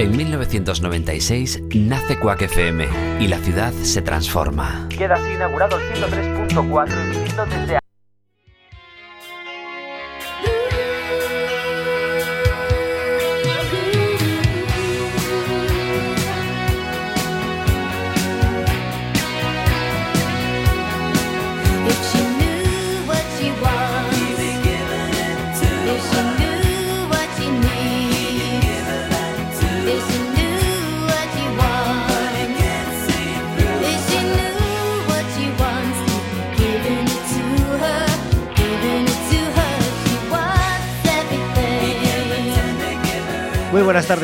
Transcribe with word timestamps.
En 0.00 0.16
1996 0.16 1.62
nace 1.74 2.18
Quack 2.18 2.40
FM 2.40 2.88
y 3.20 3.28
la 3.28 3.36
ciudad 3.36 3.70
se 3.70 4.00
transforma. 4.00 4.88
Queda 4.88 5.16
así 5.16 5.30
inaugurado 5.30 5.78
el 5.78 5.82
103.4 5.92 7.02
emitiendo 7.04 7.44
desde 7.44 7.79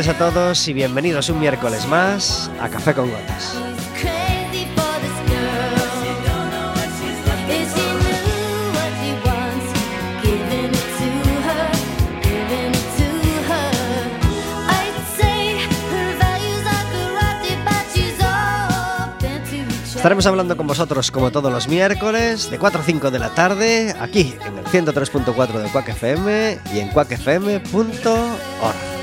A 0.08 0.14
todos 0.14 0.68
y 0.68 0.72
bienvenidos 0.72 1.28
un 1.30 1.40
miércoles 1.40 1.84
más 1.88 2.48
a 2.60 2.68
Café 2.68 2.94
con 2.94 3.10
Gotas. 3.10 3.56
Estaremos 19.96 20.26
hablando 20.26 20.56
con 20.56 20.68
vosotros 20.68 21.10
como 21.10 21.32
todos 21.32 21.50
los 21.50 21.66
miércoles 21.66 22.48
de 22.48 22.60
4 22.60 22.80
a 22.80 22.84
5 22.84 23.10
de 23.10 23.18
la 23.18 23.30
tarde 23.30 23.92
aquí 23.98 24.36
en 24.46 24.58
el 24.58 24.66
103.4 24.66 25.62
de 25.62 25.68
Quack 25.68 25.88
FM 25.88 26.60
y 26.72 26.78
en 26.78 26.90
quackfm.org. 26.90 28.95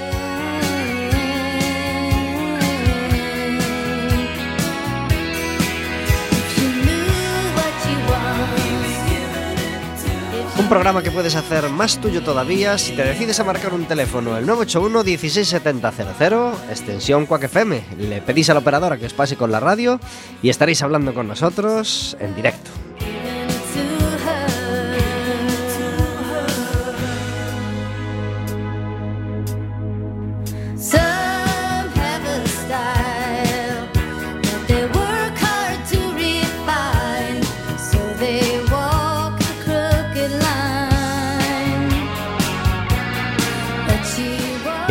programa 10.74 11.04
que 11.04 11.12
puedes 11.12 11.36
hacer 11.36 11.70
más 11.70 12.02
tuyo 12.02 12.24
todavía 12.24 12.80
si 12.80 12.94
te 12.94 13.04
decides 13.04 13.40
a 13.40 13.44
marcar 13.44 13.76
un 13.76 13.86
teléfono 13.86 14.36
el 14.40 14.48
981 14.48 15.04
167000 15.04 16.72
extensión 16.72 17.28
Quack 17.28 17.44
FM. 17.44 17.84
Le 18.00 18.22
pedís 18.24 18.50
a 18.50 18.56
la 18.56 18.62
operadora 18.62 18.98
que 18.98 19.06
os 19.06 19.14
pase 19.14 19.36
con 19.36 19.52
la 19.52 19.60
radio 19.60 20.00
y 20.42 20.50
estaréis 20.50 20.82
hablando 20.82 21.14
con 21.14 21.28
nosotros 21.28 22.18
en 22.20 22.34
directo. 22.34 22.72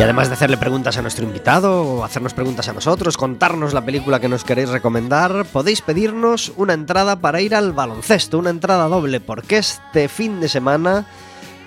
Y 0.03 0.05
además 0.05 0.27
de 0.27 0.33
hacerle 0.33 0.57
preguntas 0.57 0.97
a 0.97 1.01
nuestro 1.01 1.23
invitado 1.23 1.81
o 1.81 2.03
hacernos 2.03 2.33
preguntas 2.33 2.67
a 2.67 2.73
nosotros, 2.73 3.15
contarnos 3.15 3.73
la 3.73 3.85
película 3.85 4.19
que 4.19 4.27
nos 4.27 4.43
queréis 4.43 4.67
recomendar, 4.67 5.45
podéis 5.45 5.79
pedirnos 5.79 6.51
una 6.57 6.73
entrada 6.73 7.21
para 7.21 7.39
ir 7.39 7.55
al 7.55 7.71
baloncesto, 7.71 8.37
una 8.37 8.49
entrada 8.49 8.89
doble, 8.89 9.21
porque 9.21 9.59
este 9.59 10.09
fin 10.09 10.41
de 10.41 10.49
semana 10.49 11.05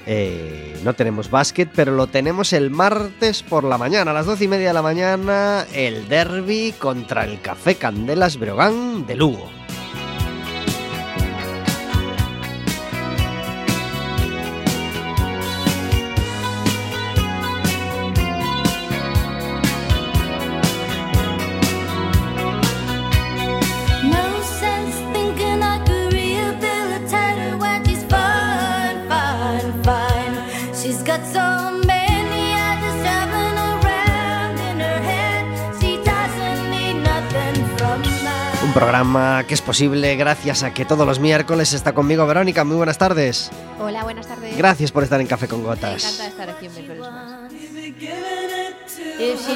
eh, 0.04 0.78
no 0.84 0.92
tenemos 0.92 1.30
básquet, 1.30 1.70
pero 1.74 1.92
lo 1.92 2.08
tenemos 2.08 2.52
el 2.52 2.70
martes 2.70 3.42
por 3.42 3.64
la 3.64 3.78
mañana, 3.78 4.10
a 4.10 4.14
las 4.14 4.26
doce 4.26 4.44
y 4.44 4.48
media 4.48 4.68
de 4.68 4.74
la 4.74 4.82
mañana, 4.82 5.64
el 5.72 6.06
derby 6.06 6.74
contra 6.78 7.24
el 7.24 7.40
Café 7.40 7.76
Candelas 7.76 8.38
Breogán 8.38 9.06
de 9.06 9.16
Lugo. 9.16 9.55
Programa 39.06 39.44
que 39.46 39.54
es 39.54 39.62
posible 39.62 40.16
gracias 40.16 40.64
a 40.64 40.74
que 40.74 40.84
todos 40.84 41.06
los 41.06 41.20
miércoles 41.20 41.72
está 41.72 41.92
conmigo 41.92 42.26
Verónica. 42.26 42.64
Muy 42.64 42.76
buenas 42.76 42.98
tardes. 42.98 43.50
Hola, 43.78 44.02
buenas 44.02 44.26
tardes. 44.26 44.56
Gracias 44.56 44.90
por 44.90 45.04
estar 45.04 45.20
en 45.20 45.28
Café 45.28 45.46
con 45.46 45.60
Me 45.60 45.66
Gotas. 45.66 46.02
encanta 46.02 46.26
estar 46.26 46.50
aquí 46.50 46.66
un 46.66 46.74
miércoles 46.74 47.10
más. 47.12 47.52
If 49.18 49.46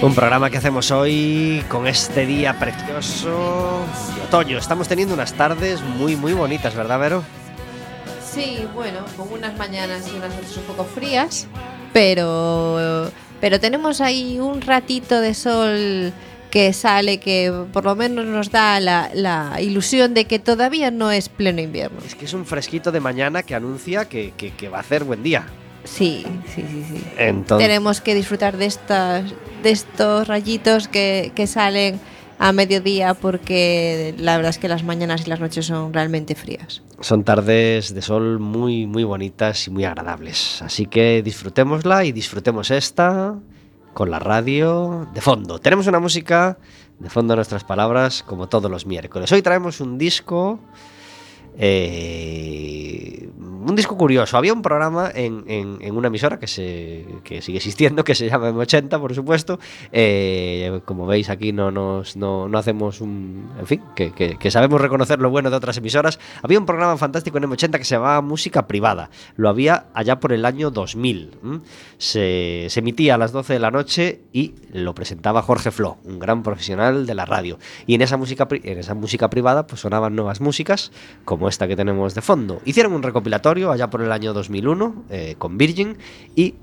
Un 0.00 0.14
programa 0.14 0.48
que 0.48 0.58
hacemos 0.58 0.90
hoy 0.92 1.62
con 1.68 1.86
este 1.88 2.24
día 2.24 2.56
precioso 2.58 3.80
de 4.14 4.22
otoño. 4.22 4.56
Estamos 4.58 4.86
teniendo 4.86 5.14
unas 5.14 5.32
tardes 5.32 5.82
muy, 5.82 6.14
muy 6.14 6.34
bonitas, 6.34 6.74
¿verdad, 6.74 7.00
Vero? 7.00 7.24
Sí, 8.24 8.60
bueno, 8.74 9.00
con 9.16 9.32
unas 9.32 9.56
mañanas 9.58 10.08
y 10.12 10.16
unas 10.16 10.32
noches 10.34 10.56
un 10.56 10.62
poco 10.64 10.84
frías, 10.84 11.48
pero, 11.92 13.10
pero 13.40 13.58
tenemos 13.58 14.00
ahí 14.00 14.38
un 14.38 14.60
ratito 14.60 15.20
de 15.20 15.34
sol 15.34 16.12
que 16.50 16.72
sale 16.72 17.18
que 17.18 17.52
por 17.72 17.84
lo 17.84 17.96
menos 17.96 18.24
nos 18.24 18.50
da 18.52 18.78
la, 18.78 19.10
la 19.14 19.60
ilusión 19.60 20.14
de 20.14 20.26
que 20.26 20.38
todavía 20.38 20.92
no 20.92 21.10
es 21.10 21.28
pleno 21.28 21.60
invierno. 21.60 21.98
Es 22.06 22.14
que 22.14 22.26
es 22.26 22.32
un 22.34 22.46
fresquito 22.46 22.92
de 22.92 23.00
mañana 23.00 23.42
que 23.42 23.54
anuncia 23.56 24.08
que, 24.08 24.32
que- 24.36 24.52
que 24.52 24.68
va 24.68 24.78
a 24.78 24.80
hacer 24.82 25.02
buen 25.02 25.24
día. 25.24 25.44
Sí, 25.84 26.26
sí, 26.54 26.64
sí, 26.68 26.84
sí. 26.88 27.04
Entonces, 27.16 27.66
Tenemos 27.66 28.00
que 28.00 28.14
disfrutar 28.14 28.56
de, 28.56 28.66
estas, 28.66 29.24
de 29.62 29.70
estos 29.70 30.28
rayitos 30.28 30.88
que, 30.88 31.32
que 31.34 31.46
salen 31.46 32.00
a 32.38 32.52
mediodía 32.52 33.14
porque 33.14 34.14
la 34.18 34.36
verdad 34.36 34.50
es 34.50 34.58
que 34.58 34.68
las 34.68 34.84
mañanas 34.84 35.26
y 35.26 35.30
las 35.30 35.40
noches 35.40 35.66
son 35.66 35.92
realmente 35.92 36.34
frías. 36.34 36.82
son 37.00 37.24
tardes 37.24 37.94
de 37.94 38.02
sol 38.02 38.38
muy, 38.38 38.86
muy 38.86 39.02
bonitas 39.04 39.66
y 39.66 39.70
muy 39.70 39.84
agradables. 39.84 40.62
Así 40.62 40.86
que 40.86 41.22
disfrutémosla 41.22 42.04
y 42.04 42.12
disfrutemos 42.12 42.70
esta 42.70 43.34
con 43.92 44.10
la 44.10 44.20
radio 44.20 45.08
de 45.12 45.20
fondo. 45.20 45.58
Tenemos 45.58 45.88
una 45.88 45.98
música 45.98 46.58
de 47.00 47.10
fondo 47.10 47.32
a 47.32 47.36
nuestras 47.36 47.64
palabras 47.64 48.22
como 48.22 48.48
todos 48.48 48.70
los 48.70 48.86
miércoles. 48.86 49.32
Hoy 49.32 49.42
traemos 49.42 49.80
un 49.80 49.98
disco 49.98 50.60
eh, 51.56 53.28
un 53.38 53.76
disco 53.76 53.98
curioso. 53.98 54.38
Había 54.38 54.52
un 54.54 54.62
programa 54.62 55.10
en, 55.14 55.44
en- 55.46 55.96
una 55.96 56.08
emisora 56.08 56.38
que, 56.38 56.46
se, 56.46 57.04
que 57.24 57.42
sigue 57.42 57.58
existiendo, 57.58 58.02
que 58.04 58.14
se 58.14 58.26
llama 58.28 58.50
M80, 58.50 58.98
por 59.00 59.14
supuesto. 59.14 59.58
Eh, 59.92 60.80
como 60.86 61.06
veis, 61.06 61.28
aquí 61.28 61.52
no, 61.52 61.70
nos, 61.70 62.16
no, 62.16 62.48
no 62.48 62.56
hacemos 62.58 63.00
un. 63.00 63.50
En 63.58 63.66
fin, 63.66 63.82
que, 63.94 64.12
que- 64.12 64.50
sabemos 64.50 64.80
reconocer 64.80 65.18
lo 65.18 65.28
bueno 65.30 65.50
de 65.50 65.56
otras 65.56 65.76
emisoras. 65.76 66.18
Había 66.42 66.58
un 66.58 66.64
programa 66.66 66.96
fantástico 66.96 67.36
en 67.38 67.44
M80 67.44 67.78
que 67.78 67.84
se 67.84 67.96
llamaba 67.96 68.22
Música 68.22 68.66
Privada. 68.66 69.10
Lo 69.36 69.48
había 69.50 69.86
allá 69.92 70.18
por 70.20 70.32
el 70.32 70.44
año 70.46 70.70
2000. 70.70 71.30
¿m? 71.42 71.60
Se, 71.98 72.68
emitía 72.78 73.16
a 73.16 73.18
las 73.18 73.32
12 73.32 73.52
de 73.54 73.58
la 73.58 73.70
noche 73.70 74.20
y 74.32 74.54
lo 74.72 74.94
presentaba 74.94 75.42
Jorge 75.42 75.70
Flo, 75.72 75.98
un 76.04 76.18
gran 76.18 76.42
profesional 76.42 77.06
de 77.06 77.14
la 77.14 77.26
radio. 77.26 77.58
Y 77.86 77.94
en 77.94 78.02
esa 78.02 78.16
música, 78.16 78.46
en 78.50 78.78
esa 78.78 78.94
música 78.94 79.28
privada 79.28 79.66
pues 79.66 79.80
sonaban 79.82 80.14
nuevas 80.16 80.40
músicas, 80.40 80.90
como 81.24 81.37
esta 81.46 81.68
que 81.68 81.76
tenemos 81.76 82.14
de 82.14 82.22
fondo. 82.22 82.62
Hicieron 82.64 82.94
un 82.94 83.02
recopilatorio 83.02 83.70
allá 83.70 83.90
por 83.90 84.02
el 84.02 84.10
año 84.10 84.32
2001 84.32 85.04
eh, 85.10 85.34
con 85.38 85.58
Virgin 85.58 85.98
y 86.34 86.54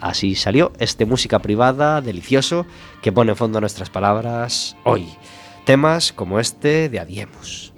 así 0.00 0.34
salió 0.34 0.72
este 0.78 1.04
música 1.04 1.38
privada 1.40 2.00
delicioso 2.00 2.66
que 3.02 3.12
pone 3.12 3.32
en 3.32 3.36
fondo 3.36 3.60
nuestras 3.60 3.90
palabras 3.90 4.76
hoy. 4.84 5.06
Temas 5.64 6.12
como 6.12 6.40
este 6.40 6.88
de 6.88 6.98
Adiemos. 6.98 7.74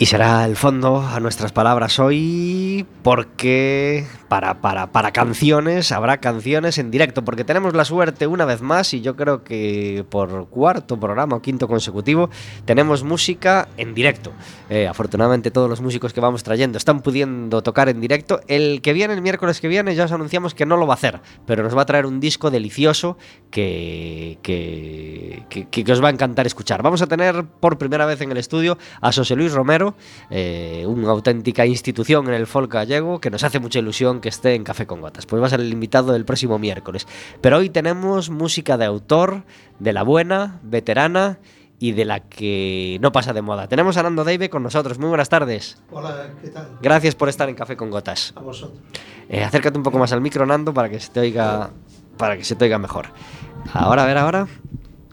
Y 0.00 0.06
será 0.06 0.46
el 0.46 0.56
fondo 0.56 1.06
a 1.06 1.20
nuestras 1.20 1.52
palabras 1.52 1.98
hoy 1.98 2.86
porque 3.02 4.06
para, 4.30 4.60
para, 4.60 4.92
para 4.92 5.10
canciones 5.10 5.90
habrá 5.90 6.18
canciones 6.18 6.78
en 6.78 6.92
directo, 6.92 7.24
porque 7.24 7.42
tenemos 7.42 7.74
la 7.74 7.84
suerte 7.84 8.28
una 8.28 8.44
vez 8.44 8.62
más 8.62 8.94
y 8.94 9.00
yo 9.00 9.16
creo 9.16 9.42
que 9.42 10.04
por 10.08 10.48
cuarto 10.48 11.00
programa 11.00 11.34
o 11.34 11.42
quinto 11.42 11.66
consecutivo 11.66 12.30
tenemos 12.64 13.02
música 13.02 13.66
en 13.76 13.92
directo. 13.92 14.30
Eh, 14.68 14.86
afortunadamente 14.86 15.50
todos 15.50 15.68
los 15.68 15.80
músicos 15.80 16.12
que 16.12 16.20
vamos 16.20 16.44
trayendo 16.44 16.78
están 16.78 17.00
pudiendo 17.00 17.64
tocar 17.64 17.88
en 17.88 18.00
directo. 18.00 18.40
El 18.46 18.82
que 18.82 18.92
viene, 18.92 19.14
el 19.14 19.20
miércoles 19.20 19.60
que 19.60 19.66
viene, 19.66 19.96
ya 19.96 20.04
os 20.04 20.12
anunciamos 20.12 20.54
que 20.54 20.64
no 20.64 20.76
lo 20.76 20.86
va 20.86 20.94
a 20.94 20.98
hacer, 20.98 21.20
pero 21.44 21.64
nos 21.64 21.76
va 21.76 21.82
a 21.82 21.86
traer 21.86 22.06
un 22.06 22.20
disco 22.20 22.52
delicioso 22.52 23.18
que, 23.50 24.38
que, 24.42 25.42
que, 25.72 25.92
os 25.92 26.00
va 26.00 26.06
a 26.06 26.12
encantar 26.12 26.46
escuchar. 26.46 26.84
Vamos 26.84 27.02
a 27.02 27.08
tener 27.08 27.46
por 27.58 27.78
primera 27.78 28.06
vez 28.06 28.20
en 28.20 28.30
el 28.30 28.36
estudio 28.36 28.78
a 29.00 29.10
José 29.10 29.34
Luis 29.34 29.52
Romero, 29.52 29.96
eh, 30.30 30.84
una 30.86 31.10
auténtica 31.10 31.66
institución 31.66 32.28
en 32.28 32.34
el 32.34 32.46
folk 32.46 32.72
gallego 32.72 33.20
que 33.20 33.30
nos 33.30 33.42
hace 33.42 33.58
mucha 33.58 33.80
ilusión 33.80 34.19
que 34.20 34.28
esté 34.28 34.54
en 34.54 34.64
Café 34.64 34.86
con 34.86 35.00
Gotas. 35.00 35.26
Pues 35.26 35.42
va 35.42 35.46
a 35.46 35.50
ser 35.50 35.60
el 35.60 35.72
invitado 35.72 36.12
del 36.12 36.24
próximo 36.24 36.58
miércoles. 36.58 37.06
Pero 37.40 37.58
hoy 37.58 37.70
tenemos 37.70 38.30
música 38.30 38.76
de 38.76 38.84
autor, 38.84 39.44
de 39.78 39.92
la 39.92 40.02
buena, 40.02 40.60
veterana 40.62 41.38
y 41.78 41.92
de 41.92 42.04
la 42.04 42.20
que 42.20 42.98
no 43.00 43.10
pasa 43.10 43.32
de 43.32 43.42
moda. 43.42 43.66
Tenemos 43.66 43.96
a 43.96 44.02
Nando 44.02 44.22
Dave 44.22 44.50
con 44.50 44.62
nosotros. 44.62 44.98
Muy 44.98 45.08
buenas 45.08 45.28
tardes. 45.28 45.82
Hola, 45.90 46.28
¿qué 46.42 46.48
tal? 46.50 46.78
Gracias 46.82 47.14
por 47.14 47.28
estar 47.28 47.48
en 47.48 47.54
Café 47.54 47.76
con 47.76 47.90
Gotas. 47.90 48.34
A 48.36 48.40
vosotros. 48.40 48.78
Eh, 49.28 49.42
acércate 49.42 49.78
un 49.78 49.84
poco 49.84 49.98
más 49.98 50.12
al 50.12 50.20
micro, 50.20 50.44
Nando, 50.44 50.74
para 50.74 50.90
que 50.90 51.00
se 51.00 51.10
te 51.10 51.20
oiga, 51.20 51.70
para 52.16 52.36
que 52.36 52.44
se 52.44 52.54
te 52.54 52.64
oiga 52.64 52.78
mejor. 52.78 53.06
Ahora, 53.72 54.02
a 54.02 54.06
ver, 54.06 54.18
ahora. 54.18 54.46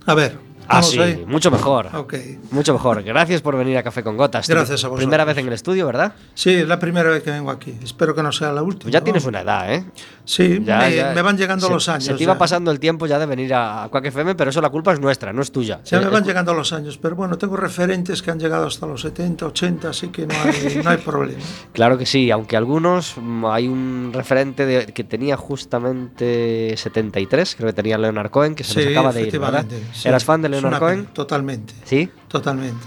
A 0.06 0.14
ver, 0.14 0.40
Ah, 0.70 0.80
¿estamos 0.82 0.90
sí, 0.92 1.00
ahí? 1.00 1.26
mucho 1.28 1.50
mejor. 1.52 1.88
Ok. 1.94 2.14
Mucho 2.52 2.74
mejor. 2.74 3.04
Gracias 3.04 3.42
por 3.42 3.56
venir 3.58 3.78
a 3.78 3.84
Café 3.84 4.04
con 4.04 4.18
Gotas. 4.18 4.48
Gracias 4.48 4.84
a 4.84 4.88
vosotros. 4.88 4.98
Primera 5.06 5.24
vez 5.26 5.38
en 5.38 5.48
el 5.48 5.54
estudio, 5.54 5.86
¿verdad? 5.86 6.14
Sí, 6.34 6.54
es 6.54 6.68
la 6.68 6.78
primera 6.80 7.10
vez 7.10 7.24
que 7.24 7.32
vengo 7.32 7.52
aquí. 7.52 7.74
Espero 7.84 8.14
que 8.14 8.22
no 8.24 8.32
sea 8.32 8.52
la 8.52 8.64
última. 8.64 8.84
Pues 8.84 8.94
ya 8.94 9.02
tienes 9.02 9.26
una 9.26 9.42
edad, 9.42 9.74
¿eh? 9.74 9.86
Sí, 10.26 10.60
Ya, 10.64 10.80
me, 10.80 10.96
ya. 10.96 11.12
me 11.14 11.22
van 11.22 11.38
llegando 11.38 11.68
Se- 11.68 11.74
los 11.74 11.88
años. 11.90 12.04
Se 12.06 12.14
te 12.16 12.24
iba 12.24 12.34
ya. 12.34 12.40
pasando 12.40 12.70
el 12.72 12.80
tiempo 12.80 13.06
ya 13.08 13.18
de 13.20 13.26
venir 13.26 13.54
a 13.54 13.88
Quack 13.92 14.06
FM, 14.08 14.36
pero 14.36 14.50
eso 14.50 14.62
la 14.62 14.70
culpa 14.70 14.92
es 14.94 15.00
nuestra, 15.00 15.32
no 15.32 15.42
es 15.42 15.52
tuya. 15.52 15.80
Ya 15.86 16.00
me 16.00 16.08
Eh, 16.08 16.10
van 16.10 16.24
eh, 16.24 16.28
llegando 16.28 16.54
los 16.54 16.74
años, 16.74 16.98
pero 16.98 17.16
bueno, 17.16 17.38
tengo 17.38 17.56
referentes 17.56 18.22
que 18.22 18.32
han 18.32 18.40
llegado 18.40 18.68
hasta 18.68 18.86
los 18.86 19.02
70, 19.02 19.46
80, 19.46 19.90
así 19.90 20.10
que 20.10 20.28
no 20.28 20.34
hay, 20.36 20.82
no 20.84 20.90
hay 20.90 20.98
problema. 20.98 21.40
Claro 21.72 21.98
que 21.98 22.06
sí, 22.06 22.30
aunque 22.32 22.58
algunos 22.58 23.16
mm, 23.18 23.46
hay 23.46 23.68
un 23.70 24.12
referente 24.14 24.66
de- 24.66 24.86
que 24.88 25.04
tenía 25.06 25.38
justamente 25.38 26.76
73, 26.78 27.56
creo 27.56 27.68
que 27.68 27.74
tenía 27.74 27.98
Leonard 27.98 28.30
Cohen, 28.30 28.56
que 28.56 28.64
se 28.64 28.74
Sí, 28.74 28.80
nos 28.80 28.90
acaba 28.92 29.14
de 29.14 29.22
ir, 29.24 29.40
¿verdad? 29.40 29.66
sí. 29.94 30.08
¿Eras 30.08 30.24
fan 30.26 30.42
de 30.42 30.48
Es 30.57 30.57
Leonard 30.62 30.80
Cohen? 30.80 31.06
Totalmente, 31.14 31.74
Sí, 31.86 32.10
totalmente. 32.28 32.86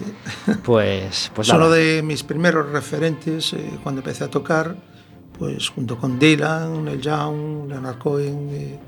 pues, 0.65 1.31
pues 1.35 1.49
nada. 1.49 1.71
de 1.71 2.03
mis 2.03 2.23
primeros 2.23 2.71
referentes 2.71 3.53
eh, 3.53 3.71
cuando 3.83 4.01
empecé 4.01 4.25
a 4.25 4.29
tocar, 4.29 4.77
pues 5.39 5.69
junto 5.71 5.97
con 5.99 6.19
Dylan, 6.19 6.85
Neil 6.85 7.01
Young, 7.01 7.69
Leonard 7.69 7.99
Cohen, 7.99 8.49
eh, 8.53 8.79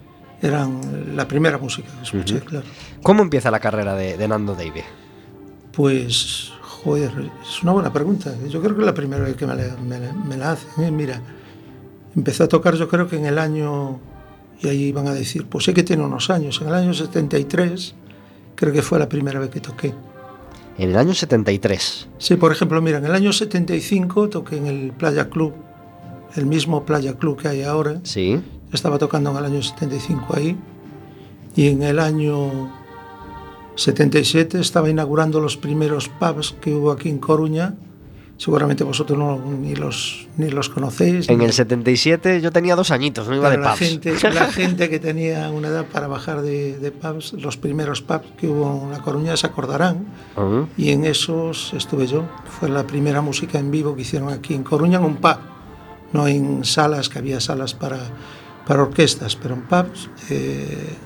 eran 0.42 1.14
la 1.16 1.26
primera 1.28 1.56
música 1.58 1.88
que 1.96 2.02
escuché, 2.02 2.40
claro. 2.40 2.66
¿Cómo 3.02 3.22
empieza 3.22 3.50
la 3.50 3.60
carrera 3.60 3.94
de, 3.94 4.16
de 4.16 4.28
Nando 4.28 4.54
Davey? 4.54 4.82
Pues, 5.72 6.52
joder, 6.60 7.12
es 7.42 7.62
una 7.62 7.72
buena 7.72 7.92
pregunta. 7.92 8.34
Yo 8.48 8.60
creo 8.60 8.74
que 8.74 8.80
es 8.82 8.86
la 8.86 8.94
primera 8.94 9.22
vez 9.24 9.36
que 9.36 9.46
me 9.46 9.54
la, 9.54 9.76
me 9.76 9.98
me 10.12 10.36
la 10.36 10.52
hacen. 10.52 10.84
¿eh? 10.84 10.90
Mira, 10.90 11.20
empecé 12.14 12.42
a 12.42 12.48
tocar 12.48 12.74
yo 12.74 12.88
creo 12.88 13.08
que 13.08 13.16
en 13.16 13.26
el 13.26 13.38
año, 13.38 14.00
y 14.60 14.68
ahí 14.68 14.92
van 14.92 15.06
a 15.08 15.14
decir, 15.14 15.46
pues 15.46 15.64
sé 15.64 15.72
que 15.72 15.82
tiene 15.82 16.04
unos 16.04 16.28
años, 16.28 16.60
en 16.60 16.68
el 16.68 16.74
año 16.74 16.92
73 16.92 17.94
creo 18.54 18.72
que 18.72 18.82
fue 18.82 18.98
la 18.98 19.08
primera 19.08 19.40
vez 19.40 19.50
que 19.50 19.60
toqué. 19.60 19.94
En 20.78 20.90
el 20.90 20.96
año 20.96 21.14
73. 21.14 22.08
Sí, 22.18 22.36
por 22.36 22.52
ejemplo, 22.52 22.80
mira, 22.80 22.98
en 22.98 23.04
el 23.04 23.14
año 23.14 23.32
75 23.32 24.28
toqué 24.28 24.56
en 24.56 24.66
el 24.66 24.92
Playa 24.92 25.28
Club, 25.28 25.52
el 26.34 26.46
mismo 26.46 26.84
Playa 26.84 27.14
Club 27.14 27.40
que 27.40 27.48
hay 27.48 27.62
ahora. 27.62 28.00
Sí. 28.04 28.40
Estaba 28.72 28.98
tocando 28.98 29.30
en 29.30 29.36
el 29.36 29.44
año 29.44 29.62
75 29.62 30.34
ahí. 30.34 30.56
Y 31.54 31.68
en 31.68 31.82
el 31.82 31.98
año 31.98 32.72
77 33.74 34.58
estaba 34.60 34.88
inaugurando 34.88 35.40
los 35.40 35.56
primeros 35.58 36.08
pubs 36.08 36.54
que 36.60 36.74
hubo 36.74 36.90
aquí 36.90 37.10
en 37.10 37.18
Coruña. 37.18 37.74
Seguramente 38.42 38.82
vosotros 38.82 39.16
no, 39.16 39.38
ni, 39.38 39.76
los, 39.76 40.26
ni 40.36 40.50
los 40.50 40.68
conocéis. 40.68 41.28
En 41.28 41.38
ni- 41.38 41.44
el 41.44 41.52
77 41.52 42.40
yo 42.40 42.50
tenía 42.50 42.74
dos 42.74 42.90
añitos, 42.90 43.28
no 43.28 43.36
iba 43.36 43.48
pero 43.48 43.62
de 43.62 43.68
la 43.68 43.74
pubs. 43.74 43.78
gente, 43.88 44.16
la 44.32 44.46
gente 44.50 44.90
que 44.90 44.98
tenía 44.98 45.48
una 45.50 45.68
edad 45.68 45.86
para 45.86 46.08
bajar 46.08 46.42
de, 46.42 46.76
de 46.76 46.90
pubs, 46.90 47.34
los 47.34 47.56
primeros 47.56 48.02
pubs 48.02 48.24
que 48.36 48.48
hubo 48.48 48.82
en 48.86 48.90
La 48.90 48.98
Coruña 48.98 49.36
se 49.36 49.46
acordarán. 49.46 50.06
Ujú. 50.36 50.66
Y 50.76 50.90
en 50.90 51.04
esos 51.04 51.72
estuve 51.74 52.08
yo. 52.08 52.24
Fue 52.58 52.68
la 52.68 52.84
primera 52.84 53.20
música 53.20 53.60
en 53.60 53.70
vivo 53.70 53.94
que 53.94 54.02
hicieron 54.02 54.30
aquí 54.30 54.54
en 54.54 54.64
Coruña, 54.64 54.98
en 54.98 55.04
un 55.04 55.16
pub. 55.18 55.36
No 56.12 56.26
en 56.26 56.64
salas, 56.64 57.08
que 57.08 57.20
había 57.20 57.38
salas 57.38 57.74
para, 57.74 57.98
para 58.66 58.82
orquestas, 58.82 59.36
pero 59.36 59.54
en 59.54 59.62
pubs. 59.62 60.10
eh, 60.30 60.96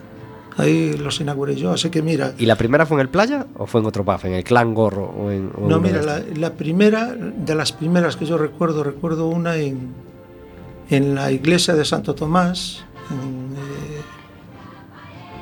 ahí 0.56 0.96
los 0.96 1.20
inauguré 1.20 1.54
yo. 1.56 1.72
Así 1.72 1.90
que 1.90 2.02
mira, 2.02 2.34
¿Y 2.38 2.46
la 2.46 2.56
primera 2.56 2.86
fue 2.86 2.96
en 2.96 3.02
el 3.02 3.08
playa 3.08 3.46
o 3.56 3.66
fue 3.66 3.80
en 3.80 3.86
otro 3.86 4.04
pub? 4.04 4.20
¿En 4.24 4.34
el 4.34 4.44
Clan 4.44 4.74
Gorro? 4.74 5.04
O 5.04 5.30
en, 5.30 5.50
o 5.56 5.68
no, 5.68 5.80
mira, 5.80 6.02
la, 6.02 6.20
la 6.34 6.52
primera, 6.54 7.14
de 7.14 7.54
las 7.54 7.72
primeras 7.72 8.16
que 8.16 8.26
yo 8.26 8.38
recuerdo, 8.38 8.82
recuerdo 8.82 9.28
una 9.28 9.56
en, 9.56 9.94
en 10.90 11.14
la 11.14 11.30
iglesia 11.32 11.74
de 11.74 11.84
Santo 11.84 12.14
Tomás, 12.14 12.84
en, 13.10 13.54
eh, 13.56 14.02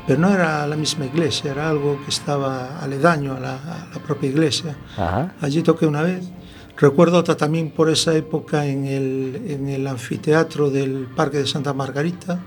pero 0.06 0.20
no 0.20 0.30
era 0.30 0.66
la 0.66 0.76
misma 0.76 1.06
iglesia, 1.06 1.52
era 1.52 1.70
algo 1.70 1.98
que 2.04 2.10
estaba 2.10 2.78
aledaño 2.80 3.34
a 3.34 3.40
la, 3.40 3.54
a 3.54 3.88
la 3.94 4.02
propia 4.06 4.28
iglesia. 4.28 4.76
Ajá. 4.96 5.34
Allí 5.40 5.62
toqué 5.62 5.86
una 5.86 6.02
vez. 6.02 6.28
Recuerdo 6.76 7.18
otra 7.18 7.36
también 7.36 7.70
por 7.70 7.88
esa 7.88 8.14
época 8.14 8.66
en 8.66 8.84
el, 8.84 9.42
en 9.46 9.68
el 9.68 9.86
anfiteatro 9.86 10.70
del 10.70 11.06
Parque 11.14 11.38
de 11.38 11.46
Santa 11.46 11.72
Margarita, 11.72 12.40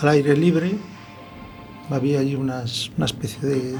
al 0.00 0.08
aire 0.10 0.36
libre. 0.36 0.76
Había 1.90 2.20
allí 2.20 2.34
unas, 2.34 2.90
una 2.96 3.06
especie 3.06 3.46
de, 3.48 3.74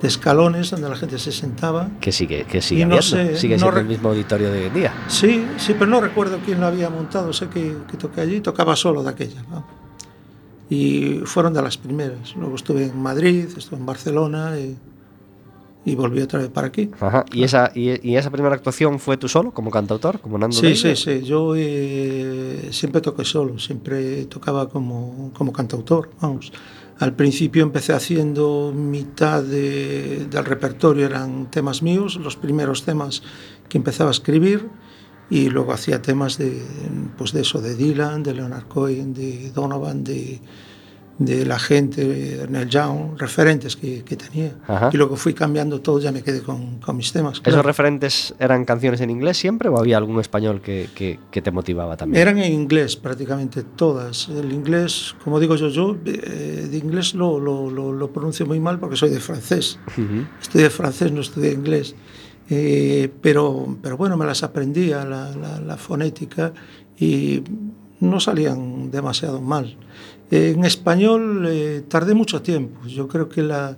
de 0.00 0.08
escalones 0.08 0.70
donde 0.70 0.88
la 0.88 0.96
gente 0.96 1.18
se 1.18 1.32
sentaba. 1.32 1.88
Que 2.00 2.12
sigue, 2.12 2.44
que 2.44 2.60
sigue 2.60 2.86
no 2.86 3.02
sé, 3.02 3.36
sigue 3.36 3.56
no 3.56 3.66
siendo 3.66 3.80
el 3.80 3.86
mismo 3.86 4.10
auditorio 4.10 4.50
de 4.52 4.60
hoy 4.60 4.66
en 4.66 4.74
día. 4.74 4.94
Sí, 5.08 5.44
sí, 5.56 5.74
pero 5.74 5.86
no 5.86 6.00
recuerdo 6.00 6.38
quién 6.44 6.60
lo 6.60 6.66
había 6.66 6.90
montado. 6.90 7.32
Sé 7.32 7.48
que, 7.48 7.76
que 7.90 7.96
toqué 7.96 8.20
allí, 8.20 8.40
tocaba 8.40 8.76
solo 8.76 9.02
de 9.02 9.10
aquella. 9.10 9.42
¿no? 9.50 9.64
Y 10.70 11.20
fueron 11.24 11.54
de 11.54 11.62
las 11.62 11.78
primeras. 11.78 12.36
Luego 12.36 12.54
estuve 12.56 12.84
en 12.84 13.00
Madrid, 13.00 13.46
estuve 13.56 13.78
en 13.78 13.86
Barcelona 13.86 14.58
y, 14.58 14.76
y 15.84 15.94
volví 15.94 16.20
otra 16.20 16.40
vez 16.40 16.50
para 16.50 16.66
aquí. 16.68 16.90
Ajá. 17.00 17.24
¿Y, 17.32 17.42
esa, 17.42 17.72
y, 17.74 18.08
y 18.08 18.16
esa 18.16 18.30
primera 18.30 18.54
actuación 18.54 18.98
fue 18.98 19.16
tú 19.16 19.28
solo, 19.28 19.50
como 19.50 19.70
cantautor, 19.70 20.20
como 20.20 20.36
Nando 20.36 20.54
Sí, 20.56 20.76
sí, 20.76 20.94
sí. 20.94 21.22
Yo 21.22 21.54
eh, 21.56 22.68
siempre 22.70 23.00
toqué 23.00 23.24
solo, 23.24 23.58
siempre 23.58 24.26
tocaba 24.26 24.68
como, 24.68 25.32
como 25.32 25.52
cantautor. 25.52 26.10
Vamos. 26.20 26.52
Al 26.98 27.14
principio 27.14 27.62
empecé 27.62 27.92
haciendo 27.92 28.72
mitad 28.74 29.42
de- 29.42 30.26
del 30.30 30.44
repertorio, 30.44 31.06
eran 31.06 31.50
temas 31.50 31.82
míos, 31.82 32.16
los 32.16 32.36
primeros 32.36 32.82
temas 32.84 33.22
que 33.68 33.78
empezaba 33.78 34.10
a 34.10 34.12
escribir, 34.12 34.68
y 35.30 35.48
luego 35.50 35.72
hacía 35.72 36.00
temas 36.02 36.38
de, 36.38 36.60
pues 37.16 37.32
de 37.32 37.42
eso, 37.42 37.60
de 37.60 37.76
Dylan, 37.76 38.22
de 38.22 38.34
Leonard 38.34 38.66
Cohen, 38.66 39.14
de 39.14 39.50
Donovan, 39.52 40.02
de, 40.02 40.40
de 41.18 41.44
la 41.44 41.58
gente, 41.58 42.04
de 42.06 42.46
Neil 42.48 42.68
Young, 42.68 43.18
referentes 43.18 43.74
que, 43.76 44.04
que 44.04 44.16
tenía. 44.16 44.54
Ajá. 44.68 44.90
Y 44.92 44.96
luego 44.96 45.16
fui 45.16 45.34
cambiando 45.34 45.80
todo, 45.80 45.98
ya 45.98 46.12
me 46.12 46.22
quedé 46.22 46.42
con, 46.42 46.78
con 46.78 46.96
mis 46.96 47.12
temas. 47.12 47.32
¿Esos 47.34 47.42
claro. 47.42 47.62
referentes 47.62 48.34
eran 48.38 48.64
canciones 48.64 49.00
en 49.00 49.10
inglés 49.10 49.36
siempre 49.36 49.68
o 49.68 49.78
había 49.78 49.96
algún 49.96 50.20
español 50.20 50.60
que, 50.60 50.88
que- 50.94 51.18
que 51.32 51.42
te 51.42 51.50
motivaba 51.50 51.96
también? 51.96 52.22
Eran 52.22 52.38
en 52.38 52.52
inglés 52.52 52.94
prácticamente 52.96 53.64
todas. 53.64 54.28
El 54.28 54.52
inglés, 54.52 55.16
como 55.24 55.40
digo 55.40 55.56
yo, 55.56 55.68
yo 55.70 55.96
eh, 56.04 56.68
de 56.70 56.76
inglés 56.78 57.14
lo, 57.14 57.40
lo, 57.40 57.68
lo, 57.68 57.92
lo 57.92 58.12
pronuncio 58.12 58.46
muy 58.46 58.60
mal 58.60 58.78
porque 58.78 58.94
soy 58.94 59.10
de 59.10 59.18
francés. 59.18 59.80
Ujú. 59.96 60.24
Estudié 60.40 60.70
francés, 60.70 61.10
no 61.10 61.20
estudié 61.22 61.52
inglés. 61.52 61.96
Eh, 62.48 63.12
pero, 63.20 63.76
pero 63.82 63.96
bueno, 63.96 64.16
me 64.16 64.24
las 64.24 64.42
aprendía, 64.44 65.04
la, 65.04 65.34
la, 65.36 65.60
la 65.60 65.76
fonética, 65.76 66.52
y 66.98 67.42
no 68.00 68.20
salían 68.20 68.90
demasiado 68.92 69.40
mal. 69.40 69.76
Eh, 70.30 70.52
en 70.56 70.64
español 70.64 71.46
eh, 71.48 71.82
tardé 71.88 72.14
mucho 72.14 72.42
tiempo. 72.42 72.86
Yo 72.86 73.08
creo 73.08 73.28
que 73.28 73.42
la, 73.42 73.76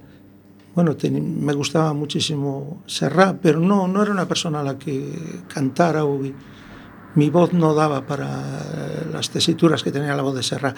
bueno, 0.75 0.97
me 1.11 1.53
gustaba 1.53 1.93
muchísimo 1.93 2.83
Serrat, 2.87 3.39
pero 3.41 3.61
no, 3.61 3.87
no 3.87 4.03
era 4.03 4.11
una 4.11 4.27
persona 4.27 4.61
a 4.61 4.65
la 4.65 4.79
que 4.79 5.13
cantara 5.53 6.05
o 6.05 6.19
mi, 7.15 7.31
voz 7.31 7.53
no 7.53 7.75
daba 7.75 8.05
para 8.07 9.07
las 9.13 9.31
tesituras 9.31 9.83
que 9.83 9.93
tenía 9.93 10.15
la 10.17 10.23
voz 10.23 10.35
de 10.35 10.43
Serrat. 10.43 10.77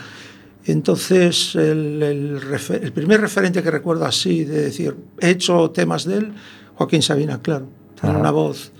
Entonces, 0.64 1.54
el, 1.56 2.02
el 2.02 2.40
refer- 2.40 2.80
el 2.82 2.92
primer 2.92 3.20
referente 3.20 3.62
que 3.62 3.70
recuerdo 3.70 4.04
así, 4.04 4.44
de 4.44 4.62
decir, 4.62 4.94
he 5.20 5.30
hecho 5.30 5.70
temas 5.70 6.04
de 6.04 6.18
él, 6.18 6.32
Joaquín 6.74 7.02
Sabina, 7.02 7.40
claro. 7.40 7.66
Tiene 7.94 8.10
Ajá. 8.10 8.20
una 8.20 8.30
voz 8.30 8.72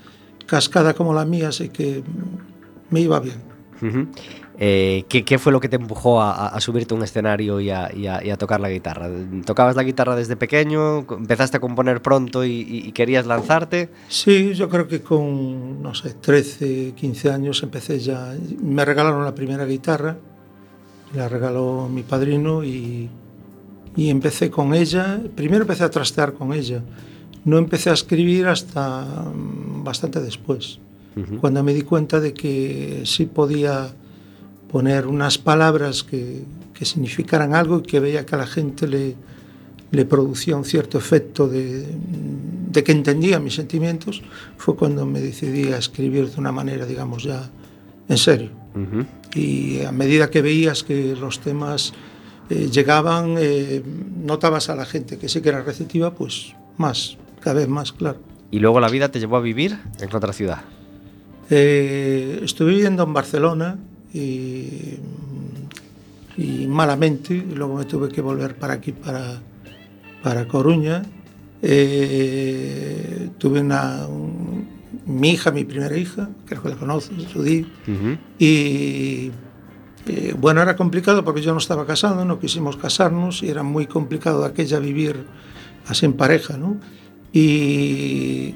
cascada 0.45 0.93
como 0.93 1.13
la 1.13 1.25
mía, 1.25 1.49
así 1.49 1.69
que 1.69 2.03
me 2.89 3.01
iba 3.01 3.19
bien. 3.19 3.41
Ujú. 3.81 4.07
Eh, 4.59 5.05
¿qué, 5.09 5.25
¿qué, 5.25 5.39
fue 5.39 5.51
lo 5.51 5.59
que 5.59 5.67
te 5.67 5.77
empujó 5.77 6.21
a, 6.21 6.47
a 6.47 6.59
subirte 6.59 6.93
a 6.93 6.97
un 6.97 7.03
escenario 7.03 7.59
y 7.59 7.71
a, 7.71 7.91
y, 7.93 8.05
a, 8.07 8.23
y 8.23 8.29
a, 8.29 8.37
tocar 8.37 8.59
la 8.59 8.69
guitarra? 8.69 9.09
¿Tocabas 9.45 9.75
la 9.75 9.83
guitarra 9.83 10.15
desde 10.15 10.35
pequeño? 10.35 10.99
¿Empezaste 10.99 11.57
a 11.57 11.59
componer 11.59 12.01
pronto 12.01 12.45
y, 12.45 12.61
y, 12.69 12.91
querías 12.91 13.25
lanzarte? 13.25 13.89
Sí, 14.07 14.53
yo 14.53 14.69
creo 14.69 14.87
que 14.87 15.01
con, 15.01 15.81
no 15.81 15.95
sé, 15.95 16.13
13, 16.13 16.93
15 16.95 17.31
años 17.31 17.63
empecé 17.63 17.99
ya. 17.99 18.35
Me 18.61 18.85
regalaron 18.85 19.23
la 19.23 19.33
primera 19.33 19.65
guitarra, 19.65 20.17
la 21.15 21.27
regaló 21.27 21.89
mi 21.91 22.03
padrino 22.03 22.63
y, 22.63 23.09
y 23.95 24.09
empecé 24.09 24.51
con 24.51 24.75
ella. 24.75 25.19
Primero 25.35 25.63
empecé 25.63 25.83
a 25.83 25.89
trastear 25.89 26.33
con 26.33 26.53
ella. 26.53 26.81
No 27.43 27.57
empecé 27.57 27.89
a 27.89 27.93
escribir 27.93 28.47
hasta 28.47 29.01
mm, 29.03 29.83
bastante 29.83 30.21
después, 30.21 30.79
uh 31.15 31.19
-huh. 31.19 31.39
cuando 31.39 31.63
me 31.63 31.73
di 31.73 31.81
cuenta 31.81 32.19
de 32.19 32.33
que 32.33 33.01
sí 33.05 33.25
podía 33.25 33.93
poner 34.73 35.05
unas 35.05 35.37
palabras 35.37 36.03
que, 36.03 36.41
que 36.73 36.83
significaran 36.83 37.53
algo 37.53 37.77
y 37.77 37.81
que 37.83 37.99
veía 37.99 38.25
que 38.25 38.33
a 38.33 38.39
la 38.39 38.47
gente 38.47 38.87
le, 38.87 39.13
le 39.91 40.05
producía 40.05 40.57
un 40.57 40.65
cierto 40.65 40.97
efecto 40.97 41.47
de, 41.47 41.85
de 42.71 42.83
que 42.83 42.91
entendía 42.91 43.39
mis 43.39 43.53
sentimientos, 43.53 44.23
fue 44.57 44.75
cuando 44.75 45.05
me 45.05 45.21
decidí 45.21 45.71
a 45.71 45.77
escribir 45.77 46.27
de 46.31 46.39
una 46.39 46.51
manera, 46.51 46.87
digamos, 46.87 47.23
ya 47.23 47.51
en 48.09 48.17
serio. 48.17 48.49
Ujú. 48.73 49.05
Y 49.35 49.83
a 49.83 49.91
medida 49.91 50.31
que 50.31 50.41
veías 50.41 50.81
que 50.83 51.15
los 51.15 51.39
temas 51.39 51.93
eh, 52.49 52.67
llegaban, 52.71 53.35
eh, 53.37 53.83
notabas 54.25 54.71
a 54.71 54.75
la 54.75 54.85
gente 54.85 55.19
que 55.19 55.29
sí 55.29 55.41
que 55.41 55.49
era 55.49 55.61
receptiva, 55.61 56.15
pues 56.15 56.55
más, 56.77 57.19
cada 57.41 57.59
vez 57.59 57.67
más, 57.67 57.93
claro. 57.93 58.17
Y 58.49 58.57
luego 58.57 58.79
la 58.79 58.89
vida 58.89 59.09
te 59.09 59.19
llevó 59.19 59.37
a 59.37 59.41
vivir 59.41 59.77
en 59.99 60.15
otra 60.15 60.33
ciudad. 60.33 60.61
Eh, 61.51 62.39
estuve 62.41 62.71
viviendo 62.71 63.03
en 63.03 63.13
Barcelona 63.13 63.77
y, 64.13 64.97
y 66.37 66.67
malamente, 66.67 67.33
y 67.35 67.55
luego 67.55 67.75
me 67.77 67.85
tuve 67.85 68.09
que 68.09 68.21
volver 68.21 68.55
para 68.57 68.73
aquí, 68.75 68.91
para, 68.91 69.41
para 70.21 70.47
Coruña. 70.47 71.03
Eh, 71.61 73.29
tuve 73.37 73.61
una, 73.61 74.05
un- 74.07 74.67
mi 75.05 75.31
hija, 75.31 75.51
mi 75.51 75.63
primera 75.63 75.97
hija, 75.97 76.29
creo 76.45 76.61
que 76.61 76.69
la 76.69 76.75
conoces, 76.75 77.27
Judith, 77.33 77.67
y 78.39 79.31
eh, 80.07 80.35
bueno, 80.39 80.61
era 80.61 80.75
complicado 80.75 81.23
porque 81.23 81.41
yo 81.41 81.51
no 81.53 81.57
estaba 81.59 81.85
casado, 81.85 82.25
no 82.25 82.39
quisimos 82.39 82.77
casarnos 82.77 83.41
y 83.43 83.49
era 83.49 83.63
muy 83.63 83.85
complicado 83.87 84.43
aquella 84.45 84.79
vivir 84.79 85.25
así 85.87 86.05
en 86.05 86.13
pareja, 86.13 86.57
¿no? 86.57 86.77
Y 87.31 88.55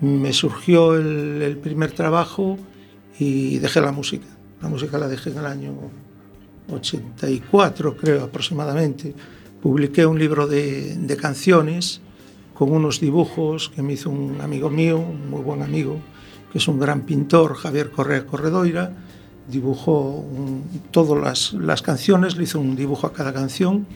me 0.00 0.32
surgió 0.32 0.96
el, 0.96 1.42
el 1.42 1.56
primer 1.58 1.92
trabajo 1.92 2.58
y 3.18 3.58
dejé 3.58 3.80
la 3.80 3.92
música. 3.92 4.26
La 4.62 4.68
música 4.68 4.98
la 4.98 5.08
dejé 5.08 5.30
en 5.30 5.38
el 5.38 5.46
año 5.46 5.72
84, 6.72 7.96
creo 7.96 8.24
aproximadamente. 8.24 9.14
Publiqué 9.62 10.06
un 10.06 10.18
libro 10.18 10.46
de, 10.46 10.96
de 10.96 11.16
canciones 11.16 12.00
con 12.54 12.72
unos 12.72 13.00
dibujos 13.00 13.68
que 13.68 13.82
me 13.82 13.92
hizo 13.94 14.10
un 14.10 14.40
amigo 14.40 14.68
mío, 14.70 14.98
un 14.98 15.30
muy 15.30 15.42
buen 15.42 15.62
amigo, 15.62 15.96
que 16.52 16.58
es 16.58 16.68
un 16.68 16.78
gran 16.78 17.02
pintor, 17.02 17.54
Javier 17.54 17.90
Correa 17.90 18.26
Corredoira. 18.26 18.92
Dibujó 19.50 20.10
un- 20.10 20.64
todas 20.90 21.22
las, 21.22 21.52
las 21.54 21.82
canciones, 21.82 22.36
le 22.36 22.44
hizo 22.44 22.60
un 22.60 22.76
dibujo 22.76 23.06
a 23.06 23.12
cada 23.12 23.32
canción 23.32 23.86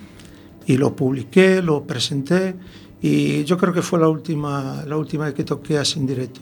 y 0.66 0.76
lo 0.76 0.95
publiqué, 0.97 1.61
lo 1.61 1.83
presenté 1.85 2.54
y 3.02 3.42
yo 3.45 3.59
creo 3.59 3.73
que 3.75 3.83
fue 3.83 3.99
la 3.99 4.09
última, 4.09 4.85
la 4.87 4.97
última 4.97 5.33
que 5.35 5.42
toqué 5.45 5.76
así 5.78 5.99
en 5.99 6.07
directo. 6.07 6.40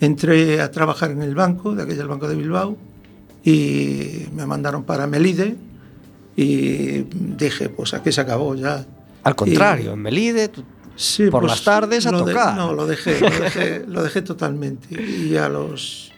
Entré 0.00 0.60
a 0.60 0.70
trabajar 0.70 1.10
en 1.10 1.22
el 1.22 1.34
banco, 1.34 1.74
de 1.74 1.82
aquel 1.82 1.98
el 1.98 2.06
Banco 2.08 2.28
de 2.28 2.36
Bilbao, 2.36 2.76
y 3.44 4.26
me 4.32 4.46
mandaron 4.46 4.84
para 4.84 5.06
Melide 5.06 5.56
y 6.36 7.02
dije, 7.36 7.68
pues 7.68 7.94
aquí 7.94 8.10
se 8.10 8.20
acabó 8.22 8.54
ya. 8.54 8.84
Al 9.22 9.36
contrario, 9.36 9.90
Y- 9.90 9.94
en 9.94 9.98
Melide, 10.02 10.48
tú- 10.48 10.64
Sí, 10.96 11.28
Por 11.28 11.40
pues, 11.40 11.50
las 11.54 11.64
tardes 11.64 12.06
a 12.06 12.12
lo 12.12 12.24
de- 12.24 12.32
tocar. 12.32 12.56
no, 12.56 12.72
lo 12.72 12.86
dejé, 12.86 13.18
lo 13.20 13.28
dejé, 13.30 13.84
lo 13.88 14.02
dejé 14.04 14.22
totalmente. 14.22 14.94
Y 15.02 15.34
a 15.36 15.48
los. 15.48 16.12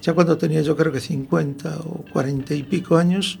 Ya 0.00 0.14
cuando 0.14 0.38
tenía 0.38 0.62
yo 0.62 0.74
creo 0.74 0.90
que 0.90 1.00
50 1.00 1.76
o 1.80 2.02
40 2.10 2.54
y 2.54 2.62
pico 2.62 2.96
años, 2.96 3.38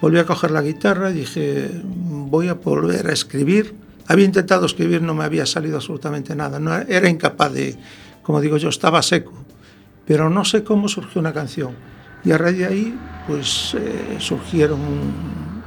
volví 0.00 0.18
a 0.18 0.26
coger 0.26 0.50
la 0.50 0.62
guitarra 0.62 1.10
y 1.12 1.14
dije, 1.14 1.70
voy 1.84 2.48
a 2.48 2.54
volver 2.54 3.06
a 3.06 3.12
escribir. 3.12 3.72
Había 4.08 4.24
intentado 4.24 4.66
escribir, 4.66 5.00
no 5.00 5.14
me 5.14 5.22
había 5.22 5.46
salido 5.46 5.76
absolutamente 5.76 6.34
nada. 6.34 6.58
No, 6.58 6.74
era 6.76 7.08
incapaz 7.08 7.52
de. 7.52 7.76
Como 8.24 8.40
digo 8.40 8.56
yo, 8.56 8.68
estaba 8.68 9.00
seco. 9.00 9.32
Pero 10.06 10.28
no 10.28 10.44
sé 10.44 10.64
cómo 10.64 10.88
surgió 10.88 11.20
una 11.20 11.32
canción. 11.32 11.76
Y 12.24 12.30
a 12.32 12.38
raíz 12.38 12.58
de 12.58 12.66
ahí, 12.66 12.98
pues 13.26 13.74
eh, 13.78 14.16
surgieron 14.18 14.78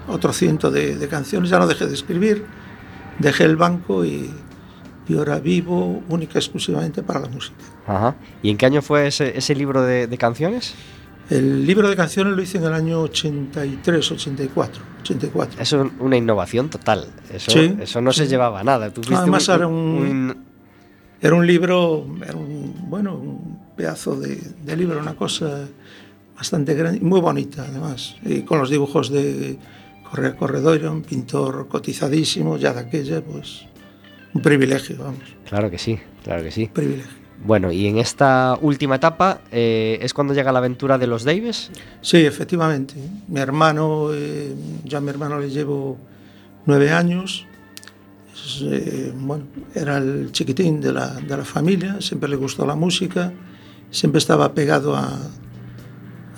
otro 0.07 0.31
ciento 0.33 0.71
de, 0.71 0.95
de 0.97 1.07
canciones. 1.07 1.49
Ya 1.49 1.59
no 1.59 1.67
dejé 1.67 1.85
de 1.87 1.93
escribir 1.93 2.45
dejé 3.19 3.45
el 3.45 3.55
banco 3.55 4.03
y, 4.03 4.29
y 5.07 5.17
ahora 5.17 5.39
vivo 5.39 6.03
única 6.09 6.33
y 6.35 6.37
exclusivamente 6.39 7.01
para 7.01 7.21
la 7.21 7.29
música. 7.29 7.55
Ajá. 7.87 8.15
¿Y 8.43 8.49
en 8.49 8.57
qué 8.57 8.65
año 8.65 8.81
fue 8.81 9.07
ese, 9.07 9.37
ese 9.37 9.55
libro 9.55 9.81
de, 9.83 10.07
de 10.07 10.17
canciones? 10.17 10.75
El 11.29 11.65
libro 11.65 11.89
de 11.89 11.95
canciones 11.95 12.35
lo 12.35 12.41
hice 12.41 12.57
en 12.59 12.65
el 12.65 12.73
año 12.73 12.99
83, 13.01 14.11
84. 14.11 14.81
84. 15.01 15.61
Eso 15.61 15.83
es 15.85 15.91
una 15.99 16.17
innovación 16.17 16.69
total. 16.69 17.07
Eso, 17.33 17.51
Sí, 17.51 17.75
eso 17.79 18.01
no 18.01 18.11
se 18.13 18.25
sí. 18.25 18.29
llevaba 18.29 18.59
a 18.59 18.63
nada. 18.63 18.91
Tú 18.91 19.01
Además 19.15 19.47
un- 19.47 19.55
era 19.55 19.67
un- 19.67 19.75
un- 19.75 20.45
Era 21.21 21.33
un 21.35 21.47
libro, 21.47 22.05
era 22.21 22.35
un, 22.35 22.75
bueno, 22.89 23.15
un 23.15 23.59
pedazo 23.75 24.15
de, 24.19 24.35
de 24.63 24.75
libro, 24.77 24.99
una 24.99 25.15
cosa 25.15 25.65
bastante 26.35 26.73
grande, 26.73 26.99
y 26.99 27.01
muy 27.01 27.21
bonita 27.21 27.65
además, 27.67 28.15
y 28.23 28.41
con 28.41 28.59
los 28.59 28.69
dibujos 28.69 29.09
de 29.09 29.57
Correa 30.09 30.35
Corredoira, 30.35 30.91
un 30.91 31.01
pintor 31.01 31.67
cotizadísimo, 31.67 32.57
ya 32.57 32.73
de 32.73 32.81
aquella, 32.81 33.21
pues 33.23 33.65
un 34.33 34.41
privilegio, 34.41 34.97
vamos, 34.99 35.19
Claro 35.47 35.71
que 35.71 35.77
sí, 35.77 35.97
claro 36.23 36.43
que 36.43 36.51
sí. 36.51 36.63
un 36.63 36.69
privilegio. 36.73 37.25
Bueno, 37.43 37.71
y 37.71 37.87
en 37.87 37.97
esta 37.97 38.57
última 38.61 38.95
etapa 38.95 39.41
eh, 39.51 39.99
es 40.01 40.13
cuando 40.13 40.33
llega 40.33 40.51
la 40.51 40.59
aventura 40.59 40.97
de 40.97 41.05
los 41.05 41.23
Davis. 41.23 41.69
Sí, 42.01 42.17
efectivamente. 42.17 42.95
Mi 43.27 43.39
hermano, 43.39 44.09
eh, 44.13 44.55
yo 44.83 44.97
a 44.97 45.01
mi 45.01 45.09
hermano 45.09 45.39
le 45.39 45.49
llevo 45.49 45.97
nueve 46.65 46.91
años. 46.91 47.45
Es, 48.33 48.63
eh, 48.63 49.13
bueno, 49.15 49.45
era 49.73 49.97
el 49.97 50.31
chiquitín 50.31 50.79
de 50.81 50.93
la, 50.93 51.07
de 51.15 51.37
la 51.37 51.45
familia, 51.45 51.97
siempre 51.99 52.29
le 52.29 52.35
gustó 52.37 52.65
la 52.65 52.75
música, 52.75 53.33
siempre 53.91 54.19
estaba 54.19 54.53
pegado 54.53 54.95
a, 54.95 55.19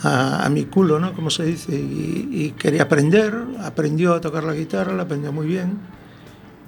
a, 0.02 0.46
a 0.46 0.50
mi 0.50 0.66
culo, 0.66 1.00
¿no? 1.00 1.14
Como 1.14 1.30
se 1.30 1.46
dice, 1.46 1.76
y, 1.76 2.30
y 2.32 2.52
quería 2.52 2.84
aprender. 2.84 3.34
Aprendió 3.62 4.14
a 4.14 4.22
tocar 4.22 4.44
la 4.44 4.54
guitarra, 4.54 4.94
la 4.94 5.04
aprendió 5.04 5.32
muy 5.32 5.48
bien. 5.48 5.78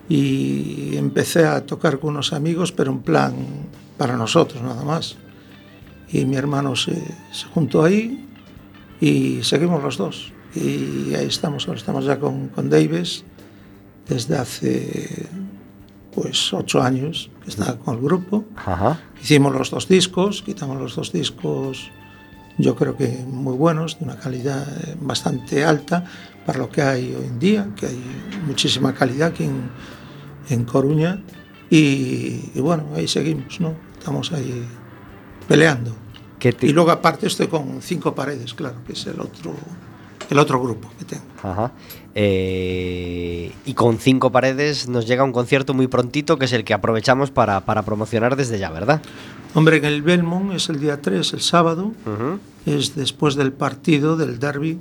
Y 0.08 0.98
empecé 0.98 1.46
a 1.46 1.66
tocar 1.66 2.00
con 2.00 2.12
unos 2.12 2.34
amigos, 2.34 2.72
pero 2.72 2.92
en 2.92 3.00
plan 3.00 3.36
para 3.98 4.18
nosotros 4.18 4.62
nada 4.64 4.84
más. 4.84 5.18
Y 6.12 6.26
mi 6.26 6.36
hermano 6.36 6.76
se, 6.76 6.96
se 7.32 7.46
juntó 7.54 7.84
ahí 7.84 8.26
y 9.00 9.44
seguimos 9.44 9.84
los 9.84 9.98
dos. 9.98 10.34
Y 10.56 11.14
ahí 11.14 11.28
estamos, 11.28 11.68
ahora 11.68 11.80
estamos 11.80 12.06
ya 12.06 12.20
con, 12.20 12.48
con 12.48 12.70
Davis 12.72 13.24
desde 14.08 14.36
hace 14.36 15.28
pues 16.12 16.52
ocho 16.54 16.82
años 16.82 17.30
que 17.44 17.52
está 17.52 17.78
con 17.78 17.96
el 17.96 18.02
grupo. 18.02 18.46
Ajá. 18.56 19.00
Hicimos 19.22 19.54
los 19.54 19.70
dos 19.70 19.88
discos, 19.88 20.42
quitamos 20.42 20.82
los 20.82 20.96
dos 20.96 21.12
discos, 21.12 21.92
yo 22.60 22.76
creo 22.76 22.96
que 22.96 23.08
muy 23.28 23.56
buenos, 23.56 23.98
de 23.98 24.06
una 24.06 24.18
calidad 24.20 24.68
eh, 24.84 24.96
bastante 25.00 25.64
alta 25.66 26.04
para 26.46 26.60
lo 26.60 26.70
que 26.70 26.82
hay 26.84 27.16
hoy 27.16 27.26
en 27.26 27.40
día, 27.40 27.68
que 27.76 27.88
hay 27.88 28.00
muchísima 28.46 28.94
calidad 28.94 29.30
aquí 29.30 29.46
en, 29.46 29.70
en 30.50 30.66
Coruña. 30.66 31.22
Y, 31.72 32.52
y 32.56 32.60
bueno, 32.62 32.86
ahí 32.96 33.08
seguimos, 33.08 33.60
¿no? 33.60 33.74
Estamos 33.98 34.32
ahí 34.32 34.66
peleando. 35.48 35.96
¿Qué 36.40 36.52
te- 36.54 36.68
Y 36.68 36.74
luego 36.74 36.92
aparte 36.92 37.28
estoy 37.28 37.48
con 37.48 37.82
Cinco 37.82 38.14
Paredes, 38.16 38.54
claro, 38.54 38.78
que 38.86 38.94
es 38.94 39.06
el 39.08 39.20
otro, 39.20 39.54
el 40.30 40.40
otro 40.40 40.62
grupo 40.62 40.90
que 40.98 41.06
tengo. 41.06 41.24
Ajá. 41.44 41.72
Eh, 42.16 43.52
y 43.66 43.74
con 43.76 43.98
cinco 43.98 44.32
paredes 44.32 44.88
nos 44.90 45.08
llega 45.08 45.24
un 45.24 45.32
concierto 45.32 45.74
muy 45.74 45.88
prontito 45.88 46.38
que 46.38 46.46
es 46.46 46.54
el 46.54 46.64
que 46.64 46.74
aprovechamos 46.74 47.32
para, 47.32 47.62
para 47.66 47.84
promocionar 47.84 48.36
desde 48.36 48.58
ya, 48.60 48.70
¿verdad? 48.72 49.02
Hombre, 49.56 49.78
en 49.78 49.86
el 49.86 50.02
Belmont 50.02 50.54
es 50.54 50.70
el 50.70 50.80
día 50.80 51.02
3, 51.02 51.34
el 51.34 51.42
sábado, 51.42 51.92
es 52.66 52.96
después 52.96 53.36
del 53.36 53.52
partido, 53.52 54.16
del 54.16 54.40
derby. 54.40 54.80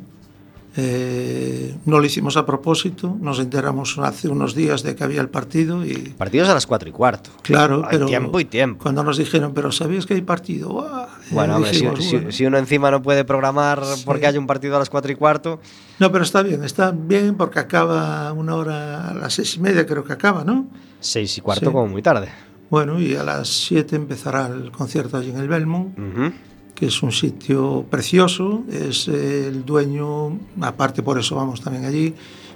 Eh, 0.80 1.74
no 1.86 1.98
lo 1.98 2.04
hicimos 2.04 2.36
a 2.36 2.46
propósito, 2.46 3.16
nos 3.20 3.40
enteramos 3.40 3.98
hace 3.98 4.28
unos 4.28 4.54
días 4.54 4.84
de 4.84 4.94
que 4.94 5.02
había 5.02 5.20
el 5.20 5.28
partido 5.28 5.84
y 5.84 5.94
Partidos 6.16 6.48
a 6.50 6.54
las 6.54 6.66
cuatro 6.68 6.88
y 6.88 6.92
cuarto. 6.92 7.30
claro, 7.42 7.82
Hay 7.84 7.90
pero 7.92 8.06
tiempo 8.06 8.38
y 8.38 8.44
tiempo. 8.44 8.82
cuando 8.84 9.02
nos 9.02 9.16
dijeron, 9.16 9.54
pero 9.54 9.72
¿sabías 9.72 10.06
que 10.06 10.14
hay 10.14 10.20
partido? 10.20 10.86
Bueno, 11.32 11.56
hombre, 11.56 11.72
dijimos, 11.72 12.04
si- 12.04 12.16
bueno. 12.16 12.30
si 12.32 12.46
uno 12.46 12.58
encima 12.58 12.92
no 12.92 13.02
puede 13.02 13.24
programar 13.24 13.82
Sí. 13.84 14.02
porque 14.06 14.28
hay 14.28 14.36
un 14.38 14.46
partido 14.46 14.76
a 14.76 14.78
las 14.78 14.88
cuatro 14.90 15.10
y 15.10 15.16
cuarto, 15.16 15.58
No, 15.98 16.12
pero 16.12 16.22
está 16.22 16.42
bien, 16.42 16.62
está 16.62 16.92
bien 16.92 17.34
porque 17.36 17.58
acaba 17.58 18.32
una 18.34 18.54
hora 18.54 19.08
a 19.08 19.14
las 19.14 19.34
seis 19.34 19.56
y 19.56 19.60
media, 19.60 19.84
creo 19.84 20.04
que 20.04 20.12
acaba, 20.12 20.44
¿no? 20.44 20.68
seis 21.00 21.36
y 21.38 21.40
cuarto 21.40 21.66
Sí. 21.66 21.72
como 21.72 21.88
muy 21.88 22.02
tarde. 22.02 22.28
Bueno, 22.70 23.00
y 23.00 23.14
a 23.14 23.24
las 23.24 23.48
7 23.48 23.96
empezará 23.96 24.46
el 24.48 24.70
concierto 24.70 25.16
allí 25.16 25.30
en 25.30 25.38
el 25.38 25.48
Belmont, 25.48 25.98
uh 25.98 26.02
-huh. 26.02 26.32
que 26.74 26.86
es 26.86 27.02
un 27.02 27.12
sitio 27.12 27.86
precioso, 27.90 28.64
es 28.70 29.08
el 29.08 29.64
dueño, 29.64 30.38
aparte 30.60 31.02
por 31.02 31.18
eso 31.18 31.34
vamos 31.34 31.62
también 31.62 31.86
allí, 31.86 32.14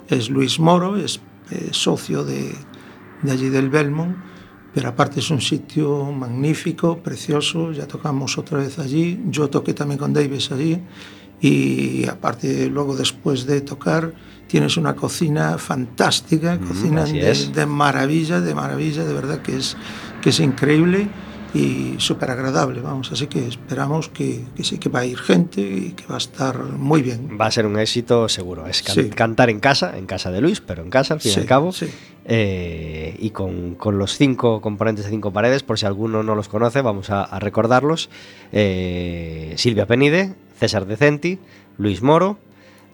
es 0.09 0.29
Luis 0.29 0.61
Moro, 0.61 0.97
es 0.97 1.21
eh, 1.51 1.69
socio 1.71 2.25
de, 2.25 2.53
de 3.23 3.31
allí 3.33 3.49
del 3.49 3.71
Belmont, 3.71 4.17
pero 4.75 4.89
aparte 4.89 5.21
es 5.21 5.31
un 5.31 5.41
sitio 5.41 6.13
magnífico, 6.13 6.99
precioso, 6.99 7.73
ya 7.73 7.87
tocamos 7.87 8.37
otra 8.37 8.59
vez 8.59 8.79
allí, 8.79 9.19
yo 9.31 9.49
toqué 9.49 9.73
también 9.73 9.99
con 9.99 10.13
Davis 10.13 10.53
allí, 10.53 10.79
y 11.41 12.07
aparte 12.07 12.69
luego 12.69 12.95
después 12.97 13.47
de 13.47 13.63
tocar 13.63 14.13
tienes 14.53 14.77
una 14.77 14.95
cocina 14.95 15.57
fantástica, 15.57 16.59
cocina 16.59 17.05
de, 17.07 17.35
de 17.55 17.67
maravilla, 17.67 18.39
de 18.43 18.55
maravilla, 18.55 19.03
de 19.03 19.15
verdad 19.15 19.41
que 19.41 19.57
es, 19.57 19.79
que 20.21 20.29
es 20.29 20.41
increíble 20.41 21.09
y 21.55 21.95
súper 21.99 22.31
agradable, 22.31 22.81
vamos, 22.83 23.11
así 23.13 23.29
que 23.29 23.47
esperamos 23.49 24.11
que, 24.11 24.45
que 24.55 24.63
sí 24.63 24.77
que 24.77 24.91
va 24.91 25.01
a 25.01 25.07
ir 25.07 25.19
gente 25.19 25.61
y 25.63 25.93
que 25.97 26.05
va 26.07 26.17
a 26.17 26.19
estar 26.19 26.59
muy 26.65 27.01
bien. 27.01 27.39
Va 27.41 27.47
a 27.47 27.51
ser 27.51 27.65
un 27.65 27.79
éxito 27.79 28.29
seguro. 28.29 28.67
Es 28.67 28.83
can- 28.83 28.95
Sí. 28.95 29.09
cantar 29.09 29.49
en 29.49 29.59
casa, 29.61 29.97
en 29.97 30.05
casa 30.05 30.31
de 30.31 30.43
Luis, 30.43 30.61
pero 30.61 30.83
en 30.83 30.91
casa 30.91 31.15
al 31.15 31.21
fin 31.21 31.33
y 31.35 31.41
al 31.41 31.47
cabo. 31.47 31.73
sí. 31.73 31.87
Eh, 32.25 33.17
y 33.19 33.31
con, 33.31 33.75
con 33.75 33.99
los 33.99 34.17
cinco 34.17 34.61
componentes 34.61 35.07
de 35.07 35.11
cinco 35.11 35.33
paredes, 35.33 35.63
por 35.65 35.77
si 35.79 35.87
alguno 35.87 36.23
no 36.23 36.35
los 36.37 36.49
conoce, 36.49 36.81
vamos 36.81 37.11
a, 37.11 37.23
a 37.25 37.39
recordarlos. 37.41 38.11
Eh, 38.53 39.55
Silvia 39.57 39.87
Penide, 39.87 40.35
César 40.61 40.87
Decenti, 40.87 41.39
Luis 41.79 42.01
Moro, 42.01 42.39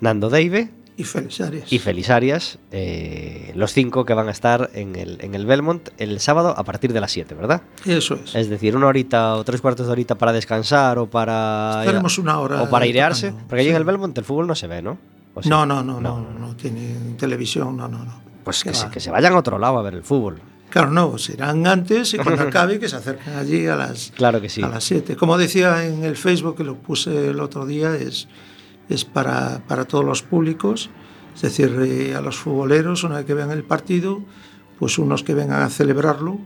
Nando 0.00 0.31
Deive 0.31 0.71
Y 0.99 1.05
Félix 1.05 1.40
Arias. 1.40 1.73
y 1.73 1.78
Félix 1.78 2.11
Arias, 2.11 2.59
eh, 2.73 3.52
los 3.55 3.73
cinco 3.73 4.05
que 4.05 4.14
van 4.14 4.26
a 4.26 4.33
estar 4.33 4.69
en 4.75 4.97
el, 4.97 5.19
en 5.21 5.37
el 5.37 5.47
Belmont 5.47 5.88
el 5.99 6.19
sábado 6.19 6.55
a 6.59 6.64
partir 6.64 6.93
de 6.93 7.00
las 7.00 7.12
7, 7.12 7.37
¿verdad? 7.37 7.62
Eso 7.87 8.17
es. 8.17 8.35
Es 8.35 8.50
decir, 8.50 8.76
una 8.76 8.88
horita 8.88 9.37
o 9.37 9.45
tres 9.45 9.61
cuartos 9.61 9.87
de 9.87 9.93
horita 9.93 10.17
para 10.17 10.33
descansar 10.33 10.99
o 10.99 11.07
para... 11.09 11.76
Estaremos 11.83 12.19
una 12.19 12.40
hora 12.40 12.62
O 12.62 12.69
para 12.69 12.85
airearse. 12.85 13.28
tocando, 13.28 13.47
Porque 13.49 13.61
allí 13.61 13.71
en 13.71 13.76
el 13.76 13.85
Belmont 13.85 14.19
el 14.19 14.25
fútbol 14.25 14.49
no 14.49 14.57
se 14.57 14.67
ve, 14.67 14.83
¿no? 14.83 14.99
¿O 15.35 15.43
sí? 15.43 15.49
No, 15.49 15.64
no, 15.64 15.85
no, 15.85 16.00
no, 16.00 16.19
no, 16.21 16.57
tiene 16.57 17.14
televisión, 17.17 17.76
no, 17.76 17.87
no, 17.87 18.05
no. 18.05 18.21
Pues 18.43 18.64
¿Qué 18.64 18.71
que 18.71 18.75
se, 18.76 18.90
que 18.90 18.99
se 18.99 19.12
vayan 19.12 19.35
a 19.35 19.38
otro 19.38 19.57
lado 19.57 19.78
a 19.78 19.83
ver 19.83 19.95
el 19.95 20.02
fútbol. 20.02 20.40
Claro, 20.69 20.90
no, 20.90 21.17
se 21.17 21.35
irán 21.35 21.64
antes 21.67 22.12
y 22.14 22.19
cuando 22.19 22.43
acabe 22.49 22.81
que 22.81 22.88
se 22.88 22.97
acerquen 22.97 23.35
allí 23.35 23.69
a 23.69 23.76
las, 23.76 24.12
Claro 24.17 24.40
que 24.40 24.49
sí. 24.49 24.62
a 24.64 24.69
las 24.69 24.83
7. 24.83 25.14
Como 25.14 25.38
decía 25.38 25.85
en 25.87 26.02
el 26.02 26.17
Facebook 26.17 26.57
que 26.57 26.64
lo 26.64 26.75
puse 26.75 27.28
el 27.28 27.38
otro 27.38 27.67
día, 27.67 27.95
es, 27.95 28.26
es 28.88 29.04
para, 29.04 29.62
para 29.66 29.85
todos 29.85 30.04
los 30.04 30.23
públicos, 30.23 30.90
es 31.35 31.42
decir, 31.42 31.76
eh, 31.83 32.14
a 32.14 32.21
los 32.21 32.37
futboleros, 32.37 33.04
una 33.04 33.16
vez 33.16 33.26
que 33.26 33.35
vean 33.35 33.50
el 33.50 33.64
partido, 33.64 34.21
pues 34.78 34.99
unos 34.99 35.23
que 35.23 35.35
vengan 35.35 35.62
a 35.62 35.68
celebrarlo 35.71 36.38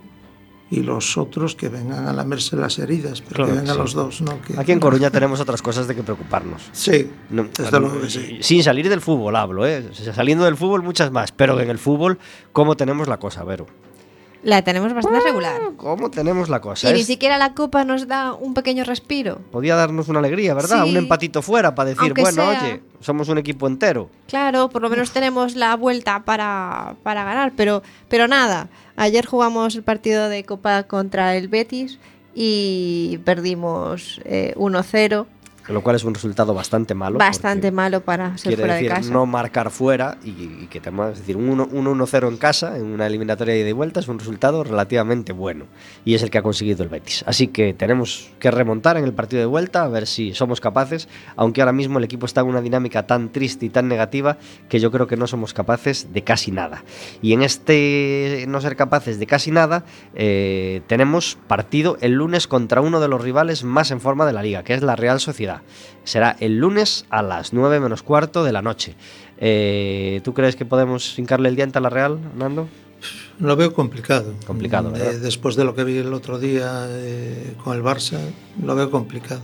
y 0.70 0.80
los 0.80 1.18
otros 1.18 1.54
que 1.54 1.68
vengan 1.68 2.06
a 2.06 2.14
lamerse 2.14 2.56
las 2.56 2.78
heridas, 2.78 3.20
pero 3.20 3.34
Claro 3.44 3.50
que 3.52 3.58
vengan 3.58 3.74
sí. 3.74 3.80
los 3.82 3.92
dos. 3.92 4.22
¿no? 4.22 4.40
Que- 4.40 4.58
Aquí 4.58 4.72
en 4.72 4.80
Coruña 4.80 5.10
tenemos 5.10 5.38
otras 5.38 5.60
cosas 5.60 5.86
de 5.86 5.94
que 5.94 6.02
preocuparnos. 6.02 6.62
Sí, 6.72 7.10
No, 7.28 7.44
desde 7.44 7.78
luego 7.78 8.00
que 8.00 8.08
sí. 8.10 8.38
Sin 8.40 8.62
salir 8.62 8.88
del 8.88 9.02
fútbol 9.02 9.36
hablo, 9.36 9.66
¿eh? 9.66 9.90
Saliendo 9.92 10.44
del 10.44 10.56
fútbol 10.56 10.82
muchas 10.82 11.10
más, 11.12 11.30
pero 11.30 11.60
en 11.60 11.68
el 11.68 11.78
fútbol, 11.78 12.18
¿cómo 12.52 12.74
tenemos 12.76 13.06
la 13.06 13.18
cosa, 13.18 13.44
Vero? 13.44 13.66
La 14.42 14.62
tenemos 14.62 14.92
bastante 14.92 15.20
regular. 15.20 15.60
¿Cómo 15.76 16.10
tenemos 16.10 16.48
la 16.48 16.60
cosa? 16.60 16.90
Y 16.90 16.94
ni 16.94 17.00
Es- 17.00 17.06
siquiera 17.06 17.38
la 17.38 17.54
copa 17.54 17.84
nos 17.84 18.08
da 18.08 18.32
un 18.34 18.54
pequeño 18.54 18.82
respiro. 18.82 19.38
Podía 19.52 19.76
darnos 19.76 20.08
una 20.08 20.18
alegría, 20.18 20.52
¿verdad? 20.54 20.82
Sí. 20.84 20.90
Un 20.90 20.96
empatito 20.96 21.42
fuera 21.42 21.74
para 21.76 21.90
decir, 21.90 22.02
Aunque 22.02 22.22
bueno, 22.22 22.42
sea. 22.50 22.60
oye, 22.60 22.82
somos 23.00 23.28
un 23.28 23.38
equipo 23.38 23.68
entero. 23.68 24.10
Claro, 24.26 24.68
por 24.68 24.82
lo 24.82 24.90
menos 24.90 25.12
tenemos 25.12 25.54
la 25.54 25.76
vuelta 25.76 26.24
para, 26.24 26.96
para 27.04 27.22
ganar, 27.22 27.52
pero, 27.56 27.82
pero 28.08 28.26
nada. 28.26 28.68
Ayer 28.96 29.24
jugamos 29.26 29.76
el 29.76 29.84
partido 29.84 30.28
de 30.28 30.42
Copa 30.44 30.82
contra 30.84 31.36
el 31.36 31.46
Betis 31.46 32.00
y 32.34 33.18
perdimos 33.24 34.20
eh, 34.24 34.54
1-0. 34.56 35.26
Lo 35.68 35.82
cual 35.82 35.96
es 35.96 36.04
un 36.04 36.14
resultado 36.14 36.54
bastante 36.54 36.94
malo. 36.94 37.18
Bastante 37.18 37.70
malo 37.70 38.00
para 38.00 38.36
ser 38.36 38.56
fuera 38.56 38.74
decir 38.74 38.90
de 38.90 38.96
casa. 38.96 39.10
no 39.12 39.26
marcar 39.26 39.70
fuera 39.70 40.18
y, 40.24 40.30
y 40.30 40.68
que 40.70 40.80
te 40.80 40.90
es 40.90 41.18
decir, 41.18 41.36
un 41.36 41.48
1 41.48 41.68
un 41.72 41.86
1-0 41.86 42.28
en 42.28 42.36
casa 42.36 42.76
en 42.76 42.84
una 42.84 43.06
eliminatoria 43.06 43.54
de 43.54 43.60
ida 43.60 43.68
y 43.68 43.72
vuelta 43.72 44.00
es 44.00 44.08
un 44.08 44.18
resultado 44.18 44.64
relativamente 44.64 45.32
bueno 45.32 45.66
y 46.04 46.14
es 46.14 46.22
el 46.22 46.30
que 46.30 46.38
ha 46.38 46.42
conseguido 46.42 46.82
el 46.82 46.88
Betis. 46.88 47.24
Así 47.26 47.48
que 47.48 47.74
tenemos 47.74 48.30
que 48.38 48.50
remontar 48.50 48.96
en 48.96 49.04
el 49.04 49.12
partido 49.12 49.40
de 49.40 49.46
vuelta 49.46 49.84
a 49.84 49.88
ver 49.88 50.06
si 50.06 50.34
somos 50.34 50.60
capaces, 50.60 51.08
aunque 51.36 51.60
ahora 51.60 51.72
mismo 51.72 51.98
el 51.98 52.04
equipo 52.04 52.26
está 52.26 52.40
en 52.40 52.48
una 52.48 52.60
dinámica 52.60 53.06
tan 53.06 53.30
triste 53.30 53.66
y 53.66 53.70
tan 53.70 53.88
negativa 53.88 54.38
que 54.68 54.80
yo 54.80 54.90
creo 54.90 55.06
que 55.06 55.16
no 55.16 55.26
somos 55.26 55.54
capaces 55.54 56.12
de 56.12 56.22
casi 56.22 56.50
nada. 56.50 56.84
Y 57.20 57.32
en 57.32 57.42
este 57.42 58.44
no 58.48 58.60
ser 58.60 58.76
capaces 58.76 59.18
de 59.18 59.26
casi 59.26 59.50
nada, 59.50 59.84
eh, 60.14 60.82
tenemos 60.86 61.38
partido 61.46 61.96
el 62.00 62.12
lunes 62.12 62.46
contra 62.46 62.80
uno 62.80 63.00
de 63.00 63.08
los 63.08 63.20
rivales 63.20 63.64
más 63.64 63.90
en 63.90 64.00
forma 64.00 64.26
de 64.26 64.32
la 64.32 64.42
liga, 64.42 64.62
que 64.62 64.74
es 64.74 64.82
la 64.82 64.96
Real 64.96 65.20
Sociedad. 65.20 65.51
Será 66.04 66.36
el 66.40 66.58
lunes 66.58 67.04
a 67.10 67.22
las 67.22 67.52
9 67.52 67.78
menos 67.80 68.02
cuarto 68.02 68.42
de 68.44 68.52
la 68.52 68.62
noche. 68.62 68.94
Eh, 69.38 70.20
¿Tú 70.24 70.32
crees 70.34 70.56
que 70.56 70.64
podemos 70.64 71.18
hincarle 71.18 71.48
el 71.48 71.56
diente 71.56 71.78
a 71.78 71.80
la 71.80 71.90
Real, 71.90 72.18
Nando? 72.36 72.68
Lo 73.40 73.56
veo 73.56 73.72
complicado. 73.74 74.34
Complicado, 74.46 74.90
Mm, 74.90 74.92
¿verdad? 74.92 75.14
eh, 75.14 75.18
después 75.18 75.56
de 75.56 75.64
lo 75.64 75.74
que 75.74 75.82
vi 75.84 75.98
el 75.98 76.12
otro 76.14 76.38
día 76.38 76.86
eh, 76.88 77.54
con 77.64 77.76
el 77.76 77.82
Barça, 77.82 78.18
lo 78.62 78.74
veo 78.76 78.90
complicado. 78.90 79.40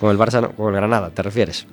Con 0.00 0.10
el 0.10 0.18
Barça, 0.18 0.40
no, 0.40 0.52
con 0.52 0.68
el 0.68 0.74
Granada, 0.80 1.10
¿te 1.10 1.22
refieres? 1.22 1.66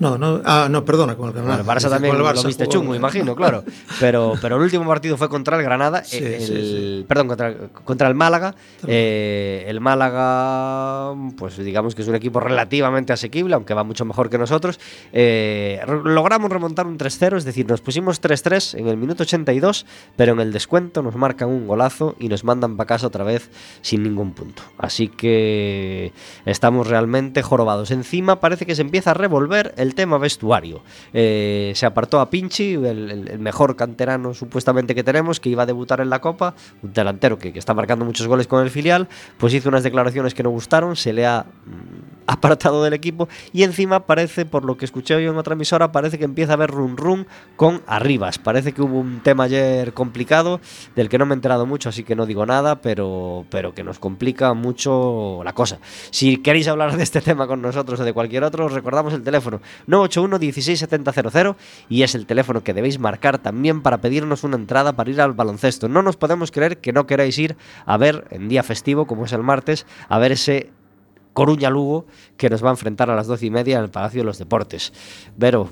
No, 0.00 0.16
no, 0.16 0.40
ah, 0.44 0.68
no, 0.70 0.84
perdona, 0.84 1.16
con 1.16 1.28
el 1.28 1.34
Granada. 1.34 1.60
el 1.60 1.66
Barça 1.66 1.90
también 1.90 2.16
lo 2.16 2.24
viste 2.32 2.64
jugó- 2.64 2.70
chungo, 2.72 2.94
imagino, 2.94 3.34
claro. 3.34 3.64
Pero, 4.00 4.34
pero 4.40 4.56
el 4.56 4.62
último 4.62 4.86
partido 4.86 5.16
fue 5.16 5.28
contra 5.28 5.56
el 5.56 5.62
Granada, 5.64 6.04
Sí, 6.04 6.18
el, 6.18 6.40
sí, 6.40 7.04
perdón, 7.08 7.26
contra, 7.28 7.54
contra 7.84 8.06
el 8.06 8.14
Málaga. 8.14 8.54
Eh, 8.86 9.64
el 9.66 9.80
Málaga, 9.80 11.14
pues 11.36 11.56
digamos 11.56 11.94
que 11.94 12.02
es 12.02 12.08
un 12.08 12.14
equipo 12.14 12.38
relativamente 12.40 13.12
asequible, 13.12 13.54
aunque 13.54 13.74
va 13.74 13.82
mucho 13.84 14.04
mejor 14.04 14.30
que 14.30 14.38
nosotros. 14.38 14.78
Eh, 15.12 15.80
logramos 16.04 16.50
remontar 16.50 16.86
un 16.86 16.96
3-0, 16.98 17.36
es 17.36 17.44
decir, 17.44 17.66
nos 17.68 17.80
pusimos 17.80 18.20
3-3 18.22 18.78
en 18.78 18.86
el 18.88 18.96
minuto 18.96 19.24
82, 19.24 19.84
pero 20.16 20.32
en 20.32 20.40
el 20.40 20.52
descuento 20.52 21.02
nos 21.02 21.16
marcan 21.16 21.48
un 21.48 21.66
golazo 21.66 22.14
y 22.20 22.28
nos 22.28 22.44
mandan 22.44 22.76
para 22.76 22.86
casa 22.86 23.06
otra 23.08 23.24
vez 23.24 23.50
sin 23.82 24.02
ningún 24.04 24.32
punto. 24.32 24.62
Así 24.78 25.08
que 25.08 26.12
estamos 26.44 26.86
realmente 26.86 27.42
jorobados. 27.42 27.90
Encima 27.90 28.40
parece 28.40 28.64
que 28.66 28.74
se 28.76 28.82
empieza 28.82 29.10
a 29.10 29.14
revolver 29.14 29.74
el 29.76 29.87
tema 29.94 30.18
vestuario. 30.18 30.82
Eh, 31.12 31.72
se 31.74 31.86
apartó 31.86 32.20
a 32.20 32.30
Pinchi, 32.30 32.74
el, 32.74 32.84
el- 33.10 33.28
el 33.28 33.38
mejor 33.38 33.76
canterano 33.76 34.34
supuestamente 34.34 34.94
que 34.94 35.04
tenemos, 35.04 35.40
que 35.40 35.48
iba 35.48 35.62
a 35.62 35.66
debutar 35.66 36.00
en 36.00 36.10
la 36.10 36.20
Copa, 36.20 36.54
un 36.82 36.92
delantero 36.92 37.38
que, 37.38 37.52
que 37.52 37.58
está 37.58 37.74
marcando 37.74 38.04
muchos 38.04 38.26
goles 38.26 38.46
con 38.46 38.62
el 38.62 38.70
filial, 38.70 39.08
pues 39.38 39.54
hizo 39.54 39.68
unas 39.68 39.82
declaraciones 39.82 40.34
que 40.34 40.42
no 40.42 40.50
gustaron, 40.50 40.96
se 40.96 41.12
le 41.12 41.26
ha 41.26 41.44
mm, 41.66 42.17
apartado 42.38 42.84
del 42.84 42.92
equipo 42.92 43.28
y 43.52 43.62
encima 43.62 44.06
parece, 44.06 44.44
por 44.44 44.64
lo 44.64 44.76
que 44.76 44.84
escuché 44.84 45.22
yo 45.22 45.30
en 45.30 45.36
otra 45.38 45.54
emisora, 45.54 45.90
parece 45.90 46.18
que 46.18 46.24
empieza 46.24 46.52
a 46.52 46.54
haber 46.54 46.70
run 46.70 46.96
run 46.96 47.26
con 47.56 47.82
Arribas. 47.86 48.38
Parece 48.38 48.72
que 48.72 48.82
hubo 48.82 48.98
un 48.98 49.20
tema 49.20 49.44
ayer 49.44 49.94
complicado 49.94 50.60
del 50.94 51.08
que 51.08 51.18
no 51.18 51.26
me 51.26 51.32
he 51.32 51.36
enterado 51.36 51.66
mucho, 51.66 51.88
así 51.88 52.04
que 52.04 52.14
no 52.14 52.26
digo 52.26 52.44
nada, 52.44 52.80
pero, 52.80 53.46
pero 53.50 53.74
que 53.74 53.82
nos 53.82 53.98
complica 53.98 54.52
mucho 54.52 55.40
la 55.42 55.54
cosa. 55.54 55.78
Si 56.10 56.36
queréis 56.36 56.68
hablar 56.68 56.96
de 56.96 57.02
este 57.02 57.20
tema 57.20 57.46
con 57.46 57.62
nosotros 57.62 57.98
o 58.00 58.04
de 58.04 58.12
cualquier 58.12 58.44
otro, 58.44 58.66
os 58.66 58.72
recordamos 58.72 59.14
el 59.14 59.22
teléfono 59.22 59.60
981 59.86 60.38
167000 60.38 61.56
y 61.88 62.02
es 62.02 62.14
el 62.14 62.26
teléfono 62.26 62.62
que 62.62 62.74
debéis 62.74 62.98
marcar 62.98 63.38
también 63.38 63.80
para 63.80 63.98
pedirnos 63.98 64.44
una 64.44 64.56
entrada 64.56 64.92
para 64.92 65.10
ir 65.10 65.20
al 65.20 65.32
baloncesto. 65.32 65.88
No 65.88 66.02
nos 66.02 66.16
podemos 66.16 66.50
creer 66.50 66.78
que 66.78 66.92
no 66.92 67.06
queráis 67.06 67.38
ir 67.38 67.56
a 67.86 67.96
ver 67.96 68.26
en 68.30 68.48
día 68.48 68.62
festivo, 68.62 69.06
como 69.06 69.24
es 69.24 69.32
el 69.32 69.42
martes, 69.42 69.86
a 70.08 70.18
ver 70.18 70.32
ese 70.32 70.70
Coruña 71.32 71.70
Lugo 71.70 72.06
que 72.36 72.50
nos 72.50 72.64
va 72.64 72.68
a 72.68 72.72
enfrentar 72.72 73.10
a 73.10 73.16
las 73.16 73.26
doce 73.26 73.46
y 73.46 73.50
media 73.50 73.78
en 73.78 73.84
el 73.84 73.90
Palacio 73.90 74.20
de 74.20 74.24
los 74.24 74.38
Deportes. 74.38 74.92
Vero, 75.36 75.70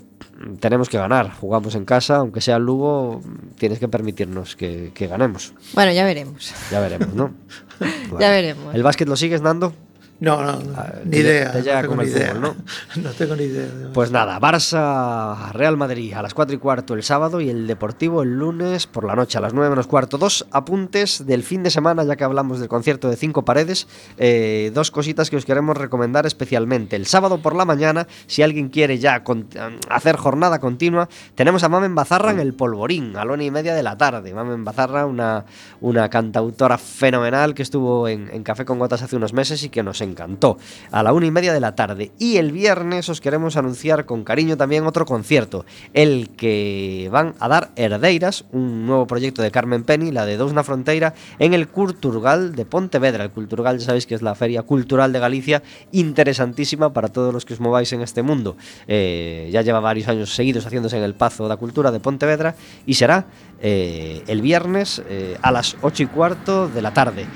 tenemos 0.61 0.89
que 0.89 0.99
ganar, 0.99 1.33
jugamos 1.33 1.75
en 1.75 1.85
casa, 1.85 2.17
aunque 2.17 2.41
sea 2.41 2.57
el 2.57 2.65
Lugo, 2.65 3.21
tienes 3.59 3.79
que 3.79 3.89
permitirnos 3.89 4.57
que, 4.57 4.93
que 4.95 5.07
ganemos. 5.07 5.53
Bueno, 5.75 5.93
ya 5.93 6.05
veremos. 6.05 6.53
Ya 6.71 6.81
veremos, 6.81 7.15
¿no? 7.15 7.33
Ya 8.19 8.31
veremos. 8.31 8.75
¿El 8.75 8.83
básquet 8.83 9.07
lo 9.07 9.17
sigues, 9.17 9.43
Nando? 9.43 9.75
No, 10.19 10.43
no, 10.43 10.53
no, 10.53 10.73
Ah, 10.77 10.95
ni 11.05 11.19
idea. 11.19 11.53
te 11.53 11.61
llega 11.63 11.83
no 11.83 11.89
como 11.89 12.01
el 12.03 12.09
idea. 12.09 12.35
fútbol, 12.35 12.57
¿no? 13.03 13.11
tengo 13.11 13.37
ni 13.37 13.43
idea. 13.45 13.67
de- 13.67 13.89
Pues 13.89 14.11
nada, 14.11 14.41
Barça, 14.41 15.53
Real 15.53 15.77
Madrid 15.77 16.15
a 16.15 16.23
las 16.23 16.33
4 16.33 16.55
y 16.57 16.59
cuarto 16.59 16.95
el 16.95 17.03
sábado 17.03 17.41
y 17.43 17.51
el 17.51 17.67
Deportivo 17.67 18.23
el 18.23 18.39
lunes 18.39 18.87
por 18.87 19.05
la 19.05 19.15
noche 19.15 19.37
a 19.37 19.41
las 19.43 19.53
9 19.53 19.69
menos 19.71 19.87
cuarto. 19.87 20.17
Dos 20.17 20.47
apuntes 20.53 21.27
del 21.27 21.43
fin 21.43 21.63
de 21.63 21.71
semana, 21.71 22.03
ya 22.05 22.17
que 22.17 22.25
hablamos 22.25 22.61
del 22.61 22.69
concierto 22.69 23.11
de 23.11 23.17
Cinco 23.17 23.45
Paredes. 23.45 23.87
eh, 24.17 24.71
dos 24.75 24.91
cositas 24.91 25.29
que 25.29 25.37
os 25.37 25.45
queremos 25.45 25.77
recomendar 25.77 26.25
especialmente. 26.27 26.97
El 26.97 27.05
sábado 27.07 27.39
por 27.39 27.55
la 27.55 27.65
mañana, 27.67 28.07
si 28.27 28.43
alguien 28.43 28.69
quiere 28.71 28.99
ya 28.99 29.23
con- 29.23 29.47
hacer 29.91 30.17
jornada 30.17 30.59
continua, 30.61 31.09
tenemos 31.35 31.63
a 31.63 31.69
Mamen 31.69 31.95
Bazarra 31.95 32.31
en 32.31 32.41
el 32.41 32.55
Polvorín, 32.55 33.17
a 33.17 33.25
la 33.25 33.33
una 33.35 33.45
y 33.45 33.51
media 33.51 33.75
de 33.75 33.83
la 33.83 33.97
tarde. 33.99 34.33
Mamen 34.33 34.65
Bazarra, 34.65 35.05
una, 35.05 35.45
una 35.83 36.09
cantautora 36.09 36.79
fenomenal 36.79 37.55
que 37.55 37.63
estuvo 37.63 38.09
en, 38.09 38.31
en 38.33 38.43
Café 38.43 38.65
con 38.65 38.79
Gotas 38.79 39.03
hace 39.03 39.17
unos 39.17 39.33
meses 39.35 39.63
y 39.63 39.69
que 39.69 39.83
nos 39.83 40.01
encantó, 40.07 40.59
a 40.91 41.03
la 41.03 41.13
una 41.13 41.27
y 41.27 41.31
media 41.31 41.53
de 41.53 41.61
la 41.61 41.75
tarde. 41.75 42.13
Y 42.19 42.37
el 42.39 42.53
viernes 42.53 43.09
os 43.09 43.21
queremos 43.21 43.57
anunciar 43.57 44.07
con 44.07 44.25
cariño 44.25 44.57
también 44.57 44.87
otro 44.87 45.05
concierto, 45.05 45.65
el 45.93 46.31
que 46.37 47.09
van 47.13 47.35
a 47.41 47.49
dar 47.49 47.71
Herdeiras, 47.77 48.45
un 48.53 48.87
nuevo 48.87 49.07
proyecto 49.07 49.43
de 49.43 49.51
Carmen 49.51 49.85
Penny, 49.85 50.13
la 50.13 50.27
de 50.27 50.37
Dousna 50.37 50.65
Fronteira, 50.65 51.15
en 51.39 51.55
el 51.55 51.69
Culturgal 51.69 52.55
de 52.55 52.65
Pontevedra. 52.65 53.25
El 53.25 53.31
Culturgal, 53.31 53.79
ya 53.79 53.87
sabéis 53.87 54.07
que 54.07 54.15
es 54.15 54.23
la 54.23 54.35
feria 54.35 54.63
cultural 54.63 55.13
de 55.13 55.19
Galicia, 55.19 55.63
interesantísima 55.93 56.93
para 56.93 57.09
todos 57.09 57.33
los 57.33 57.45
que 57.45 57.55
os 57.55 57.61
mováis 57.61 57.93
en 57.93 58.03
este 58.03 58.23
mundo. 58.23 58.57
Eh, 58.89 59.49
ya 59.53 59.63
lleva 59.63 59.81
varios 59.81 60.09
años 60.09 60.35
seguidos 60.35 60.67
haciéndose 60.67 60.97
en 60.97 61.03
el 61.03 61.15
Pazo 61.15 61.49
da 61.49 61.57
Cultura 61.57 61.91
de 61.91 62.01
Pontevedra 62.01 62.55
y 62.87 62.95
será 62.95 63.27
eh, 63.61 64.23
el 64.27 64.43
viernes 64.43 65.03
eh, 65.09 65.37
a 65.43 65.51
las 65.51 65.77
8 65.83 66.03
y 66.05 66.07
cuarto 66.07 66.69
de 66.69 66.83
la 66.83 66.93
tarde. 66.93 67.27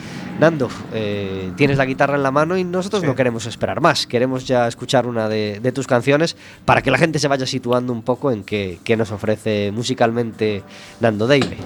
Nando, 0.40 0.68
eh, 0.92 1.52
tienes 1.56 1.76
la 1.78 1.84
guitarra 1.84 2.16
en 2.16 2.22
la 2.22 2.30
mano 2.30 2.56
y 2.56 2.64
nosotros 2.64 3.02
Sí. 3.02 3.06
no 3.06 3.14
queremos 3.14 3.46
esperar 3.46 3.80
más. 3.80 4.06
Queremos 4.06 4.46
ya 4.46 4.66
escuchar 4.66 5.06
una 5.06 5.28
de, 5.28 5.60
de 5.62 5.70
tus 5.72 5.86
canciones 5.86 6.36
para 6.64 6.80
que 6.82 6.90
la 6.90 6.98
gente 6.98 7.18
se 7.18 7.28
vaya 7.28 7.46
situando 7.46 7.92
un 7.92 8.02
poco 8.02 8.32
en 8.32 8.42
qué, 8.42 8.78
qué 8.82 8.96
nos 8.96 9.12
ofrece 9.12 9.70
musicalmente 9.72 10.62
Nando 11.00 11.26
Deile. 11.26 11.58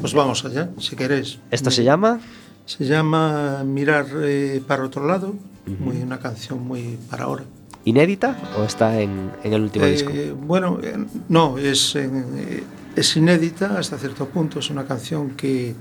Pues 0.00 0.14
vamos 0.14 0.44
allá, 0.44 0.70
si 0.78 0.96
queréis. 0.96 1.38
Esto 1.50 1.70
se 1.70 1.84
llama 1.84 2.18
Se 2.64 2.84
llama 2.86 3.62
Mirar 3.64 4.06
eh, 4.22 4.60
para 4.66 4.84
otro 4.84 5.06
lado, 5.06 5.34
muy, 5.78 5.98
una 5.98 6.18
canción 6.18 6.66
muy 6.66 6.98
para 7.10 7.24
ahora. 7.24 7.44
inédita 7.84 8.36
o 8.58 8.64
está 8.64 9.00
en, 9.00 9.30
en 9.44 9.52
el 9.52 9.62
último 9.62 9.84
Eh, 9.84 9.90
disco. 9.92 10.10
Bueno, 10.40 10.78
eh, 10.82 10.96
no, 11.28 11.58
es, 11.58 11.94
es 12.96 13.16
inédita 13.16 13.78
hasta 13.78 13.98
cierto 13.98 14.26
punto. 14.26 14.58
Es 14.58 14.70
una 14.70 14.84
canción 14.84 15.30
que, 15.36 15.74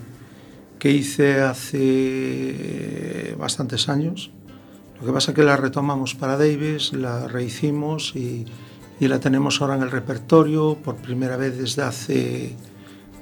que 0.86 0.91
hice 0.91 1.41
hace 1.41 3.36
bastantes 3.39 3.89
años. 3.89 4.30
Lo 5.00 5.08
que 5.08 5.12
pasa 5.13 5.32
es 5.32 5.36
que 5.36 5.41
la 5.41 5.58
retomamos 5.58 6.13
para 6.13 6.38
Davis, 6.38 6.93
la 6.93 7.28
rehicimos 7.28 8.15
y, 8.15 8.45
y 9.00 9.08
la 9.08 9.19
tenemos 9.19 9.60
ahora 9.60 9.78
en 9.78 9.82
el 9.82 9.89
repertorio 9.89 10.76
por 10.76 10.98
primera 10.98 11.38
vez 11.38 11.58
desde 11.58 11.82
hace 11.82 12.56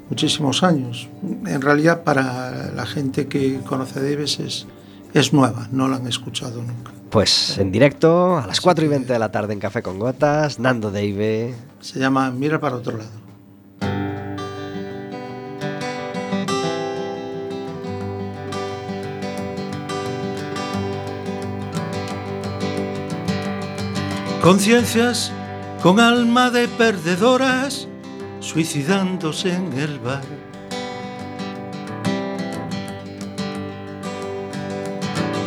muchísimos 0.10 0.62
años. 0.62 1.08
En 1.24 1.62
realidad 1.62 2.04
para 2.04 2.74
la 2.74 2.86
gente 2.86 3.30
que 3.30 3.62
conoce 3.62 4.00
a 4.00 4.04
Davis 4.04 4.42
es, 4.42 4.68
es 5.14 5.32
nueva, 5.32 5.70
no 5.72 5.88
la 5.88 5.96
han 5.96 6.08
escuchado 6.08 6.62
nunca. 6.62 6.92
Pues 7.12 7.58
en 7.60 7.72
directo 7.72 8.40
a 8.40 8.46
las 8.46 8.60
4 8.60 8.84
y 8.84 8.88
20 8.90 9.14
de 9.14 9.20
la 9.20 9.32
tarde 9.32 9.54
en 9.54 9.62
Café 9.62 9.82
con 9.82 10.00
Gotas, 10.00 10.60
Nando 10.60 10.92
Deive. 10.92 11.56
Se 11.80 11.98
llama 11.98 12.30
Mira 12.30 12.60
para 12.60 12.76
otro 12.76 12.98
lado. 12.98 13.23
Conciencias 24.44 25.32
con 25.82 26.02
alma 26.02 26.50
de 26.50 26.68
perdedoras 26.68 27.88
suicidándose 28.42 29.54
en 29.54 29.72
el 29.72 30.00
bar. 30.00 30.26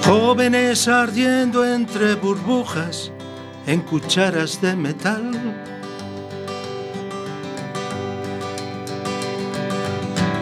Jóvenes 0.03 0.89
ardiendo 0.89 1.67
entre 1.67 2.15
burbujas 2.15 3.13
en 3.67 3.83
cucharas 3.83 4.63
de 4.63 4.75
metal. 4.75 5.31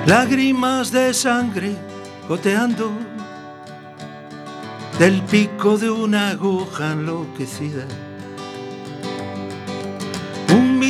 Lágrimas 0.07 0.93
de 0.93 1.13
sangre 1.13 1.75
goteando 2.29 2.93
del 5.01 5.23
pico 5.23 5.77
de 5.77 5.91
una 5.91 6.29
aguja 6.29 6.93
enloquecida. 6.93 7.89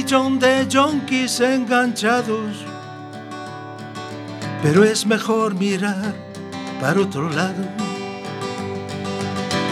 De 0.04 0.66
yonkis 0.68 1.40
enganchados, 1.40 2.66
pero 4.62 4.84
es 4.84 5.06
mejor 5.06 5.54
mirar 5.54 6.14
para 6.78 7.00
otro 7.00 7.30
lado. 7.30 7.64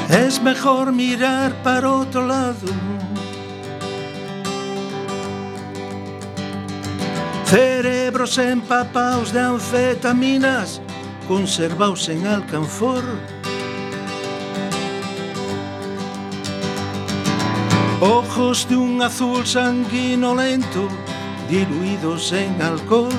Es 0.09 0.41
mejor 0.41 0.91
mirar 0.91 1.53
para 1.63 1.91
otro 1.91 2.27
lado. 2.27 2.67
Cerebros 7.45 8.39
empapados 8.39 9.35
de 9.35 9.41
anfetaminas, 9.41 10.81
conservados 11.29 12.09
en 12.09 12.27
alcanfor. 12.27 13.05
Ojos 18.05 18.67
de 18.69 18.75
un 18.75 19.01
azul 19.01 19.47
sanguinolento, 19.47 20.89
diluidos 21.49 22.33
en 22.33 22.61
alcohol. 22.61 23.13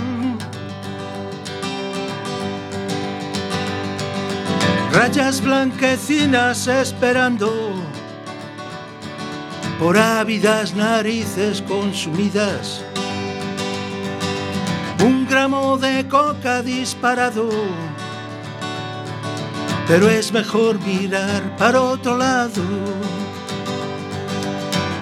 Rayas 4.91 5.39
blanquecinas 5.39 6.67
esperando 6.67 7.49
por 9.79 9.97
ávidas 9.97 10.75
narices 10.75 11.61
consumidas. 11.61 12.83
Un 15.01 15.25
gramo 15.25 15.77
de 15.77 16.05
coca 16.09 16.61
disparado, 16.61 17.49
pero 19.87 20.09
es 20.09 20.33
mejor 20.33 20.77
mirar 20.81 21.55
para 21.55 21.81
otro 21.81 22.17
lado. 22.17 22.61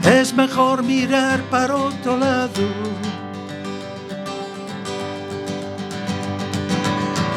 Es 0.04 0.34
mejor 0.34 0.84
mirar 0.84 1.42
para 1.50 1.76
otro 1.76 2.18
lado. 2.18 2.62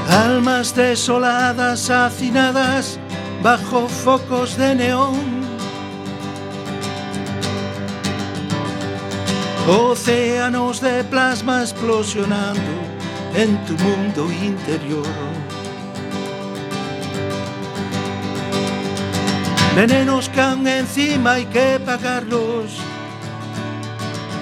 Almas 0.09 0.75
desoladas, 0.75 1.91
hacinadas 1.91 2.99
bajo 3.43 3.89
focos 3.89 4.57
de 4.57 4.75
neón. 4.75 5.45
Océanos 9.69 10.81
de 10.81 11.05
plasma 11.05 11.63
explosionando 11.63 12.61
en 13.35 13.63
tu 13.65 13.73
mundo 13.83 14.31
interior. 14.31 15.34
Venenos 19.75 20.29
caen 20.29 20.67
encima, 20.69 21.33
hay 21.33 21.47
que 21.47 21.81
pagarlos. 21.81 22.79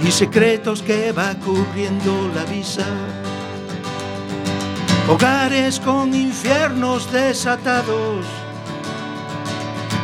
Y 0.04 0.10
secretos 0.10 0.82
que 0.82 1.10
va 1.12 1.34
cubriendo 1.36 2.28
la 2.34 2.44
visa. 2.44 2.86
Hogares 5.08 5.80
con 5.80 6.14
infiernos 6.14 7.10
desatados. 7.10 8.26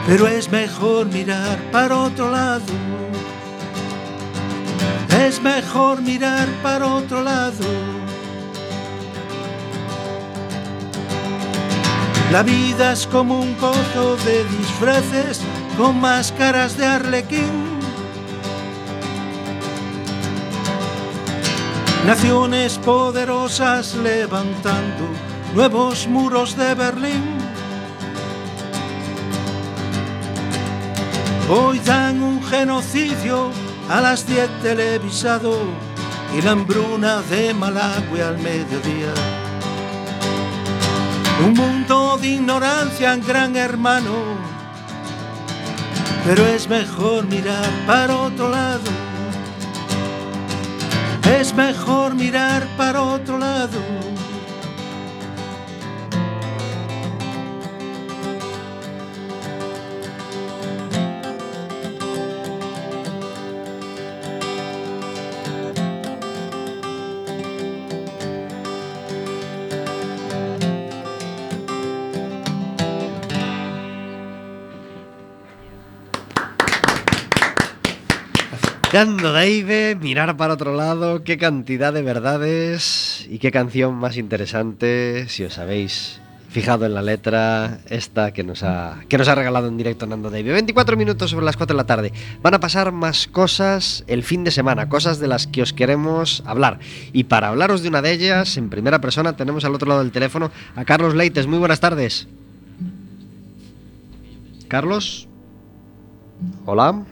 Pero 0.07 0.27
es 0.27 0.51
mejor 0.51 1.07
mirar 1.07 1.59
para 1.71 1.97
otro 1.99 2.31
lado. 2.31 2.65
Es 5.27 5.43
mejor 5.43 6.01
mirar 6.01 6.49
para 6.63 6.87
otro 6.87 7.23
lado. 7.23 7.98
La 12.31 12.43
vida 12.43 12.93
es 12.93 13.07
como 13.07 13.41
un 13.41 13.55
pozo 13.55 14.17
de 14.19 14.45
disfraces 14.45 15.41
con 15.79 15.99
máscaras 15.99 16.77
de 16.77 16.85
arlequín. 16.85 17.81
Naciones 22.05 22.77
poderosas 22.79 23.95
levantando 23.95 25.07
nuevos 25.55 26.07
muros 26.07 26.55
de 26.55 26.75
Berlín. 26.75 27.25
Hoy 31.49 31.79
dan 31.79 32.23
un 32.23 32.43
genocidio 32.45 33.51
a 33.89 34.03
las 34.03 34.27
10 34.27 34.51
televisado 34.63 35.57
y 36.37 36.43
la 36.43 36.51
hambruna 36.51 37.23
de 37.23 37.55
Malagüe 37.55 38.23
al 38.23 38.37
mediodía. 38.37 39.15
Un 41.45 41.55
mundo 41.55 42.19
de 42.21 42.29
ignorancia 42.29 43.15
en 43.15 43.25
gran 43.25 43.55
hermano, 43.55 44.13
pero 46.25 46.45
es 46.47 46.69
mejor 46.69 47.27
mirar 47.27 47.71
para 47.87 48.17
otro 48.17 48.49
lado. 48.51 48.91
Es 51.39 51.55
mejor 51.55 52.15
mirar 52.17 52.67
para 52.77 53.03
otro 53.03 53.39
lado. 53.39 53.79
Nando 78.99 79.31
Dave, 79.31 79.95
mirar 79.95 80.37
para 80.37 80.55
otro 80.55 80.75
lado, 80.75 81.23
qué 81.23 81.39
cantidad 81.39 81.93
de 81.93 82.03
verdades 82.03 83.29
y 83.31 83.39
qué 83.39 83.53
canción 83.53 83.95
más 83.95 84.17
interesante, 84.17 85.29
si 85.29 85.45
os 85.45 85.57
habéis 85.59 86.21
fijado 86.49 86.85
en 86.85 86.95
la 86.95 87.03
letra, 87.03 87.79
esta 87.91 88.33
que 88.33 88.43
nos 88.43 88.65
ha, 88.65 88.99
que 89.09 89.17
nos 89.17 89.29
ha 89.29 89.37
regalado 89.37 89.69
en 89.69 89.77
directo 89.77 90.05
Nando 90.09 90.31
Dave. 90.31 90.51
24 90.51 90.97
minutos 90.97 91.31
sobre 91.31 91.47
las 91.47 91.57
4 91.57 91.75
de 91.75 91.77
la 91.77 91.87
tarde. 91.87 92.13
Van 92.43 92.55
a 92.55 92.59
pasar 92.59 92.91
más 92.91 93.29
cosas 93.29 94.03
el 94.09 94.25
fin 94.25 94.43
de 94.43 94.51
semana, 94.51 94.89
cosas 94.89 95.21
de 95.21 95.29
las 95.29 95.47
que 95.47 95.63
os 95.63 95.73
queremos 95.73 96.43
hablar. 96.45 96.81
Y 97.13 97.23
para 97.23 97.51
hablaros 97.51 97.83
de 97.83 97.91
una 97.91 98.03
de 98.03 98.11
ellas, 98.11 98.57
en 98.57 98.69
primera 98.69 99.01
persona, 99.01 99.37
tenemos 99.37 99.65
al 99.65 99.77
otro 99.77 99.87
lado 99.87 100.03
del 100.03 100.11
teléfono 100.11 100.51
a 100.75 100.85
Carlos 100.85 101.15
Leites. 101.15 101.47
Muy 101.47 101.61
buenas 101.61 101.79
tardes. 101.79 102.27
Carlos. 104.67 105.29
Hola. 106.67 107.05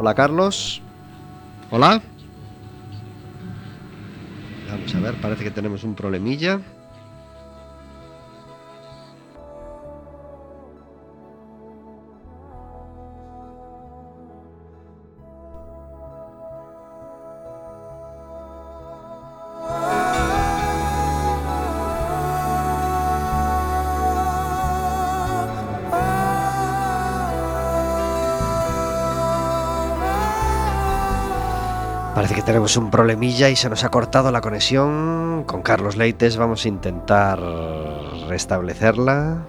Hola 0.00 0.14
Carlos. 0.14 0.80
Hola. 1.70 2.00
Vamos 4.70 4.94
a 4.94 5.00
ver, 5.00 5.14
parece 5.20 5.44
que 5.44 5.50
tenemos 5.50 5.84
un 5.84 5.94
problemilla. 5.94 6.58
Tenemos 32.50 32.76
un 32.76 32.90
problemilla 32.90 33.48
y 33.48 33.54
se 33.54 33.70
nos 33.70 33.84
ha 33.84 33.90
cortado 33.90 34.32
la 34.32 34.40
conexión 34.40 35.44
con 35.46 35.62
Carlos 35.62 35.96
Leites. 35.96 36.36
Vamos 36.36 36.64
a 36.64 36.68
intentar 36.68 37.38
restablecerla. 38.28 39.44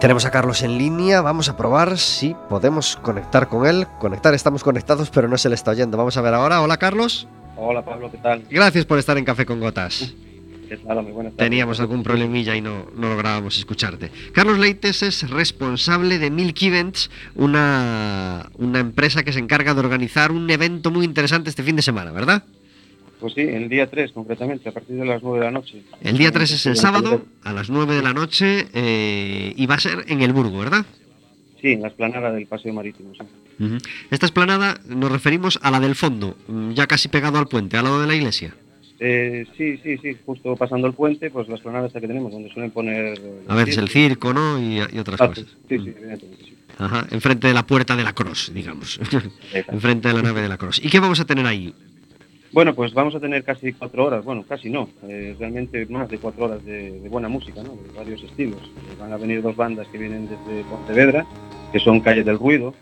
Tenemos 0.00 0.24
a 0.24 0.30
Carlos 0.30 0.62
en 0.62 0.78
línea, 0.78 1.22
vamos 1.22 1.48
a 1.48 1.56
probar 1.56 1.98
si 1.98 2.36
podemos 2.48 2.96
conectar 3.02 3.48
con 3.48 3.66
él. 3.66 3.88
Conectar, 3.98 4.32
estamos 4.32 4.62
conectados, 4.62 5.10
pero 5.10 5.26
no 5.26 5.36
se 5.36 5.48
le 5.48 5.56
está 5.56 5.72
oyendo. 5.72 5.98
Vamos 5.98 6.16
a 6.16 6.20
ver 6.20 6.34
ahora. 6.34 6.62
Hola 6.62 6.76
Carlos. 6.76 7.26
Hola 7.56 7.84
Pablo, 7.84 8.08
¿qué 8.08 8.18
tal? 8.18 8.44
Gracias 8.48 8.84
por 8.84 9.00
estar 9.00 9.18
en 9.18 9.24
Café 9.24 9.44
con 9.44 9.58
Gotas. 9.58 10.14
¿Qué 10.68 10.76
tal? 10.76 11.02
Muy 11.02 11.10
buenas 11.10 11.32
tardes. 11.32 11.50
Teníamos 11.50 11.80
algún 11.80 12.04
problemilla 12.04 12.54
y 12.54 12.60
no, 12.60 12.86
no 12.94 13.08
lográbamos 13.08 13.58
escucharte. 13.58 14.12
Carlos 14.32 14.58
Leites 14.58 15.02
es 15.02 15.28
responsable 15.30 16.20
de 16.20 16.30
Milk 16.30 16.62
Events, 16.62 17.10
una, 17.34 18.50
una 18.56 18.78
empresa 18.78 19.24
que 19.24 19.32
se 19.32 19.40
encarga 19.40 19.74
de 19.74 19.80
organizar 19.80 20.30
un 20.30 20.48
evento 20.48 20.92
muy 20.92 21.04
interesante 21.04 21.50
este 21.50 21.64
fin 21.64 21.74
de 21.74 21.82
semana, 21.82 22.12
¿verdad? 22.12 22.44
Pues 23.20 23.34
sí, 23.34 23.40
el 23.40 23.68
día 23.68 23.88
3 23.90 24.12
concretamente, 24.12 24.68
a 24.68 24.72
partir 24.72 24.96
de 24.96 25.04
las 25.04 25.22
9 25.22 25.38
de 25.40 25.44
la 25.44 25.50
noche. 25.50 25.82
El 26.02 26.16
día 26.18 26.30
3 26.30 26.50
es 26.52 26.66
el 26.66 26.76
sábado, 26.76 27.24
a 27.42 27.52
las 27.52 27.68
9 27.68 27.94
de 27.96 28.02
la 28.02 28.12
noche, 28.12 28.68
eh, 28.72 29.52
y 29.56 29.66
va 29.66 29.74
a 29.74 29.80
ser 29.80 30.04
en 30.08 30.22
el 30.22 30.32
Burgo, 30.32 30.58
¿verdad? 30.58 30.86
Sí, 31.60 31.72
en 31.72 31.82
la 31.82 31.88
esplanada 31.88 32.30
del 32.30 32.46
Paseo 32.46 32.72
Marítimo. 32.72 33.12
sí. 33.14 33.24
Esta 34.12 34.26
esplanada 34.26 34.78
nos 34.86 35.10
referimos 35.10 35.58
a 35.62 35.72
la 35.72 35.80
del 35.80 35.96
fondo, 35.96 36.36
mm, 36.46 36.72
ya 36.74 36.86
casi 36.86 37.08
pegado 37.08 37.38
al 37.38 37.48
puente, 37.48 37.76
al 37.76 37.84
lado 37.84 38.00
de 38.00 38.06
la 38.06 38.14
iglesia. 38.14 38.54
Eh, 39.00 39.46
sí, 39.56 39.78
sí, 39.82 39.96
sí, 39.98 40.16
justo 40.24 40.54
pasando 40.56 40.86
el 40.86 40.92
puente, 40.92 41.30
pues 41.30 41.48
la 41.48 41.56
esplanada 41.56 41.86
esta 41.88 42.00
que 42.00 42.06
tenemos, 42.06 42.30
donde 42.32 42.52
suelen 42.52 42.70
poner... 42.70 43.20
A 43.48 43.54
veces 43.56 43.78
el 43.78 43.88
circo, 43.88 44.32
¿no? 44.32 44.60
Y, 44.60 44.76
y 44.92 44.98
otras 44.98 45.20
Ah, 45.20 45.28
cosas. 45.28 45.44
Sí, 45.68 45.78
sí, 45.78 45.88
evidentemente, 45.96 46.44
sí. 46.44 46.54
Ajá, 46.78 47.06
enfrente 47.10 47.48
de 47.48 47.54
la 47.54 47.66
puerta 47.66 47.96
de 47.96 48.04
la 48.04 48.12
Cross, 48.12 48.52
digamos. 48.54 49.00
Enfrente 49.68 50.06
de 50.08 50.14
la 50.14 50.22
nave 50.22 50.42
de 50.42 50.48
la 50.48 50.56
Cross. 50.58 50.80
¿Y 50.84 50.88
qué 50.88 51.00
vamos 51.00 51.18
a 51.18 51.24
tener 51.24 51.44
ahí? 51.46 51.74
Bueno, 52.50 52.74
pues 52.74 52.94
vamos 52.94 53.14
a 53.14 53.20
tener 53.20 53.44
casi 53.44 53.74
cuatro 53.74 54.06
horas, 54.06 54.24
bueno, 54.24 54.46
casi 54.46 54.70
no, 54.70 54.94
eh, 55.02 55.36
realmente 55.38 55.84
más 55.86 56.08
de 56.08 56.18
cuatro 56.18 56.46
horas 56.46 56.64
de, 56.64 57.06
buena 57.10 57.28
música, 57.28 57.62
¿no? 57.62 57.76
De 57.76 57.90
varios 57.92 58.22
estilos. 58.22 58.72
Eh, 58.80 58.94
van 58.96 59.12
a 59.12 59.18
venir 59.18 59.42
dos 59.42 59.54
bandas 59.54 59.88
que 59.90 59.98
vienen 59.98 60.28
desde 60.28 60.64
Pontevedra, 60.64 61.28
que 61.70 61.78
son 61.78 62.00
Calle 62.00 62.24
del 62.24 62.38
Ruido, 62.38 62.78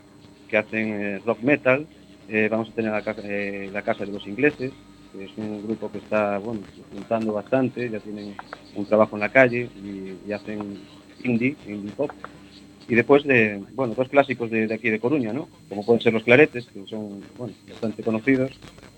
que 0.47 0.57
hacen 0.57 1.01
eh, 1.01 1.19
rock 1.25 1.41
metal. 1.41 1.89
Vamos 2.49 2.69
a 2.69 2.73
tener 2.73 2.91
la, 2.91 3.03
ca- 3.03 3.15
la 3.21 3.83
Casa 3.83 4.05
de 4.05 4.11
los 4.11 4.27
Ingleses, 4.27 4.73
que 5.11 5.23
es 5.25 5.37
un 5.37 5.63
grupo 5.63 5.89
que 5.89 5.99
está, 5.99 6.37
bueno, 6.39 6.67
juntando 6.89 7.31
bastante, 7.33 7.89
ya 7.89 8.01
tienen 8.01 8.37
un 8.73 8.85
trabajo 8.85 9.15
en 9.15 9.21
la 9.21 9.29
calle 9.29 9.71
y 9.73 10.31
hacen 10.33 10.89
indie, 11.19 11.57
indie 11.63 11.93
pop. 11.93 12.11
Y 12.89 12.95
después 12.95 13.23
de, 13.25 13.61
bueno, 13.73 13.93
dos 13.95 14.07
clásicos 14.09 14.49
de, 14.49 14.67
de 14.67 14.73
aquí 14.73 14.89
de 14.89 14.99
Coruña, 14.99 15.33
¿no? 15.33 15.49
Como 15.69 15.85
pueden 15.85 16.01
ser 16.01 16.13
los 16.13 16.23
Claretes, 16.23 16.65
que 16.67 16.85
son, 16.87 17.21
bueno, 17.37 17.53
bastante 17.69 18.01
conocidos, 18.03 18.51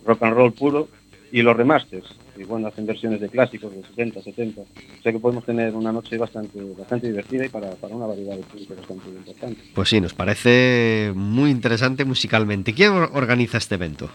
rock 0.05 0.23
and 0.23 0.35
roll 0.35 0.53
puro, 0.53 0.87
y 1.31 1.43
los 1.43 1.55
remasters, 1.55 2.05
y 2.37 2.43
bueno, 2.43 2.67
hacen 2.67 2.87
versiones 2.87 3.21
de 3.21 3.29
clásicos 3.29 3.71
de 3.75 3.83
60, 3.83 4.19
70. 4.23 4.61
O 4.61 4.65
sea 5.03 5.11
que 5.11 5.19
podemos 5.19 5.45
tener 5.45 5.75
una 5.75 5.91
noche 5.91 6.17
bastante, 6.17 6.59
bastante 6.75 7.05
divertida 7.07 7.45
y 7.45 7.49
para, 7.49 7.69
para 7.75 7.95
una 7.95 8.07
variedad 8.07 8.35
de 8.35 8.41
público 8.41 8.73
bastante 8.75 9.09
importante. 9.09 9.61
Pues 9.75 9.89
sí, 9.89 10.01
nos 10.01 10.15
parece 10.15 11.11
muy 11.15 11.51
interesante 11.51 12.03
musicalmente. 12.03 12.73
¿Quién 12.73 12.93
or- 12.93 13.11
organiza 13.13 13.59
este 13.59 13.75
evento? 13.75 14.09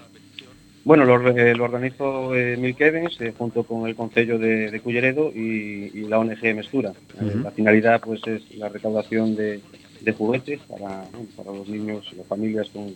Bueno, 0.85 1.05
lo, 1.07 1.17
lo 1.19 1.65
organizo 1.65 2.35
eh, 2.37 2.59
Milk 2.59 2.79
Evans 2.81 3.19
eh, 3.21 3.33
junto 3.37 3.65
con 3.65 3.89
el 3.89 3.95
Concello 3.97 4.39
de, 4.39 4.71
de 4.71 4.81
Culleredo 4.81 5.33
y, 5.35 5.91
y 5.95 6.01
la 6.09 6.19
ONG 6.19 6.43
Mestura. 6.55 6.93
Eh. 7.21 7.41
La 7.43 7.51
finalidad 7.51 8.03
pues 8.03 8.21
es 8.27 8.55
la 8.57 8.69
recaudación 8.69 9.35
de, 9.35 9.61
de 10.03 10.13
juguetes 10.13 10.61
para, 10.69 11.07
para 11.37 11.53
los 11.53 11.67
niños, 11.69 12.13
las 12.15 12.27
familias 12.27 12.69
con, 12.69 12.95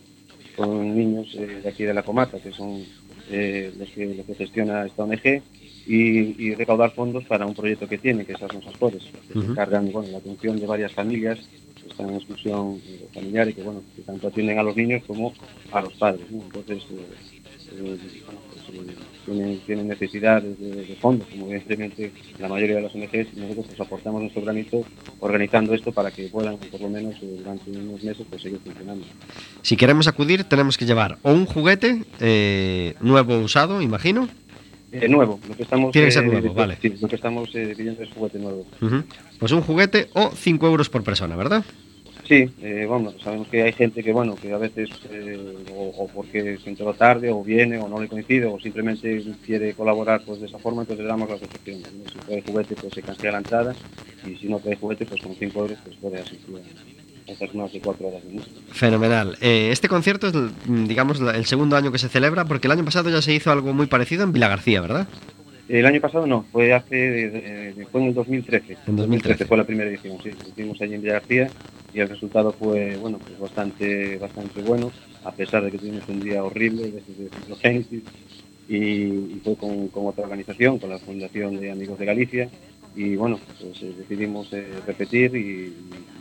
con 0.54 0.94
niños 0.94 1.34
eh, 1.38 1.60
de 1.62 1.68
aquí 1.68 1.84
de 1.84 1.94
la 1.94 2.02
comarca, 2.02 2.38
que 2.38 2.52
son 2.52 2.84
eh, 3.30 3.72
los, 3.78 3.88
que, 3.88 4.04
los 4.14 4.26
que 4.26 4.34
gestiona 4.34 4.84
esta 4.84 5.04
ONG, 5.04 5.42
y, 5.86 6.46
y 6.46 6.54
recaudar 6.54 6.90
fondos 6.90 7.24
para 7.24 7.46
un 7.46 7.54
proyecto 7.54 7.88
que 7.88 7.96
tiene, 7.96 8.26
que 8.26 8.32
es 8.34 8.42
Asnos 8.42 8.66
Ascores, 8.66 9.02
que 9.04 9.32
se 9.32 9.38
Ujú. 9.38 9.52
encargan 9.52 9.90
bueno, 9.90 10.10
la 10.12 10.18
atención 10.18 10.60
de 10.60 10.66
varias 10.66 10.92
familias 10.92 11.38
que 11.82 11.88
están 11.88 12.10
en 12.10 12.16
exclusión 12.16 12.78
familiar 13.14 13.48
y 13.48 13.54
que, 13.54 13.62
bueno, 13.62 13.82
que 13.96 14.02
tanto 14.02 14.28
atienden 14.28 14.58
a 14.58 14.62
los 14.62 14.76
niños 14.76 15.02
como 15.06 15.32
a 15.72 15.80
los 15.80 15.94
padres. 15.94 16.30
¿no? 16.30 16.42
Entonces, 16.42 16.84
tienen, 19.26 19.60
tienen 19.66 19.88
necesidades 19.88 20.58
de, 20.58 20.84
de 20.86 20.96
fondos, 20.96 21.28
como 21.28 21.46
evidentemente 21.46 22.12
la 22.38 22.48
mayoría 22.48 22.76
de 22.76 22.82
las 22.82 22.94
ONGs, 22.94 23.28
y 23.36 23.40
nosotros 23.40 23.66
pues, 23.66 23.80
aportamos 23.80 24.20
nuestro 24.22 24.42
granito 24.42 24.84
organizando 25.20 25.74
esto 25.74 25.92
para 25.92 26.10
que 26.10 26.28
puedan, 26.28 26.56
por 26.56 26.80
lo 26.80 26.88
menos 26.88 27.14
eh, 27.22 27.36
durante 27.38 27.70
unos 27.70 28.02
meses, 28.02 28.26
pues, 28.28 28.42
seguir 28.42 28.58
funcionando. 28.60 29.04
Si 29.62 29.76
queremos 29.76 30.06
acudir, 30.06 30.44
tenemos 30.44 30.76
que 30.78 30.86
llevar 30.86 31.18
o 31.22 31.32
un 31.32 31.46
juguete 31.46 32.02
eh, 32.20 32.94
nuevo 33.00 33.38
usado, 33.38 33.82
imagino. 33.82 34.28
Eh, 34.90 35.08
nuevo, 35.08 35.38
lo 35.46 35.54
que 35.54 35.64
estamos, 35.64 35.92
Tiene 35.92 36.08
que 36.08 36.12
ser 36.12 36.24
eh, 36.24 36.28
nuevo, 36.28 36.54
vale. 36.54 36.78
sí, 36.80 36.94
lo 37.00 37.08
que 37.08 37.16
estamos 37.16 37.54
eh, 37.54 37.74
pidiendo 37.76 38.02
es 38.02 38.08
juguete 38.10 38.38
nuevo. 38.38 38.66
Ujú. 38.80 39.02
Pues 39.38 39.52
un 39.52 39.60
juguete 39.60 40.08
o 40.14 40.30
5 40.34 40.66
euros 40.66 40.88
por 40.88 41.02
persona, 41.02 41.36
¿verdad? 41.36 41.62
Sí, 42.28 42.50
eh, 42.60 42.84
bueno, 42.86 43.14
sabemos 43.24 43.48
que 43.48 43.62
hay 43.62 43.72
gente 43.72 44.04
que, 44.04 44.12
bueno, 44.12 44.36
que 44.36 44.52
a 44.52 44.58
veces, 44.58 44.90
eh, 45.10 45.56
o, 45.74 46.06
porque 46.14 46.58
se 46.62 46.68
enteró 46.68 46.92
tarde, 46.92 47.30
o 47.30 47.42
viene, 47.42 47.78
o 47.78 47.88
no 47.88 48.02
le 48.02 48.08
coincide, 48.08 48.44
o 48.44 48.60
simplemente 48.60 49.24
quiere 49.46 49.72
colaborar 49.72 50.20
pues 50.26 50.38
de 50.38 50.46
esa 50.46 50.58
forma, 50.58 50.82
entonces 50.82 51.04
le 51.04 51.08
damos 51.08 51.30
las 51.30 51.42
opciones. 51.42 51.88
Si 52.12 52.18
trae 52.18 52.42
juguete, 52.42 52.74
pues 52.74 52.92
se 52.92 53.00
cancela 53.00 53.32
la 53.32 53.38
entrada, 53.38 53.74
y 54.26 54.36
si 54.36 54.46
no 54.46 54.58
trae 54.58 54.76
juguete, 54.76 55.06
pues 55.06 55.22
con 55.22 55.34
5 55.34 55.58
euros, 55.58 55.78
pues 55.82 55.96
puede 55.96 56.18
asistir 56.18 56.54
a 57.26 57.32
estas 57.32 57.54
más 57.54 57.72
de 57.72 57.80
4 57.80 58.06
horas 58.06 58.22
de 58.22 58.30
música. 58.30 58.60
Fenomenal. 58.72 59.38
Eh, 59.40 59.70
este 59.72 59.88
concierto 59.88 60.26
es, 60.26 60.34
digamos, 60.66 61.20
el 61.20 61.46
segundo 61.46 61.76
año 61.76 61.90
que 61.92 61.98
se 61.98 62.10
celebra, 62.10 62.44
porque 62.44 62.66
el 62.66 62.72
año 62.72 62.84
pasado 62.84 63.08
ya 63.08 63.22
se 63.22 63.32
hizo 63.32 63.50
algo 63.50 63.72
muy 63.72 63.86
parecido 63.86 64.24
en 64.24 64.32
Vila 64.32 64.48
García, 64.48 64.82
¿verdad? 64.82 65.08
El 65.68 65.84
año 65.84 66.00
pasado 66.00 66.26
no, 66.26 66.44
fue 66.50 66.72
hace 66.72 66.96
de- 66.96 67.72
de- 67.74 67.86
fue 67.86 68.00
en 68.00 68.08
el 68.08 68.14
2013. 68.14 68.76
En 68.86 68.96
2013. 68.96 69.44
fue 69.44 69.56
la 69.56 69.64
primera 69.64 69.90
edición, 69.90 70.16
sí. 70.22 70.30
Hicimos 70.48 70.80
allí 70.80 70.94
en 70.94 71.02
Villa 71.02 71.14
García 71.14 71.50
y 71.92 72.00
el 72.00 72.08
resultado 72.08 72.52
fue 72.52 72.96
bueno, 72.96 73.18
pues 73.18 73.38
bastante, 73.38 74.16
bastante 74.18 74.62
bueno, 74.62 74.90
a 75.24 75.32
pesar 75.32 75.62
de 75.64 75.70
que 75.70 75.78
tuvimos 75.78 76.08
un 76.08 76.20
día 76.20 76.42
horrible 76.42 76.84
desde 76.90 77.24
de 77.24 77.28
ciclogénesis 77.30 78.02
y, 78.68 78.74
y 78.76 79.40
fue 79.44 79.56
con, 79.56 79.88
con 79.88 80.06
otra 80.06 80.24
organización, 80.24 80.78
con 80.78 80.90
la 80.90 80.98
Fundación 80.98 81.58
de 81.60 81.70
Amigos 81.70 81.98
de 81.98 82.04
Galicia 82.06 82.48
y 82.96 83.16
bueno, 83.16 83.38
pues 83.60 83.82
eh, 83.82 83.92
decidimos 83.98 84.50
eh, 84.52 84.66
repetir 84.86 85.34
y, 85.36 85.72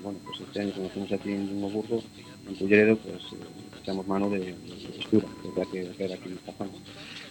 bueno, 0.03 0.19
pues 0.25 0.41
este 0.41 0.59
año 0.61 0.71
como 0.73 0.87
hacemos 0.87 1.11
aquí 1.11 1.31
en 1.31 1.47
Dumburgo, 1.47 2.03
en 2.47 2.55
Culleredo, 2.55 2.97
pues 2.97 3.15
eh, 3.33 3.45
echamos 3.81 4.05
mano 4.07 4.29
de, 4.29 4.39
de 4.39 4.53
es 4.53 5.57
la 5.57 5.65
que, 5.65 5.87
que 5.97 6.03
era 6.05 6.15
aquí 6.15 6.27
en 6.29 6.35
esta 6.35 6.51
zona. 6.53 6.71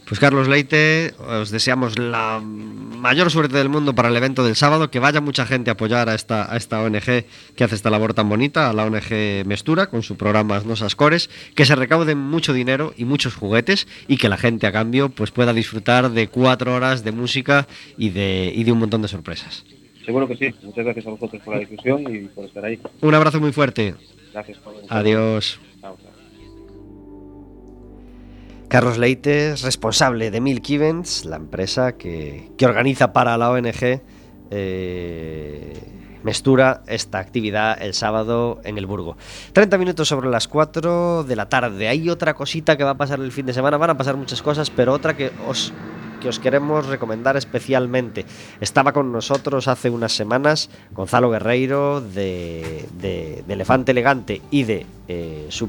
Pues 0.06 0.20
Carlos 0.20 0.46
Leite, 0.46 1.14
os 1.18 1.50
deseamos 1.50 1.98
la 1.98 2.40
mayor 2.40 3.28
suerte 3.28 3.56
del 3.56 3.68
mundo 3.68 3.92
para 3.92 4.08
el 4.08 4.16
evento 4.16 4.44
del 4.44 4.54
sábado, 4.54 4.88
que 4.88 5.00
vaya 5.00 5.20
mucha 5.20 5.46
gente 5.46 5.68
a 5.68 5.72
apoyar 5.72 6.08
a 6.08 6.14
esta, 6.14 6.52
a 6.52 6.56
esta 6.56 6.80
ONG 6.80 7.24
que 7.56 7.64
hace 7.64 7.74
esta 7.74 7.90
labor 7.90 8.14
tan 8.14 8.28
bonita, 8.28 8.70
a 8.70 8.72
la 8.72 8.84
ONG 8.84 9.44
Mestura, 9.46 9.88
con 9.88 10.04
su 10.04 10.16
programa 10.16 10.62
Nosas 10.64 10.94
Cores, 10.94 11.28
que 11.56 11.64
se 11.64 11.74
recauden 11.74 12.18
mucho 12.18 12.52
dinero 12.52 12.94
y 12.96 13.04
muchos 13.04 13.34
juguetes 13.34 13.88
y 14.06 14.16
que 14.16 14.28
la 14.28 14.36
gente 14.36 14.68
a 14.68 14.72
cambio 14.72 15.08
pues 15.08 15.32
pueda 15.32 15.52
disfrutar 15.52 16.12
de 16.12 16.28
cuatro 16.28 16.72
horas 16.74 17.02
de 17.02 17.10
música 17.10 17.66
y 17.98 18.10
de, 18.10 18.52
y 18.54 18.62
de 18.62 18.70
un 18.70 18.78
montón 18.78 19.02
de 19.02 19.08
sorpresas. 19.08 19.64
Seguro 20.04 20.28
que 20.28 20.36
sí. 20.36 20.54
Muchas 20.62 20.84
gracias 20.84 21.04
a 21.04 21.10
vosotros 21.10 21.42
por 21.42 21.54
la 21.54 21.60
difusión 21.60 22.02
y 22.14 22.28
por 22.28 22.44
estar 22.44 22.64
ahí. 22.64 22.78
Un 23.00 23.14
abrazo 23.14 23.40
muy 23.40 23.52
fuerte. 23.52 23.96
Gracias 24.32 24.58
por 24.58 24.74
Adiós. 24.88 25.58
Chao, 25.80 25.96
chao. 26.00 26.15
Carlos 28.68 28.98
Leite 28.98 29.52
es 29.52 29.62
responsable 29.62 30.30
de 30.30 30.40
Milk 30.40 30.68
Events, 30.70 31.24
la 31.24 31.36
empresa 31.36 31.92
que, 31.96 32.50
que 32.58 32.66
organiza 32.66 33.12
para 33.12 33.36
la 33.38 33.50
ONG 33.50 34.00
eh, 34.50 35.92
Mestura 36.24 36.82
esta 36.88 37.18
actividad 37.20 37.80
el 37.80 37.94
sábado 37.94 38.60
en 38.64 38.76
el 38.78 38.86
Burgo. 38.86 39.16
30 39.52 39.78
minutos 39.78 40.08
sobre 40.08 40.28
las 40.28 40.48
4 40.48 41.22
de 41.22 41.36
la 41.36 41.48
tarde. 41.48 41.86
Hay 41.86 42.10
otra 42.10 42.34
cosita 42.34 42.76
que 42.76 42.82
va 42.82 42.90
a 42.90 42.96
pasar 42.96 43.20
el 43.20 43.30
fin 43.30 43.46
de 43.46 43.52
semana. 43.54 43.76
Van 43.76 43.90
a 43.90 43.96
pasar 43.96 44.16
muchas 44.16 44.42
cosas, 44.42 44.68
pero 44.70 44.92
otra 44.92 45.16
que 45.16 45.30
os 45.48 45.72
que 46.20 46.28
os 46.30 46.40
queremos 46.40 46.86
recomendar 46.86 47.36
especialmente. 47.36 48.24
Estaba 48.60 48.92
con 48.92 49.12
nosotros 49.12 49.68
hace 49.68 49.90
unas 49.90 50.12
semanas 50.12 50.70
Gonzalo 50.92 51.30
Guerreiro 51.30 52.00
de, 52.00 52.86
de- 52.98 53.44
Elefante 53.46 53.92
Elegante 53.92 54.40
y 54.50 54.64
de 54.64 54.86
eh, 55.08 55.46
su, 55.50 55.68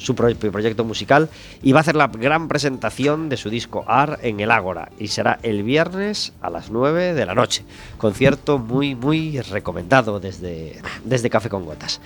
su 0.00 0.14
proyecto 0.14 0.82
musical 0.84 1.28
y 1.62 1.72
va 1.72 1.78
a 1.78 1.82
hacer 1.82 1.94
la 1.94 2.08
gran 2.08 2.48
presentación 2.48 3.28
de 3.28 3.36
su 3.36 3.50
disco 3.50 3.84
AR 3.86 4.18
en 4.22 4.40
el 4.40 4.50
Ágora 4.50 4.90
y 4.98 5.08
será 5.08 5.38
el 5.42 5.62
viernes 5.62 6.32
a 6.40 6.48
las 6.48 6.70
9 6.70 7.12
de 7.14 7.26
la 7.26 7.34
noche. 7.34 7.64
Concierto 7.98 8.58
muy, 8.58 8.94
muy 8.94 9.38
recomendado 9.42 10.18
desde, 10.18 10.80
desde 11.04 11.28
Café 11.28 11.50
con 11.50 11.64
Gotas. 11.66 12.00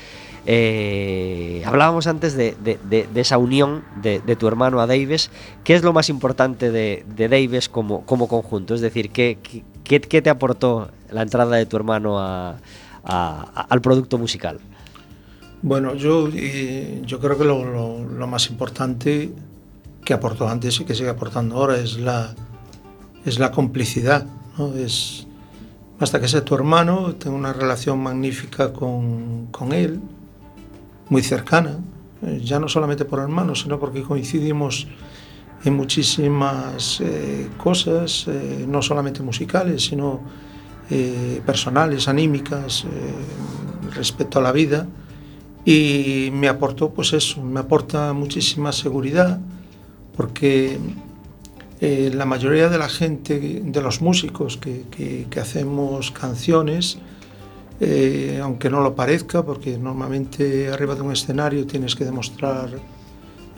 Eh, 0.47 1.63
hablábamos 1.65 2.07
antes 2.07 2.37
de, 2.37 2.55
de- 2.63 3.09
esa 3.15 3.39
unión 3.39 3.85
de, 4.03 4.21
tu 4.37 4.49
hermano 4.49 4.81
a 4.81 4.87
Davis. 4.87 5.31
¿Qué 5.63 5.75
es 5.75 5.83
lo 5.83 5.93
más 5.93 6.09
importante 6.09 6.71
de, 6.71 7.05
Davis 7.17 7.69
como, 7.69 8.05
como 8.05 8.29
conjunto? 8.29 8.75
Es 8.75 8.81
decir, 8.81 9.11
¿qué, 9.11 9.39
qué, 9.85 10.01
qué 10.01 10.21
te 10.21 10.31
aportó 10.31 10.91
la 11.11 11.23
entrada 11.23 11.57
de 11.57 11.65
tu 11.65 11.77
hermano 11.77 12.19
al 12.19 13.81
producto 13.81 14.19
musical? 14.19 14.59
Bueno, 15.67 15.95
yo, 15.95 16.29
eh, 16.35 17.01
yo 17.07 17.19
creo 17.21 17.39
que 17.39 17.45
lo, 17.47 18.27
más 18.27 18.51
importante 18.51 19.33
que 20.05 20.13
aportó 20.13 20.47
antes 20.47 20.79
y 20.79 20.85
que 20.85 20.95
sigue 20.95 21.09
aportando 21.09 21.57
ahora 21.57 21.79
es 21.79 21.99
la, 21.99 22.35
es 23.25 23.39
la 23.39 23.51
complicidad. 23.51 24.27
¿no? 24.59 24.75
Es, 24.75 25.27
basta 25.99 26.21
que 26.21 26.29
sea 26.29 26.45
tu 26.45 26.55
hermano, 26.55 27.15
tengo 27.15 27.35
una 27.35 27.55
relación 27.55 27.99
magnífica 27.99 28.75
con, 28.75 29.47
con 29.47 29.73
él, 29.73 30.03
muy 31.09 31.23
cercana, 31.23 31.79
eh, 32.21 32.43
ya 32.45 32.61
no 32.61 32.69
solamente 32.69 33.07
por 33.07 33.21
hermanos, 33.21 33.63
sino 33.63 33.81
porque 33.81 34.03
coincidimos 34.03 34.87
en 35.65 35.75
muchísimas 35.75 37.01
eh, 37.01 37.49
cosas, 37.57 38.27
no 38.69 38.83
solamente 38.83 39.23
musicales, 39.23 39.83
sino 39.87 40.21
personales, 41.47 42.07
anímicas, 42.07 42.85
respecto 43.95 44.39
a 44.39 44.43
la 44.43 44.53
vida 44.53 44.87
y 45.65 46.31
me 46.33 46.49
aportó 46.49 46.91
pues 46.91 47.13
eso, 47.13 47.43
me 47.43 47.61
aporta 47.61 48.13
muchísima 48.13 48.73
seguridad 48.73 49.41
porque 50.17 50.79
eh, 51.81 52.11
la 52.15 52.25
mayoría 52.27 52.69
de 52.69 52.79
la 52.79 52.89
gente, 52.89 53.63
de 53.65 53.83
los 53.83 54.01
músicos 54.01 54.57
que, 54.57 54.85
que- 54.91 55.27
que 55.31 55.41
hacemos 55.41 56.11
canciones, 56.11 56.99
eh, 57.81 58.39
aunque 58.43 58.71
no 58.71 58.81
lo 58.81 58.95
parezca, 58.95 59.45
porque 59.45 59.77
normalmente 59.79 60.69
arriba 60.71 60.95
de 60.95 61.01
un 61.03 61.13
escenario 61.13 61.67
tienes 61.67 61.95
que 61.97 62.05
demostrar 62.05 62.69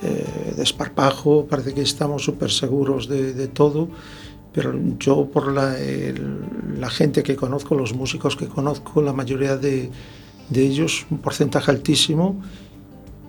eh, 0.02 0.54
desparpajo, 0.56 1.46
parece 1.46 1.74
que 1.74 1.82
estamos 1.82 2.22
súper 2.24 2.50
seguros 2.50 3.08
de, 3.08 3.32
de 3.34 3.48
todo, 3.48 3.88
pero 4.52 4.74
yo 4.98 5.26
por 5.26 5.52
la, 5.52 5.78
el- 5.78 6.40
la 6.80 6.88
gente 6.90 7.22
que 7.22 7.36
conozco, 7.36 7.74
los 7.74 7.94
músicos 7.94 8.36
que 8.36 8.46
conozco, 8.46 9.02
la 9.02 9.12
mayoría 9.12 9.56
de, 9.56 9.90
de 10.50 10.62
ellos, 10.62 11.06
un 11.10 11.18
porcentaje 11.18 11.70
altísimo, 11.70 12.40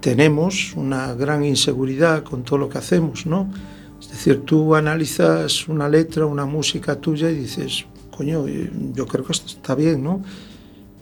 tenemos 0.02 0.74
una 0.76 1.14
gran 1.14 1.44
inseguridad 1.44 2.24
con 2.24 2.44
todo 2.44 2.60
lo 2.60 2.70
que 2.70 2.78
hacemos, 2.78 3.26
¿no? 3.26 3.52
Es 4.00 4.10
decir, 4.10 4.44
tú 4.46 4.76
analizas 4.76 5.68
una 5.68 5.90
letra, 5.90 6.26
una 6.26 6.46
música 6.46 6.96
tuya 7.00 7.32
y 7.32 7.36
dices, 7.36 7.86
coño, 8.16 8.48
eh, 8.48 8.72
yo 8.94 9.08
creo 9.08 9.26
que 9.26 9.34
esto 9.34 9.48
está 9.48 9.74
bien, 9.74 10.04
¿no? 10.04 10.22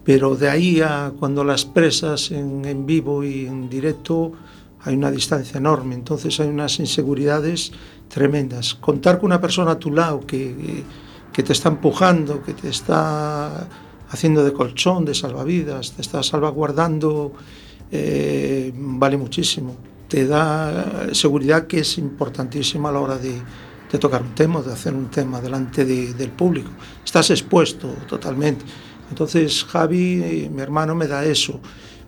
Pero 0.04 0.36
de 0.36 0.50
ahí 0.50 0.82
a 0.82 1.12
cuando 1.20 1.44
la 1.44 1.54
expresas 1.54 2.32
en, 2.32 2.64
en 2.66 2.86
vivo 2.86 3.24
y 3.24 3.48
en 3.48 3.70
directo 3.70 4.32
hay 4.84 4.96
una 4.96 5.12
distancia 5.12 5.58
enorme, 5.58 5.96
entonces 5.96 6.40
hay 6.40 6.48
unas 6.48 6.80
inseguridades 6.80 7.72
tremendas. 8.08 8.76
Contar 8.76 9.18
con 9.18 9.28
una 9.28 9.42
persona 9.42 9.72
a 9.72 9.80
tu 9.80 9.92
lado 9.92 10.22
que, 10.22 10.84
que 11.34 11.44
te 11.44 11.54
está 11.54 11.70
empujando, 11.70 12.42
que 12.44 12.54
te 12.54 12.70
está 12.70 13.68
haciendo 14.16 14.44
de 14.44 14.52
colchón, 14.54 15.06
de 15.06 15.14
salvavidas, 15.14 15.92
te 15.94 16.02
está 16.02 16.24
salvaguardando, 16.24 17.32
eh, 17.92 18.72
vale 18.76 19.18
muchísimo. 19.18 19.76
Te 20.08 20.26
da 20.28 21.14
seguridad 21.14 21.68
que 21.68 21.80
es 21.80 21.98
importantísima 21.98 22.90
a 22.90 22.92
la 22.92 23.00
hora 23.00 23.18
de, 23.18 23.42
tocar 24.00 24.22
un 24.24 24.36
tema, 24.36 24.62
de 24.62 24.74
hacer 24.74 24.94
un 24.94 25.10
tema 25.10 25.40
delante 25.40 25.86
de- 25.86 26.14
del 26.14 26.30
público. 26.30 26.70
Estás 27.06 27.30
expuesto 27.30 27.88
totalmente. 28.10 28.66
Entonces 29.10 29.64
Javi, 29.64 30.22
eh, 30.22 30.50
mi 30.54 30.62
hermano, 30.62 30.96
me 30.96 31.08
da 31.08 31.24
eso. 31.24 31.62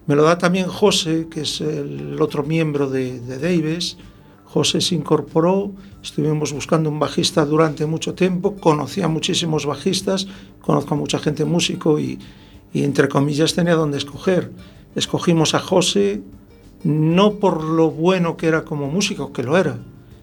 Me 0.05 0.13
lo 0.15 0.23
da 0.23 0.37
también 0.37 0.67
José, 0.67 1.27
que 1.31 1.41
es 1.41 1.61
el 1.61 2.17
otro 2.21 2.43
miembro 2.43 2.89
de, 2.89 3.21
de 3.21 3.37
Davis. 3.37 3.95
José 4.43 4.81
se 4.81 4.95
incorporó, 4.95 5.71
estuvimos 6.07 6.53
buscando 6.53 6.89
un 6.89 6.99
bajista 6.99 7.45
durante 7.45 7.85
mucho 7.85 8.13
tiempo, 8.13 8.55
conocí 8.55 9.01
a 9.01 9.07
muchísimos 9.07 9.65
bajistas, 9.65 10.27
conozco 10.61 10.93
a 10.95 10.97
mucha 10.97 11.19
gente 11.19 11.43
músico 11.45 11.99
y, 11.99 12.17
y 12.73 12.83
entre 12.83 13.07
comillas 13.09 13.53
tenía 13.53 13.75
donde 13.75 13.97
escoger. 13.97 14.51
Escogimos 14.95 15.53
a 15.53 15.59
José 15.59 16.21
no 16.83 17.33
por 17.35 17.63
lo 17.63 17.91
bueno 17.91 18.37
que 18.37 18.47
era 18.47 18.63
como 18.63 18.89
músico, 18.89 19.33
que 19.33 19.43
lo 19.43 19.57
era, 19.57 19.77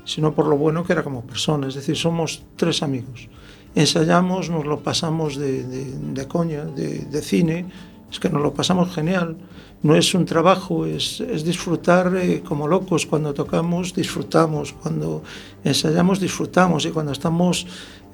sino 0.04 0.34
por 0.34 0.46
lo 0.46 0.56
bueno 0.56 0.84
que 0.84 0.92
era 0.94 1.02
como 1.04 1.22
persona. 1.26 1.68
Es 1.68 1.74
decir, 1.74 1.96
somos 1.96 2.42
tres 2.56 2.82
amigos. 2.82 3.28
Ensayamos, 3.74 4.50
nos 4.50 4.64
lo 4.64 4.80
pasamos 4.80 5.36
de, 5.36 5.64
de- 5.64 5.92
de 6.14 6.28
coña, 6.28 6.64
de, 6.64 7.00
de 7.00 7.22
cine, 7.22 7.66
es 8.10 8.18
que 8.20 8.30
nos 8.30 8.40
lo 8.42 8.54
pasamos 8.54 8.94
genial. 8.94 9.36
No 9.84 9.94
es 9.94 10.14
un 10.14 10.24
trabajo, 10.24 10.86
es, 10.86 11.20
es 11.20 11.44
disfrutar 11.44 12.16
eh, 12.16 12.42
como 12.42 12.66
locos. 12.66 13.04
Cuando 13.04 13.34
tocamos, 13.34 13.92
disfrutamos. 13.92 14.72
Cuando 14.72 15.22
ensayamos, 15.62 16.20
disfrutamos. 16.20 16.86
Y 16.86 16.90
cuando 16.90 17.12
estamos 17.12 17.66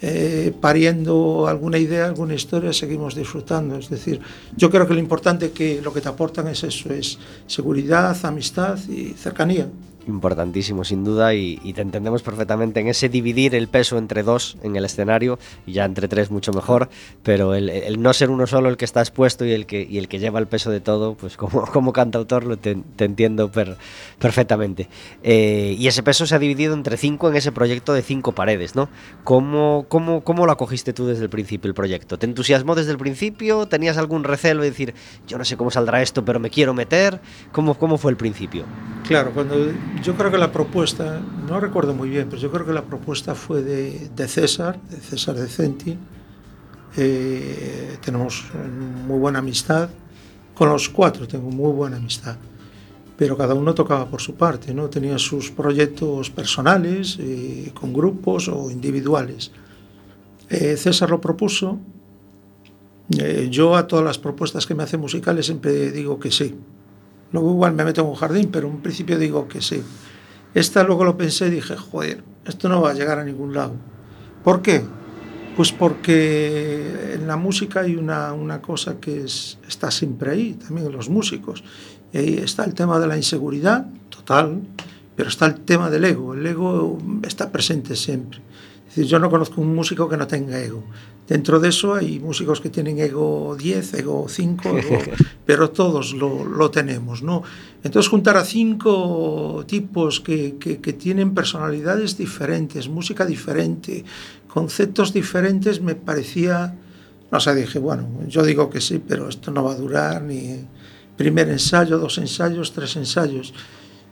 eh, 0.02 0.52
pariendo 0.61 1.46
alguna 1.46 1.78
idea, 1.78 2.06
alguna 2.06 2.35
historia, 2.35 2.72
seguimos 2.72 3.14
disfrutando. 3.14 3.76
Es 3.76 3.88
decir, 3.88 4.20
yo 4.56 4.68
creo 4.68 4.88
que 4.88 4.94
lo 4.94 5.00
importante 5.00 5.52
que 5.52 5.80
lo 5.80 5.92
que 5.92 6.00
te 6.00 6.09
aportan 6.09 6.48
es 6.48 6.64
eso, 6.64 6.92
es 6.92 7.20
seguridad, 7.46 8.18
amistad 8.24 8.76
y 8.88 9.14
cercanía. 9.14 9.68
Importantísimo, 10.09 10.83
sin 10.83 11.04
duda, 11.04 11.35
y, 11.35 11.61
y 11.62 11.74
te 11.74 11.83
entendemos 11.83 12.22
perfectamente 12.22 12.80
en 12.80 12.88
ese 12.88 13.11
dividir 13.11 13.54
el 13.54 13.68
peso 13.68 13.98
entre 13.98 14.22
dos 14.22 14.56
en 14.62 14.74
el 14.74 14.87
escenario, 14.87 15.38
y 15.66 15.72
ya 15.72 15.85
entre 15.85 16.09
tres 16.09 16.30
mucho 16.30 16.52
mejor, 16.52 16.88
pero 17.23 17.54
el, 17.54 17.68
el 17.68 18.00
no 18.00 18.12
ser 18.14 18.31
uno 18.31 18.46
solo 18.46 18.71
el 18.71 18.79
que 18.79 18.87
está 18.87 19.00
expuesto 19.00 19.44
y 19.44 19.52
el 19.52 19.66
que, 19.66 19.87
y 19.88 19.98
el 19.98 20.08
que 20.08 20.18
lleva 20.18 20.40
el 20.40 20.46
peso 20.46 20.71
de 20.71 20.81
todo, 20.81 21.14
pues 21.14 21.37
como, 21.37 21.60
como 21.69 21.92
cantautor 21.92 22.44
lo 22.44 22.56
te, 22.56 22.77
te 22.96 23.04
entiendo 23.04 23.50
per- 23.50 23.77
perfectamente. 24.19 24.88
Eh, 25.23 25.77
y 25.79 25.87
ese 25.87 26.02
peso 26.02 26.27
se 26.27 26.35
ha 26.35 26.38
dividido 26.38 26.73
entre 26.73 26.96
cinco 26.96 27.29
en 27.29 27.37
ese 27.37 27.52
proyecto 27.52 27.92
de 27.92 28.02
cinco 28.02 28.33
paredes, 28.33 28.75
¿no? 28.77 28.88
¿Cómo, 29.25 29.87
cómo, 29.88 30.23
¿Cómo 30.23 30.46
lo 30.46 30.52
acogiste 30.52 30.92
tú 30.92 31.06
desde 31.06 31.25
el 31.25 31.31
principio, 31.31 31.69
el 31.69 31.75
proyecto? 31.75 32.19
¿Te 32.19 32.27
entusiasmó 32.27 32.75
desde 32.75 32.92
el 32.92 32.98
principio? 32.98 33.67
¿Tenías 33.67 33.98
algún 33.98 34.25
recelo 34.25 34.63
de 34.63 34.71
decir, 34.71 34.94
yo 35.27 35.37
no 35.37 35.44
sé 35.44 35.56
cómo 35.56 35.71
saldrá 35.71 36.00
esto, 36.00 36.25
pero 36.25 36.40
me 36.40 36.48
quiero 36.50 36.73
meter? 36.73 37.21
¿Cómo, 37.52 37.75
cómo 37.75 37.98
fue 37.98 38.11
el 38.13 38.17
principio? 38.17 38.65
Claro, 39.06 39.33
cuando 39.33 39.56
yo 40.02 40.15
creo 40.15 40.31
que 40.31 40.38
la 40.38 40.52
propuesta, 40.52 41.21
no 41.48 41.58
recuerdo 41.58 41.94
muy 41.94 42.08
bien, 42.08 42.29
pero 42.31 42.40
yo 42.40 42.50
creo 42.50 42.65
que 42.65 42.73
la 42.73 42.83
propuesta 42.83 43.35
fue 43.35 43.63
de, 43.63 44.08
de 44.15 44.29
César, 44.29 44.81
de 44.88 44.96
César 44.98 45.35
de 45.35 45.48
Centi. 45.48 45.98
Eh, 46.96 47.96
tenemos 48.00 48.44
muy 49.06 49.19
buena 49.19 49.38
amistad. 49.40 49.90
Con 50.61 50.69
los 50.69 50.90
cuatro 50.90 51.27
tengo 51.27 51.50
muy 51.50 51.73
buena 51.73 51.96
amistad. 51.96 52.37
Pero 53.17 53.35
cada 53.35 53.54
uno 53.54 53.75
tocaba 53.75 54.11
por 54.11 54.21
su 54.21 54.35
parte, 54.35 54.75
¿no? 54.75 54.90
Tenía 54.90 55.19
sus 55.19 55.50
proyectos 55.50 56.29
personales, 56.29 57.17
eh, 57.19 57.73
con 57.73 57.94
grupos 57.94 58.46
o 58.48 58.71
individuales. 58.71 59.52
Eh, 60.50 60.77
César 60.77 61.08
lo 61.08 61.19
propuso. 61.19 61.79
Eh, 63.19 63.48
yo 63.50 63.75
a 63.75 63.87
todas 63.87 64.04
las 64.04 64.19
propuestas 64.19 64.67
que 64.67 64.75
me 64.75 64.83
hacen 64.83 65.00
musicales 65.00 65.46
siempre 65.46 65.92
digo 65.92 66.21
que 66.21 66.31
sí. 66.31 66.54
Luego 67.33 67.52
igual 67.52 67.73
me 67.73 67.87
meto 67.87 68.02
en 68.02 68.08
un 68.08 68.15
jardín, 68.17 68.50
pero 68.52 68.69
en 68.69 68.83
principio 68.83 69.19
digo 69.19 69.48
que 69.48 69.63
sí. 69.63 69.83
Esta 70.52 70.83
luego 70.83 71.04
lo 71.04 71.17
pensé 71.17 71.46
y 71.46 71.52
dije, 71.52 71.75
joder, 71.75 72.23
esto 72.44 72.69
no 72.69 72.83
va 72.83 72.90
a 72.90 72.94
llegar 72.94 73.19
a 73.19 73.25
ningún 73.25 73.54
lado. 73.54 73.77
¿Por 74.44 74.61
qué? 74.61 74.85
Pues 75.61 75.73
porque 75.73 77.13
en 77.17 77.27
la 77.27 77.37
música 77.37 77.81
hay 77.81 77.94
una, 77.94 78.33
una 78.33 78.63
cosa 78.63 78.98
que 78.98 79.25
es, 79.25 79.58
está 79.69 79.90
siempre 79.90 80.31
ahí, 80.31 80.54
también 80.54 80.87
en 80.87 80.92
los 80.94 81.11
músicos. 81.11 81.63
Y 82.15 82.17
ahí 82.17 82.35
está 82.38 82.65
el 82.65 82.73
tema 82.73 82.98
de 82.98 83.06
la 83.06 83.15
inseguridad, 83.19 83.87
total, 84.08 84.63
pero 85.15 85.29
está 85.29 85.44
el 85.44 85.56
tema 85.61 85.90
del 85.90 86.06
ego. 86.06 86.33
El 86.33 86.46
ego 86.46 86.96
está 87.29 87.52
presente 87.52 87.94
siempre. 87.94 88.38
Es 88.88 88.96
decir, 88.96 89.04
yo 89.11 89.19
no 89.19 89.29
conozco 89.29 89.61
un 89.61 89.75
músico 89.75 90.08
que 90.08 90.17
no 90.17 90.27
tenga 90.27 90.58
ego. 90.58 90.83
Dentro 91.29 91.61
de 91.61 91.69
eso 91.69 91.94
hay 91.94 92.19
músicos 92.19 92.61
que 92.61 92.71
tienen 92.71 92.98
ego 92.98 93.54
10, 93.56 93.94
ego 93.94 94.27
5, 94.31 94.63
ego- 94.79 94.98
pero 95.44 95.71
todos 95.71 96.15
lo, 96.15 96.44
lo 96.46 96.71
tenemos, 96.71 97.23
¿no? 97.23 97.42
Entonces 97.85 98.08
juntar 98.11 98.37
a 98.38 98.44
cinco 98.44 99.63
tipos 99.69 100.21
que, 100.21 100.56
que- 100.58 100.79
que 100.81 100.92
tienen 100.94 101.35
personalidades 101.35 102.17
diferentes, 102.17 102.88
música 102.88 103.27
diferente, 103.27 104.04
conceptos 104.53 105.13
diferentes, 105.13 105.81
me 105.81 105.94
parecía... 105.94 106.77
No 107.31 107.38
sé, 107.38 107.55
dije, 107.55 107.79
bueno, 107.79 108.09
yo 108.27 108.42
digo 108.44 108.69
que 108.71 108.81
sí, 108.81 109.01
pero 109.07 109.29
esto 109.29 109.53
no 109.53 109.63
va 109.63 109.73
a 109.73 109.77
durar 109.77 110.23
ni 110.23 110.65
primer 111.17 111.48
ensayo, 111.48 111.98
dos 111.98 112.19
ensayos, 112.19 112.73
tres 112.73 112.96
ensayos. 112.96 113.55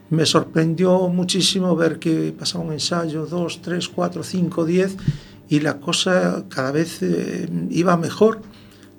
Me 0.09 0.25
sorprendió 0.25 1.09
muchísimo 1.09 1.75
ver 1.75 1.99
que 1.99 2.33
pasaba 2.37 2.63
un 2.63 2.71
ensayo, 2.71 3.25
dos, 3.25 3.61
tres, 3.61 3.89
cuatro, 3.89 4.23
cinco, 4.23 4.63
diez, 4.65 4.95
y 5.49 5.59
la 5.59 5.79
cosa 5.79 6.45
cada 6.47 6.71
vez 6.71 6.99
eh, 7.01 7.49
iba 7.71 7.97
mejor, 7.97 8.41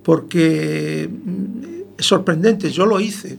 porque 0.02 1.08
mm, 1.10 1.62
es 1.98 2.06
sorprendente, 2.06 2.70
yo 2.70 2.84
lo 2.86 3.00
hice, 3.00 3.38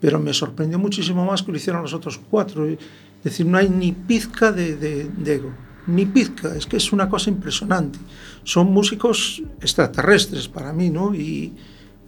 pero 0.00 0.18
me 0.18 0.34
sorprendió 0.34 0.78
muchísimo 0.78 1.24
más 1.24 1.42
que 1.42 1.50
lo 1.52 1.56
hicieron 1.56 1.82
los 1.82 1.94
otros 1.94 2.20
cuatro. 2.30 2.66
Es 2.68 2.78
decir, 3.24 3.46
no 3.46 3.56
hay 3.58 3.68
ni 3.68 3.92
pizca 3.92 4.52
de, 4.52 4.76
de- 4.76 5.08
de 5.08 5.34
ego, 5.34 5.50
ni 5.86 6.06
pizca, 6.06 6.54
es 6.54 6.66
que 6.66 6.76
es 6.76 6.92
una 6.92 7.08
cosa 7.08 7.30
impresionante. 7.30 7.98
Son 8.44 8.72
músicos 8.72 9.42
extraterrestres 9.60 10.48
para 10.48 10.72
mí, 10.72 10.90
¿no? 10.90 11.14
Y, 11.14 11.52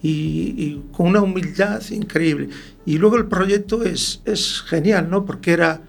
y- 0.03 0.83
con 0.93 1.07
una 1.09 1.21
humildad 1.23 1.83
increíble. 1.91 2.49
Y 2.85 2.99
luego 2.99 3.17
el 3.17 3.27
proyecto 3.27 3.83
es, 3.85 4.21
es 4.25 4.63
genial, 4.63 5.09
¿no? 5.11 5.25
Porque 5.25 5.53
era, 5.53 5.81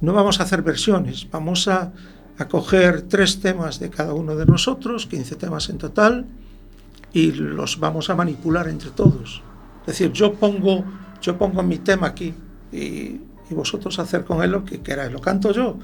no 0.00 0.12
vamos 0.12 0.40
a 0.40 0.42
hacer 0.44 0.62
versiones, 0.62 1.26
vamos 1.30 1.68
a, 1.68 1.92
a 2.38 2.48
coger 2.48 3.02
tres 3.02 3.40
temas 3.40 3.78
de 3.80 3.90
cada 3.90 4.14
uno 4.14 4.36
de 4.36 4.46
nosotros, 4.46 5.06
15 5.06 5.36
temas 5.36 5.68
en 5.70 5.78
total, 5.78 6.26
y 7.12 7.32
los 7.32 7.78
vamos 7.78 8.10
a 8.10 8.14
manipular 8.14 8.68
entre 8.68 8.90
todos. 8.90 9.42
Es 9.82 9.86
decir, 9.86 10.12
yo 10.12 10.34
pongo, 10.34 10.84
yo 11.20 11.36
pongo 11.38 11.62
mi 11.62 11.78
tema 11.78 12.08
aquí 12.08 12.32
y, 12.72 12.76
y 12.78 13.54
vosotros 13.54 13.98
hacer 13.98 14.24
con 14.24 14.42
él 14.42 14.50
lo 14.52 14.64
que 14.64 14.80
queráis, 14.80 15.12
lo 15.12 15.20
canto 15.20 15.52
yo, 15.52 15.78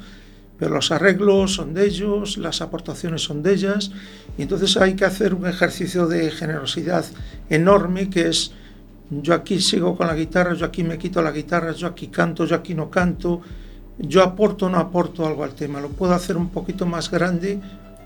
pero 0.58 0.74
los 0.74 0.90
arreglos 0.90 1.54
son 1.54 1.74
de 1.74 1.86
ellos, 1.86 2.36
las 2.36 2.60
aportaciones 2.60 3.22
son 3.22 3.42
de 3.42 3.54
ellas, 3.54 3.92
y 4.36 4.42
entonces 4.42 4.76
hay 4.76 4.94
que 4.94 5.04
hacer 5.04 5.34
un 5.34 5.46
ejercicio 5.46 6.06
de 6.06 6.30
generosidad 6.30 7.04
enorme 7.48 8.10
que 8.10 8.28
es 8.28 8.52
yo 9.10 9.32
aquí 9.34 9.60
sigo 9.60 9.96
con 9.96 10.06
la 10.06 10.14
guitarra, 10.14 10.54
yo 10.54 10.66
aquí 10.66 10.82
me 10.82 10.98
quito 10.98 11.22
la 11.22 11.32
guitarra, 11.32 11.72
yo 11.72 11.86
aquí 11.86 12.08
canto, 12.08 12.44
yo 12.44 12.56
aquí 12.56 12.74
no 12.74 12.90
canto, 12.90 13.40
yo 13.98 14.22
aporto 14.22 14.66
o 14.66 14.68
no 14.68 14.78
aporto 14.78 15.26
algo 15.26 15.44
al 15.44 15.54
tema, 15.54 15.80
lo 15.80 15.88
puedo 15.88 16.12
hacer 16.12 16.36
un 16.36 16.50
poquito 16.50 16.84
más 16.84 17.10
grande 17.10 17.58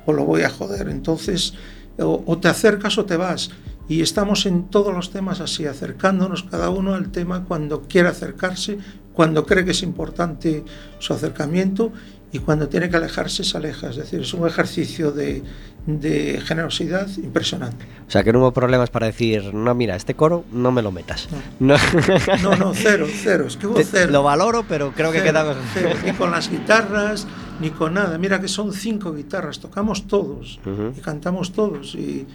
o 0.07 0.13
lo 0.13 0.25
voy 0.25 0.43
a 0.43 0.51
joder. 0.51 0.89
Entonces, 0.89 1.55
o, 1.99 2.23
o 2.25 2.39
te 2.39 2.49
acercas 2.49 2.99
o 2.99 3.05
te 3.05 3.17
vas. 3.17 3.51
Y 3.89 4.01
estamos 4.01 4.47
en 4.47 4.69
todos 4.71 4.95
los 4.95 5.11
temas 5.11 5.41
así, 5.41 5.67
acercándonos 5.67 6.45
cada 6.45 6.71
uno 6.71 6.95
al 6.95 7.11
tema 7.11 7.45
cuando 7.45 7.83
quiere 7.83 8.09
acercarse, 8.09 8.79
cuando 9.13 9.45
cree 9.45 9.65
que 9.65 9.73
es 9.73 9.83
importante 9.83 10.65
su 10.99 11.13
acercamiento 11.13 11.93
y 12.33 12.39
cuando 12.39 12.69
tiene 12.69 12.89
que 12.89 12.97
alejarse 12.97 13.45
se 13.45 13.57
aleja. 13.57 13.91
Es 13.91 13.97
decir, 13.97 14.21
es 14.23 14.33
un 14.35 14.47
ejercicio 14.49 15.13
de, 15.13 15.43
de 15.87 16.41
generosidad 16.45 17.07
impresionante. 17.19 17.85
O 18.09 18.11
sea, 18.11 18.25
que 18.25 18.33
no 18.33 18.39
hubo 18.41 18.53
problemas 18.53 18.89
para 18.91 19.07
decir, 19.07 19.53
no, 19.53 19.75
mira, 19.75 19.97
este 19.97 20.15
coro 20.15 20.45
no 20.51 20.73
me 20.73 20.81
lo 20.83 20.91
metas. 20.93 21.29
No. 21.61 21.75
No, 22.43 22.57
no, 22.57 22.73
cero, 22.75 23.07
cero, 23.23 23.45
es 23.47 23.57
que 23.57 23.67
hubo 23.67 23.79
cero. 23.83 24.11
Lo 24.11 24.23
valoro, 24.23 24.65
pero 24.69 24.93
creo 24.93 25.13
que 25.13 25.19
Cero, 25.21 25.31
queda 25.33 25.45
mejor. 25.45 25.63
cero, 25.75 25.91
ni 26.05 26.13
con 26.13 26.31
las 26.31 26.51
guitarras, 26.51 27.27
ni 27.61 27.71
con 27.71 27.95
nada. 27.95 28.17
Mira 28.19 28.41
que 28.41 28.49
son 28.49 28.73
cinco 28.73 29.13
guitarras, 29.13 29.61
tocamos 29.61 30.07
todos 30.07 30.59
Ujú. 30.65 30.95
y 30.97 31.01
cantamos 31.01 31.53
todos. 31.53 31.95
Y, 31.95 32.27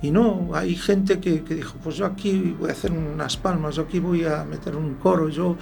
y 0.00 0.10
no, 0.10 0.50
hay 0.54 0.74
gente 0.76 1.20
que, 1.20 1.44
que 1.44 1.54
dijo, 1.54 1.74
pues 1.84 1.96
yo 1.96 2.06
aquí 2.06 2.56
voy 2.58 2.70
a 2.70 2.72
hacer 2.72 2.90
unas 2.90 3.36
palmas, 3.36 3.76
yo 3.76 3.82
aquí 3.82 4.00
voy 4.00 4.24
a 4.24 4.44
meter 4.44 4.74
un 4.76 4.94
coro, 4.94 5.28
yo, 5.28 5.56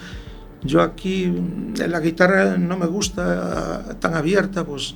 yo 0.63 0.83
aquí 0.83 1.27
mm, 1.27 1.75
la 1.89 2.01
guitarra 2.01 2.57
no 2.57 2.77
me 2.77 2.87
gusta 2.87 3.97
tan 4.01 4.15
abierta, 4.15 4.65
pues, 4.65 4.95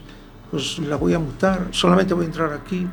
pues 0.51 0.79
la 0.79 0.97
voy 0.97 1.15
a 1.15 1.19
mutar, 1.19 1.69
solamente 1.71 2.15
voy 2.15 2.25
a 2.25 2.29
entrar 2.29 2.53
aquí. 2.53 2.87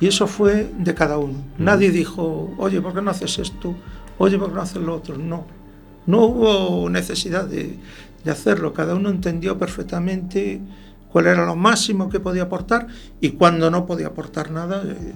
Y 0.00 0.08
eso 0.08 0.26
fue 0.26 0.72
de 0.78 0.94
cada 0.94 1.18
uno. 1.18 1.44
Nadie 1.58 1.90
dijo, 1.90 2.54
oye, 2.58 2.80
¿por 2.80 2.92
qué 2.94 3.02
no 3.02 3.10
haces 3.10 3.38
esto? 3.38 3.74
Oye, 4.18 4.38
¿por 4.38 4.48
qué 4.48 4.54
no 4.56 4.62
haces 4.62 4.82
lo 4.82 4.96
otro? 4.96 5.16
No. 5.16 5.46
No 6.06 6.24
hubo 6.24 6.90
necesidad 6.90 7.44
de, 7.44 7.78
de 8.24 8.30
hacerlo. 8.30 8.72
Cada 8.72 8.94
uno 8.94 9.10
entendió 9.10 9.56
perfectamente 9.58 10.60
cuál 11.12 11.26
era 11.26 11.44
lo 11.44 11.54
máximo 11.54 12.08
que 12.08 12.18
podía 12.18 12.44
aportar 12.44 12.88
y 13.20 13.30
cuando 13.30 13.70
no 13.70 13.86
podía 13.86 14.08
aportar 14.08 14.50
nada, 14.50 14.82
eh, 14.84 15.12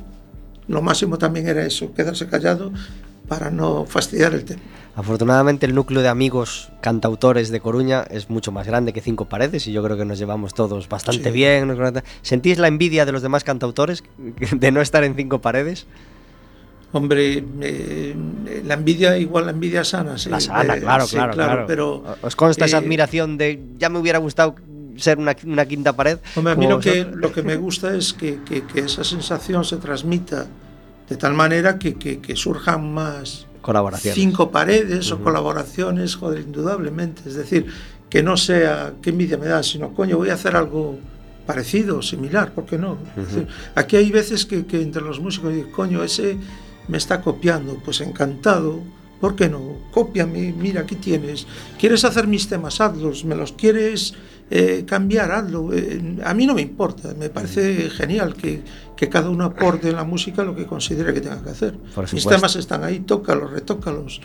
lo 0.69 0.83
máximo 0.83 1.19
también 1.19 1.49
era 1.49 1.65
eso, 1.65 1.93
quedarse 1.95 2.27
callado 2.27 2.73
para 3.29 3.51
no 3.51 3.87
fastidiar 3.87 4.35
el 4.35 4.45
tema. 4.45 4.63
Afortunadamente 4.97 5.67
el 5.67 5.75
núcleo 5.75 6.01
de 6.01 6.09
amigos 6.09 6.71
cantautores 6.81 7.51
de 7.51 7.61
Coruña 7.61 8.05
es 8.11 8.31
mucho 8.31 8.51
más 8.51 8.67
grande 8.67 8.95
que 8.95 9.03
Cinco 9.03 9.27
Paredes 9.27 9.67
y 9.67 9.73
yo 9.73 9.83
creo 9.85 9.99
que 9.99 10.07
nos 10.07 10.19
llevamos 10.19 10.55
todos 10.55 10.89
bastante 10.89 11.25
Sí. 11.25 11.31
bien. 11.33 11.77
¿Sentís 12.23 12.59
la 12.59 12.69
envidia 12.69 13.05
de 13.05 13.13
los 13.13 13.21
demás 13.21 13.45
cantautores 13.45 14.03
de 14.53 14.73
no 14.73 14.81
estar 14.81 15.05
en 15.05 15.15
Cinco 15.15 15.43
Paredes? 15.43 15.87
Hombre, 16.93 17.45
eh, 17.61 18.17
la 18.65 18.73
envidia, 18.75 19.19
igual 19.19 19.45
la 19.45 19.51
envidia 19.51 19.85
sana, 19.85 20.17
sí. 20.17 20.31
La 20.31 20.41
sana, 20.41 20.77
eh, 20.77 20.81
claro, 20.81 21.07
sí, 21.07 21.17
claro, 21.17 21.33
claro. 21.35 21.65
Pero, 21.67 22.03
¿Os 22.23 22.35
consta 22.35 22.65
esa 22.65 22.79
eh, 22.79 22.81
admiración 22.81 23.37
de 23.37 23.61
ya 23.77 23.91
me 23.91 23.99
hubiera 23.99 24.19
gustado 24.19 24.55
ser 24.97 25.19
una, 25.19 25.37
una 25.45 25.67
quinta 25.67 25.93
pared? 25.95 26.19
Hombre, 26.37 26.55
a 26.55 26.57
mí 26.57 26.67
lo 26.67 26.81
que, 26.81 27.01
vosotros? 27.03 27.17
lo 27.21 27.33
que 27.33 27.43
me 27.43 27.57
gusta 27.57 27.95
es 27.95 28.15
que, 28.15 28.39
que- 28.49 28.63
que 28.63 28.81
esa 28.81 29.05
sensación 29.05 29.63
se 29.67 29.77
transmita 29.77 30.47
de 31.07 31.17
tal 31.17 31.35
manera 31.35 31.79
que, 31.79 31.97
que- 31.97 32.21
que 32.21 32.35
surjan 32.35 32.91
más 32.95 33.47
Colaboraciones. 33.67 34.15
cinco 34.15 34.51
paredes 34.51 35.11
Ujú. 35.11 35.21
o 35.21 35.25
colaboraciones, 35.25 36.15
joder, 36.15 36.41
indudablemente. 36.41 37.23
Es 37.27 37.35
decir, 37.35 37.67
que 38.09 38.23
no 38.23 38.37
sea 38.37 38.95
qué 39.03 39.11
envidia 39.11 39.37
me 39.37 39.47
da, 39.47 39.63
sino 39.63 39.93
coño, 39.93 40.17
voy 40.17 40.31
a 40.31 40.35
hacer 40.35 40.55
algo 40.57 40.99
parecido, 41.47 42.01
similar, 42.03 42.53
¿por 42.55 42.65
qué 42.67 42.79
no? 42.79 42.97
Es 43.17 43.27
decir, 43.29 43.49
aquí 43.75 43.97
hay 43.97 44.11
veces 44.11 44.47
que, 44.47 44.65
que 44.67 44.81
entre 44.81 45.03
los 45.03 45.19
músicos 45.21 45.53
digo, 45.53 45.71
coño, 45.73 46.03
ese 46.03 46.37
me 46.89 46.99
está 46.99 47.21
copiando, 47.21 47.75
pues 47.85 48.01
encantado. 48.01 48.81
¿Por 49.21 49.35
qué 49.35 49.49
no? 49.49 49.61
Cópiame, 49.93 50.53
mira, 50.53 50.83
aquí 50.83 50.95
tienes. 50.95 51.47
¿Quieres 51.79 52.05
hacer 52.05 52.27
mis 52.27 52.49
temas? 52.49 52.81
Hazlos. 52.81 53.25
¿Me 53.25 53.35
los 53.35 53.53
quieres 53.53 54.13
eh, 54.51 54.85
cambiar? 54.87 55.33
Hazlo. 55.33 55.73
Eh, 55.73 56.19
a 56.25 56.35
mí 56.35 56.47
no 56.47 56.55
me 56.55 56.63
importa. 56.63 57.15
Me 57.15 57.31
parece 57.31 57.91
genial 57.91 58.35
que, 58.35 58.63
que 58.97 59.09
cada 59.09 59.31
uno 59.31 59.45
aporte 59.45 59.89
en 59.91 59.97
la 59.97 60.05
música 60.05 60.45
lo 60.45 60.55
que 60.55 60.67
considere 60.67 61.13
que 61.13 61.21
tenga 61.21 61.43
que 61.43 61.51
hacer. 61.51 61.75
Mis 62.13 62.27
temas 62.27 62.57
están 62.57 62.85
ahí, 62.85 63.01
tócalos, 63.01 63.51
retócalos. 63.51 64.21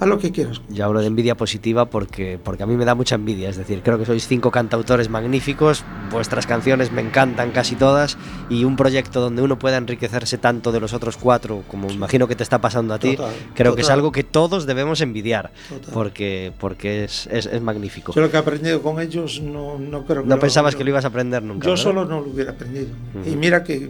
Haz 0.00 0.08
lo 0.08 0.18
que 0.18 0.32
quieras. 0.32 0.60
Yo 0.68 0.84
hablo 0.84 1.00
de 1.00 1.06
envidia 1.06 1.36
positiva 1.36 1.84
porque, 1.86 2.38
porque 2.42 2.64
a 2.64 2.66
mí 2.66 2.76
me 2.76 2.84
da 2.84 2.96
mucha 2.96 3.14
envidia. 3.14 3.48
Es 3.48 3.56
decir, 3.56 3.80
creo 3.82 3.96
que 3.96 4.04
sois 4.04 4.26
cinco 4.26 4.50
cantautores 4.50 5.08
magníficos, 5.08 5.84
vuestras 6.10 6.46
canciones 6.46 6.90
me 6.90 7.00
encantan 7.00 7.52
casi 7.52 7.76
todas 7.76 8.18
y 8.50 8.64
un 8.64 8.74
proyecto 8.74 9.20
donde 9.20 9.42
uno 9.42 9.56
pueda 9.58 9.76
enriquecerse 9.76 10.36
tanto 10.36 10.72
de 10.72 10.80
los 10.80 10.92
otros 10.94 11.16
cuatro, 11.16 11.62
como 11.68 11.90
imagino 11.90 12.26
que 12.26 12.34
te 12.34 12.42
está 12.42 12.60
pasando 12.60 12.92
a 12.92 12.98
ti, 12.98 13.14
Total, 13.16 13.32
creo 13.54 13.74
que 13.76 13.82
es 13.82 13.86
total. 13.86 13.98
algo 14.00 14.10
que 14.12 14.24
todos 14.24 14.66
debemos 14.66 15.00
envidiar 15.00 15.52
Total. 15.68 15.94
porque, 15.94 16.52
porque 16.58 17.04
es, 17.04 17.28
es, 17.30 17.46
es 17.46 17.62
magnífico. 17.62 18.12
Yo 18.14 18.20
lo 18.20 18.30
que 18.30 18.36
he 18.36 18.40
aprendido 18.40 18.82
con 18.82 19.00
ellos 19.00 19.40
no, 19.40 19.78
no 19.78 20.04
creo 20.04 20.22
que 20.24 20.28
No 20.28 20.38
pensabas 20.40 20.74
que 20.74 20.82
lo 20.82 20.90
ibas 20.90 21.04
a 21.04 21.08
aprender 21.08 21.42
nunca. 21.42 21.64
Yo 21.66 21.70
¿verdad? 21.70 21.82
solo 21.84 22.04
no 22.04 22.20
lo 22.20 22.30
hubiera 22.30 22.50
aprendido. 22.50 22.88
Ujú. 23.20 23.30
Y 23.30 23.36
mira 23.36 23.62
que 23.62 23.88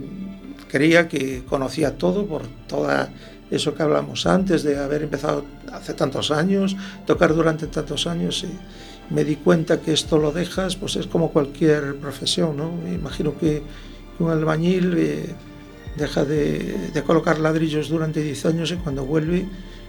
creía 0.69 1.07
que 1.07 1.43
conocía 1.49 1.97
todo 1.97 2.25
por 2.27 2.43
toda 2.67 3.09
eso 3.55 3.73
que 3.73 3.83
hablamos 3.83 4.25
antes 4.25 4.63
de 4.63 4.77
haber 4.77 5.03
empezado 5.03 5.45
hace 5.71 5.93
tantos 5.93 6.31
años, 6.31 6.75
tocar 7.05 7.33
durante 7.33 7.67
tantos 7.67 8.07
años 8.07 8.43
y 8.43 9.13
me 9.13 9.23
di 9.23 9.35
cuenta 9.35 9.79
que 9.81 9.93
esto 9.93 10.17
lo 10.17 10.31
dejas, 10.31 10.75
pues 10.75 10.95
es 10.95 11.07
como 11.07 11.31
cualquier 11.31 11.95
profesión, 11.97 12.57
¿no? 12.57 12.71
Imagino 12.91 13.37
que 13.37 13.61
un 14.19 14.31
albañil 14.31 14.93
eh, 14.97 15.35
deja 15.97 16.25
de, 16.25 16.89
de 16.93 17.03
colocar 17.03 17.39
ladrillos 17.39 17.89
durante 17.89 18.21
10 18.21 18.45
años 18.45 18.71
y 18.71 18.75
cuando 18.75 19.05
vuelve 19.05 19.45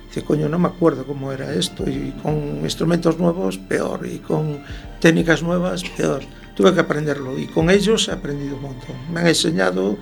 dice, 0.08 0.22
coño, 0.22 0.48
no 0.48 0.58
me 0.58 0.68
acuerdo 0.68 1.04
cómo 1.06 1.32
era 1.32 1.52
esto 1.54 1.88
y 1.88 2.12
con 2.22 2.60
instrumentos 2.62 3.18
nuevos, 3.18 3.58
peor, 3.58 4.06
y 4.06 4.18
con 4.18 4.60
técnicas 5.00 5.42
nuevas, 5.42 5.82
peor. 5.96 6.22
Tuve 6.54 6.72
que 6.72 6.80
aprenderlo 6.80 7.38
y 7.38 7.46
con 7.46 7.70
ellos 7.70 8.08
he 8.08 8.12
aprendido 8.12 8.56
un 8.56 8.62
montón. 8.62 8.96
Me 9.12 9.20
han 9.20 9.26
enseñado 9.26 9.98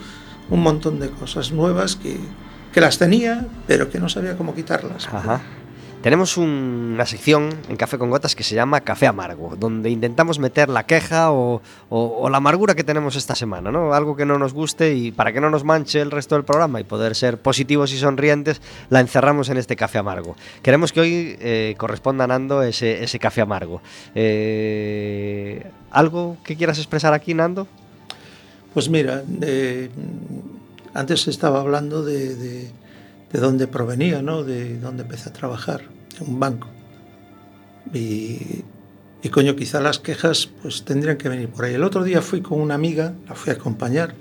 un 0.50 0.60
montón 0.60 1.00
de 1.00 1.10
cosas 1.10 1.52
nuevas 1.52 1.96
que, 1.96 2.18
que 2.74 2.80
las 2.80 2.98
tenía, 2.98 3.46
pero 3.66 3.88
que 3.88 3.98
no 4.00 4.08
sabía 4.08 4.36
cómo 4.36 4.54
quitarlas. 4.54 5.06
Ajá. 5.06 5.40
Tenemos 6.02 6.36
un- 6.36 6.90
una 6.94 7.06
sección 7.06 7.48
en 7.70 7.76
Café 7.76 7.96
con 7.96 8.10
Gotas 8.10 8.34
que 8.36 8.42
se 8.42 8.54
llama 8.54 8.82
Café 8.82 9.06
Amargo, 9.06 9.56
donde 9.58 9.88
intentamos 9.88 10.38
meter 10.38 10.68
la 10.68 10.84
queja 10.84 11.32
o, 11.32 11.62
o- 11.88 12.18
o 12.20 12.28
la 12.28 12.36
amargura 12.36 12.74
que 12.74 12.84
tenemos 12.84 13.16
esta 13.16 13.34
semana, 13.34 13.72
¿no? 13.72 13.94
Algo 13.94 14.14
que 14.14 14.26
no 14.26 14.38
nos 14.38 14.52
guste 14.52 14.92
y 14.94 15.12
para 15.12 15.32
que 15.32 15.40
no 15.40 15.48
nos 15.48 15.64
manche 15.64 16.02
el 16.02 16.10
resto 16.10 16.34
del 16.34 16.44
programa 16.44 16.78
y 16.78 16.84
poder 16.84 17.14
ser 17.14 17.38
positivos 17.38 17.90
y 17.94 17.96
sonrientes, 17.98 18.60
la 18.90 19.00
encerramos 19.00 19.48
en 19.48 19.56
este 19.56 19.76
Café 19.76 19.96
Amargo. 19.96 20.36
Queremos 20.60 20.92
que 20.92 21.00
hoy 21.00 21.36
eh, 21.40 21.74
corresponda 21.78 22.24
a 22.24 22.26
Nando 22.26 22.62
ese, 22.62 23.02
ese 23.02 23.18
Café 23.18 23.40
Amargo. 23.40 23.80
Eh, 24.14 25.64
¿Algo 25.90 26.36
que 26.44 26.54
quieras 26.56 26.76
expresar 26.76 27.14
aquí, 27.14 27.32
Nando? 27.32 27.66
Pues 28.74 28.90
mira, 28.90 29.22
eh, 29.40 29.88
antes 30.94 31.28
estaba 31.28 31.60
hablando 31.60 32.04
de, 32.04 32.36
de, 32.36 32.70
de 33.32 33.40
dónde 33.40 33.66
provenía, 33.66 34.22
¿no? 34.22 34.44
De 34.44 34.78
dónde 34.78 35.02
empecé 35.02 35.28
a 35.28 35.32
trabajar, 35.32 35.82
en 36.20 36.28
un 36.28 36.40
banco. 36.40 36.68
Y, 37.92 38.62
y 39.22 39.28
coño, 39.28 39.56
quizá 39.56 39.80
las 39.80 39.98
quejas 39.98 40.48
pues 40.62 40.84
tendrían 40.84 41.18
que 41.18 41.28
venir 41.28 41.48
por 41.48 41.64
ahí. 41.64 41.74
El 41.74 41.82
otro 41.82 42.04
día 42.04 42.22
fui 42.22 42.40
con 42.40 42.60
una 42.60 42.74
amiga, 42.74 43.14
la 43.28 43.34
fui 43.34 43.50
a 43.52 43.56
acompañar. 43.56 44.14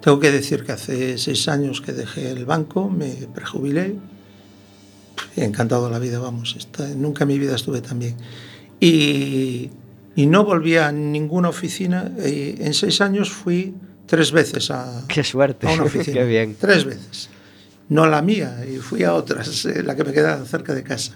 Tengo 0.00 0.20
que 0.20 0.30
decir 0.30 0.64
que 0.64 0.72
hace 0.72 1.18
seis 1.18 1.48
años 1.48 1.80
que 1.80 1.92
dejé 1.92 2.30
el 2.30 2.44
banco, 2.44 2.88
me 2.88 3.08
prejubilé. 3.34 3.96
He 5.34 5.44
encantado 5.44 5.90
la 5.90 5.98
vida, 5.98 6.18
vamos. 6.18 6.56
Nunca 6.96 7.24
en 7.24 7.28
mi 7.28 7.38
vida 7.38 7.56
estuve 7.56 7.80
tan 7.80 7.98
bien. 7.98 8.16
Y, 8.78 9.70
y 10.14 10.26
no 10.26 10.44
volví 10.44 10.76
a 10.76 10.92
ninguna 10.92 11.48
oficina. 11.48 12.12
En 12.18 12.74
seis 12.74 13.00
años 13.00 13.30
fui 13.30 13.74
tres 14.06 14.32
veces 14.32 14.70
a, 14.70 15.04
Qué 15.08 15.22
suerte. 15.24 15.68
a 15.68 15.72
una 15.72 15.82
oficina. 15.90 16.20
Qué 16.20 16.24
bien. 16.24 16.56
Tres 16.58 16.84
veces. 16.84 17.28
No 17.88 18.04
a 18.04 18.08
la 18.08 18.22
mía, 18.22 18.64
y 18.68 18.78
fui 18.78 19.04
a 19.04 19.14
otras, 19.14 19.64
eh, 19.66 19.82
la 19.82 19.94
que 19.94 20.04
me 20.04 20.12
quedaba 20.12 20.44
cerca 20.44 20.74
de 20.74 20.82
casa. 20.82 21.14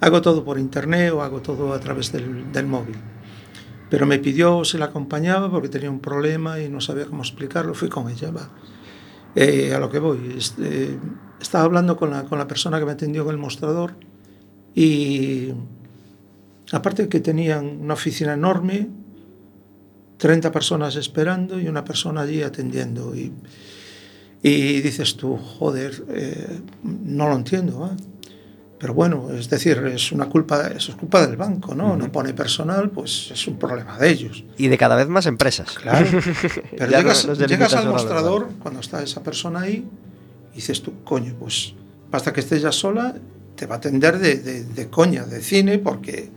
Hago 0.00 0.22
todo 0.22 0.44
por 0.44 0.58
internet 0.58 1.12
o 1.12 1.22
hago 1.22 1.40
todo 1.42 1.72
a 1.72 1.80
través 1.80 2.12
del, 2.12 2.52
del 2.52 2.66
móvil. 2.66 2.96
Pero 3.90 4.04
me 4.06 4.18
pidió 4.18 4.64
si 4.64 4.78
la 4.78 4.86
acompañaba 4.86 5.50
porque 5.50 5.68
tenía 5.68 5.90
un 5.90 6.00
problema 6.00 6.60
y 6.60 6.68
no 6.68 6.80
sabía 6.80 7.06
cómo 7.06 7.22
explicarlo. 7.22 7.74
Fui 7.74 7.88
con 7.88 8.08
ella, 8.08 8.30
va. 8.30 8.50
Eh, 9.34 9.72
a 9.74 9.78
lo 9.78 9.88
que 9.90 9.98
voy. 9.98 10.34
este, 10.36 10.98
estaba 11.40 11.64
hablando 11.64 11.96
con 11.96 12.10
la, 12.10 12.24
con 12.24 12.38
la 12.38 12.46
persona 12.48 12.78
que 12.78 12.84
me 12.84 12.92
atendió 12.92 13.22
en 13.22 13.30
el 13.30 13.38
mostrador 13.38 13.94
y 14.74 15.52
aparte 16.72 17.04
de 17.04 17.08
que 17.08 17.20
tenían 17.20 17.80
una 17.82 17.94
oficina 17.94 18.34
enorme, 18.34 18.88
30 20.18 20.52
personas 20.52 20.96
esperando 20.96 21.58
y 21.58 21.66
una 21.68 21.84
persona 21.84 22.20
allí 22.22 22.42
atendiendo. 22.42 23.14
Y, 23.16 23.32
y 24.42 24.80
dices 24.80 25.16
tú, 25.16 25.36
joder, 25.36 26.04
eh, 26.10 26.60
no 26.82 27.28
lo 27.28 27.36
entiendo. 27.36 27.86
¿eh? 27.92 27.96
Pero 28.78 28.94
bueno, 28.94 29.30
es 29.32 29.50
decir, 29.50 29.78
es 29.92 30.12
una 30.12 30.26
culpa, 30.28 30.68
eso 30.68 30.92
es 30.92 30.96
culpa 30.98 31.26
del 31.26 31.36
banco, 31.36 31.74
¿no? 31.74 31.96
No 31.96 32.12
pone 32.12 32.32
personal, 32.32 32.90
pues 32.90 33.30
es 33.32 33.46
un 33.48 33.58
problema 33.58 33.98
de 33.98 34.08
ellos. 34.10 34.44
Y 34.56 34.68
de 34.68 34.78
cada 34.78 34.94
vez 34.94 35.08
más 35.08 35.26
empresas. 35.26 35.72
Claro. 35.72 36.06
Pero 36.76 36.90
no- 36.90 36.96
llegas, 36.98 37.26
no 37.26 37.34
llegas 37.34 37.74
al 37.74 37.88
mostrador, 37.88 38.48
cuando 38.60 38.78
está 38.80 39.02
esa 39.02 39.22
persona 39.22 39.62
ahí, 39.62 39.84
y 40.52 40.56
dices 40.56 40.80
tú, 40.82 40.92
coño, 41.02 41.34
pues 41.40 41.74
basta 42.10 42.32
que 42.32 42.38
estés 42.40 42.62
ya 42.62 42.70
sola, 42.70 43.16
te 43.56 43.66
va 43.66 43.74
a 43.76 43.78
atender 43.78 44.18
de, 44.20 44.36
de- 44.36 44.64
de 44.64 44.88
coña, 44.88 45.24
de 45.24 45.42
cine, 45.42 45.78
porque 45.78 46.28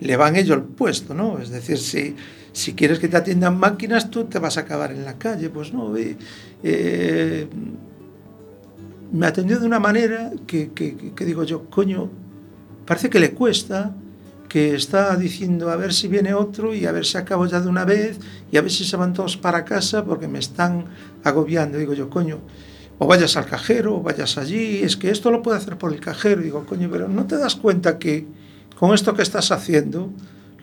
le 0.00 0.16
van 0.16 0.34
ellos 0.34 0.56
el 0.56 0.64
puesto, 0.64 1.14
¿no? 1.14 1.38
Es 1.38 1.50
decir, 1.50 1.78
si, 1.78 2.16
si 2.54 2.72
quieres 2.74 2.98
que 3.00 3.08
te 3.08 3.16
atiendan 3.18 3.58
máquinas, 3.58 4.10
tú 4.10 4.24
te 4.24 4.38
vas 4.38 4.56
a 4.56 4.60
acabar 4.62 4.90
en 4.92 5.04
la 5.04 5.18
calle, 5.18 5.50
pues 5.50 5.74
no. 5.74 5.94
eh, 5.96 6.16
eh, 6.62 7.46
me 9.12 9.26
atendió 9.26 9.60
de 9.60 9.66
una 9.66 9.78
manera 9.80 10.32
que, 10.46 10.72
que- 10.72 11.12
que- 11.14 11.24
digo 11.24 11.44
yo, 11.44 11.68
coño, 11.70 12.10
parece 12.86 13.10
que 13.10 13.20
le 13.20 13.32
cuesta, 13.32 13.94
que 14.48 14.74
está 14.74 15.16
diciendo 15.16 15.70
a 15.70 15.76
ver 15.76 15.92
si 15.92 16.06
viene 16.08 16.32
otro 16.34 16.74
y 16.74 16.86
a 16.86 16.92
ver 16.92 17.04
si 17.04 17.16
acabo 17.18 17.46
ya 17.46 17.60
de 17.60 17.68
una 17.68 17.84
vez 17.84 18.18
y 18.52 18.56
a 18.56 18.62
ver 18.62 18.70
si 18.70 18.84
se 18.84 18.96
van 18.96 19.12
todos 19.12 19.36
para 19.36 19.64
casa 19.64 20.04
porque 20.04 20.28
me 20.28 20.38
están 20.38 20.84
agobiando. 21.24 21.78
Digo 21.78 21.92
yo, 21.94 22.08
coño, 22.08 22.38
o 22.98 23.06
vayas 23.08 23.36
al 23.36 23.46
cajero 23.46 23.96
o 23.96 24.02
vayas 24.02 24.38
allí, 24.38 24.82
es 24.82 24.96
que 24.96 25.10
esto 25.10 25.30
lo 25.32 25.42
puede 25.42 25.58
hacer 25.58 25.76
por 25.76 25.92
el 25.92 26.00
cajero. 26.00 26.40
Digo, 26.42 26.64
coño, 26.66 26.88
pero 26.90 27.08
no 27.08 27.26
te 27.26 27.36
das 27.36 27.56
cuenta 27.56 27.98
que 27.98 28.26
con 28.78 28.94
esto 28.94 29.14
que 29.14 29.22
estás 29.22 29.50
haciendo, 29.50 30.10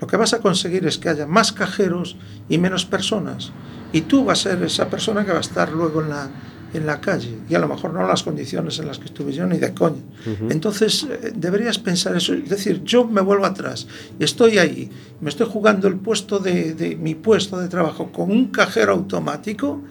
lo 0.02 0.08
que 0.08 0.18
vas 0.18 0.34
a 0.34 0.40
conseguir 0.40 0.86
es 0.88 0.98
que 0.98 1.10
haya 1.10 1.28
más 1.28 1.54
cajeros 1.54 2.18
y 2.50 2.58
menos 2.58 2.86
personas. 2.86 3.52
Y 3.94 4.02
tú 4.02 4.26
vas 4.26 4.48
a 4.48 4.50
ser 4.50 4.64
esa 4.64 4.90
persona 4.90 5.24
que 5.24 5.32
va 5.32 5.38
a 5.38 5.42
estar 5.42 5.72
luego 5.72 6.02
en 6.02 6.10
la, 6.10 6.28
en 6.74 6.88
la 6.88 7.00
calle. 7.00 7.38
Y 7.48 7.54
a 7.54 7.60
lo 7.60 7.68
mejor 7.68 7.94
no 7.94 8.06
las 8.08 8.24
condiciones 8.24 8.80
en 8.80 8.88
las 8.88 8.98
que 8.98 9.06
estuve 9.06 9.32
yo, 9.32 9.46
ni 9.46 9.60
de 9.60 9.76
coña. 9.76 10.02
Entonces, 10.50 11.06
eh, 11.08 11.34
deberías 11.36 11.78
pensar 11.78 12.16
eso. 12.16 12.34
Es 12.34 12.50
decir, 12.50 12.82
yo 12.84 13.06
me 13.06 13.22
vuelvo 13.22 13.46
atrás. 13.46 13.86
Estoy 14.18 14.58
ahí. 14.58 14.90
Me 15.20 15.30
estoy 15.30 15.48
jugando 15.48 15.88
el 15.88 15.98
puesto 15.98 16.40
de, 16.40 16.74
de 16.74 16.96
mi 16.96 17.14
puesto 17.14 17.60
de 17.60 17.68
trabajo 17.68 18.12
con 18.12 18.32
un 18.32 18.48
cajero 18.48 18.94
automático. 18.94 19.84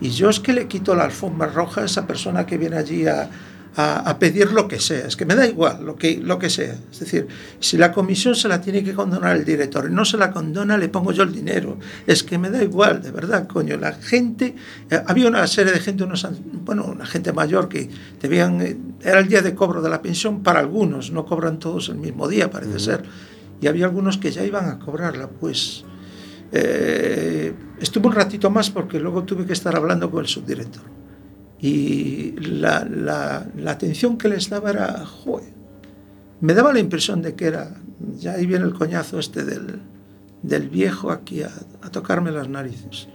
Y 0.00 0.10
yo 0.10 0.30
es 0.30 0.38
que 0.38 0.52
le 0.52 0.68
quito 0.68 0.94
la 0.94 1.04
alfombra 1.04 1.48
roja 1.48 1.80
a 1.80 1.84
esa 1.86 2.06
persona 2.06 2.46
que 2.46 2.58
viene 2.58 2.76
allí 2.76 3.08
a, 3.08 3.28
a- 3.76 4.10
a 4.10 4.18
pedir 4.18 4.52
lo 4.52 4.66
que 4.66 4.80
sea. 4.80 5.06
Es 5.06 5.16
que 5.16 5.24
me 5.24 5.34
da 5.34 5.46
igual 5.46 5.84
lo 5.84 5.96
que, 5.96 6.18
lo 6.18 6.38
que 6.38 6.50
sea. 6.50 6.76
Es 6.90 7.00
decir, 7.00 7.28
si 7.60 7.76
la 7.76 7.92
comisión 7.92 8.34
se 8.34 8.48
la 8.48 8.60
tiene 8.60 8.82
que 8.82 8.92
condonar 8.94 9.36
el 9.36 9.44
director 9.44 9.88
y 9.88 9.94
no 9.94 10.04
se 10.04 10.16
la 10.16 10.30
condona, 10.32 10.76
le 10.76 10.88
pongo 10.88 11.12
yo 11.12 11.22
el 11.22 11.32
dinero. 11.32 11.78
Es 12.06 12.22
que 12.22 12.38
me 12.38 12.50
da 12.50 12.62
igual, 12.62 13.02
de 13.02 13.10
verdad, 13.12 13.46
coño. 13.46 13.76
La 13.76 13.92
gente, 13.92 14.54
eh, 14.90 15.02
había 15.06 15.28
una 15.28 15.46
serie 15.46 15.72
de 15.72 15.80
gente, 15.80 16.04
unos, 16.04 16.26
bueno, 16.64 16.84
una 16.86 17.06
gente 17.06 17.32
mayor 17.32 17.68
que 17.68 17.88
debían, 18.20 18.60
eh, 18.62 18.76
era 19.02 19.20
el 19.20 19.28
día 19.28 19.42
de 19.42 19.54
cobro 19.54 19.80
de 19.82 19.88
la 19.90 20.02
pensión 20.02 20.42
para 20.42 20.60
algunos, 20.60 21.12
no 21.12 21.24
cobran 21.24 21.58
todos 21.58 21.88
el 21.88 21.96
mismo 21.96 22.26
día, 22.28 22.50
parece 22.50 22.78
ser. 22.80 23.02
Y 23.60 23.66
había 23.66 23.86
algunos 23.86 24.18
que 24.18 24.30
ya 24.30 24.44
iban 24.44 24.68
a 24.68 24.78
cobrarla, 24.78 25.28
pues. 25.28 25.84
Eh, 26.52 27.52
estuve 27.80 28.06
un 28.06 28.14
ratito 28.14 28.50
más 28.50 28.70
porque 28.70 28.98
luego 28.98 29.24
tuve 29.24 29.44
que 29.44 29.52
estar 29.52 29.76
hablando 29.76 30.10
con 30.10 30.20
el 30.20 30.28
subdirector. 30.28 30.82
Y 31.60 32.32
la, 32.40 32.84
la- 32.84 33.46
la 33.56 33.70
atención 33.72 34.16
que 34.16 34.28
les 34.28 34.48
daba 34.48 34.70
era, 34.70 35.04
joder, 35.04 35.52
me 36.40 36.54
daba 36.54 36.72
la 36.72 36.78
impresión 36.78 37.20
de 37.22 37.34
que 37.34 37.46
era, 37.46 37.74
ya 38.16 38.32
ahí 38.34 38.46
viene 38.46 38.64
el 38.64 38.74
coñazo 38.74 39.18
este 39.18 39.44
del, 39.44 39.80
del 40.42 40.68
viejo 40.68 41.10
aquí 41.10 41.42
a, 41.42 41.50
a 41.82 41.90
tocarme 41.90 42.30
las 42.30 42.48
narices. 42.48 43.08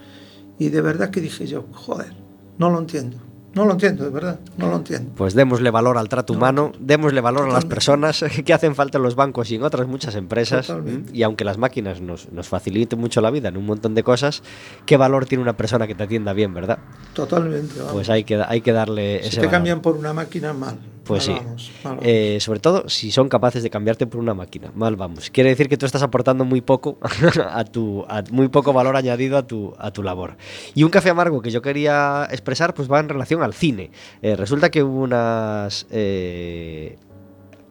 Y 0.59 0.69
de 0.69 0.81
verdad 0.81 1.09
que 1.09 1.21
dije 1.21 1.47
yo, 1.47 1.65
joder, 1.71 2.13
no 2.57 2.69
lo 2.69 2.79
entiendo, 2.79 3.17
no 3.53 3.65
lo 3.65 3.73
entiendo, 3.73 4.03
de 4.03 4.09
verdad, 4.09 4.39
no 4.57 4.67
lo 4.67 4.77
entiendo. 4.77 5.11
Pues 5.15 5.33
démosle 5.35 5.69
valor 5.69 5.97
al 5.97 6.09
trato 6.09 6.33
humano, 6.33 6.71
démosle 6.79 7.21
valor 7.21 7.49
a 7.49 7.53
las 7.53 7.65
personas 7.65 8.23
que 8.45 8.53
hacen 8.53 8.73
falta 8.75 8.97
en 8.97 9.03
los 9.03 9.15
bancos 9.15 9.51
y 9.51 9.55
en 9.55 9.63
otras 9.63 9.87
muchas 9.87 10.15
empresas. 10.15 10.67
Totalmente. 10.67 11.15
Y 11.15 11.23
aunque 11.23 11.43
las 11.43 11.57
máquinas 11.57 12.01
nos, 12.01 12.31
nos 12.31 12.47
faciliten 12.47 12.99
mucho 12.99 13.21
la 13.21 13.29
vida 13.29 13.49
en 13.49 13.57
un 13.57 13.65
montón 13.65 13.93
de 13.93 14.03
cosas, 14.03 14.41
¿qué 14.85 14.97
valor 14.97 15.25
tiene 15.25 15.41
una 15.41 15.55
persona 15.55 15.85
que 15.87 15.95
te 15.95 16.03
atienda 16.03 16.33
bien, 16.33 16.53
verdad? 16.53 16.79
Totalmente. 17.13 17.75
vamos. 17.77 17.93
Pues 17.93 18.09
hay 18.09 18.23
que, 18.23 18.41
hay 18.45 18.61
que 18.61 18.71
darle 18.73 19.19
si 19.21 19.27
ese 19.27 19.35
te 19.35 19.37
valor. 19.41 19.51
cambian 19.51 19.81
por 19.81 19.97
una 19.97 20.13
máquina, 20.13 20.53
mal. 20.53 20.77
Pues 21.03 21.27
Mal 21.27 21.37
sí. 21.37 21.43
vamos, 21.45 21.71
mal 21.83 21.93
vamos. 21.95 22.03
Eh, 22.07 22.37
sobre 22.39 22.59
todo 22.59 22.87
si 22.87 23.11
son 23.11 23.27
capaces 23.29 23.61
de 23.63 23.69
cambiarte 23.69 24.07
por 24.07 24.19
una 24.21 24.33
máquina. 24.33 24.71
Mal 24.73 24.95
vamos. 24.95 25.29
Quiere 25.29 25.49
decir 25.49 25.67
que 25.67 25.75
tú 25.77 25.85
estás 25.85 26.01
aportando 26.03 26.45
muy 26.45 26.61
poco 26.61 26.97
a 27.49 27.63
tu 27.65 28.05
a- 28.07 28.23
muy 28.31 28.47
poco 28.47 28.71
valor 28.73 28.95
añadido 28.95 29.37
a 29.37 29.45
tu 29.45 29.73
a 29.77 29.91
tu 29.91 30.01
labor. 30.03 30.37
Y 30.75 30.83
un 30.83 30.89
café 30.89 31.09
amargo 31.09 31.41
que 31.41 31.51
yo 31.51 31.61
quería 31.61 32.27
expresar 32.31 32.73
pues 32.73 32.89
va 32.91 32.99
en 32.99 33.09
relación 33.09 33.43
al 33.43 33.53
cine. 33.53 33.91
Eh, 34.21 34.35
resulta 34.35 34.71
que 34.71 34.81
hubo 34.83 35.01
unas 35.01 35.87
eh, 35.91 36.97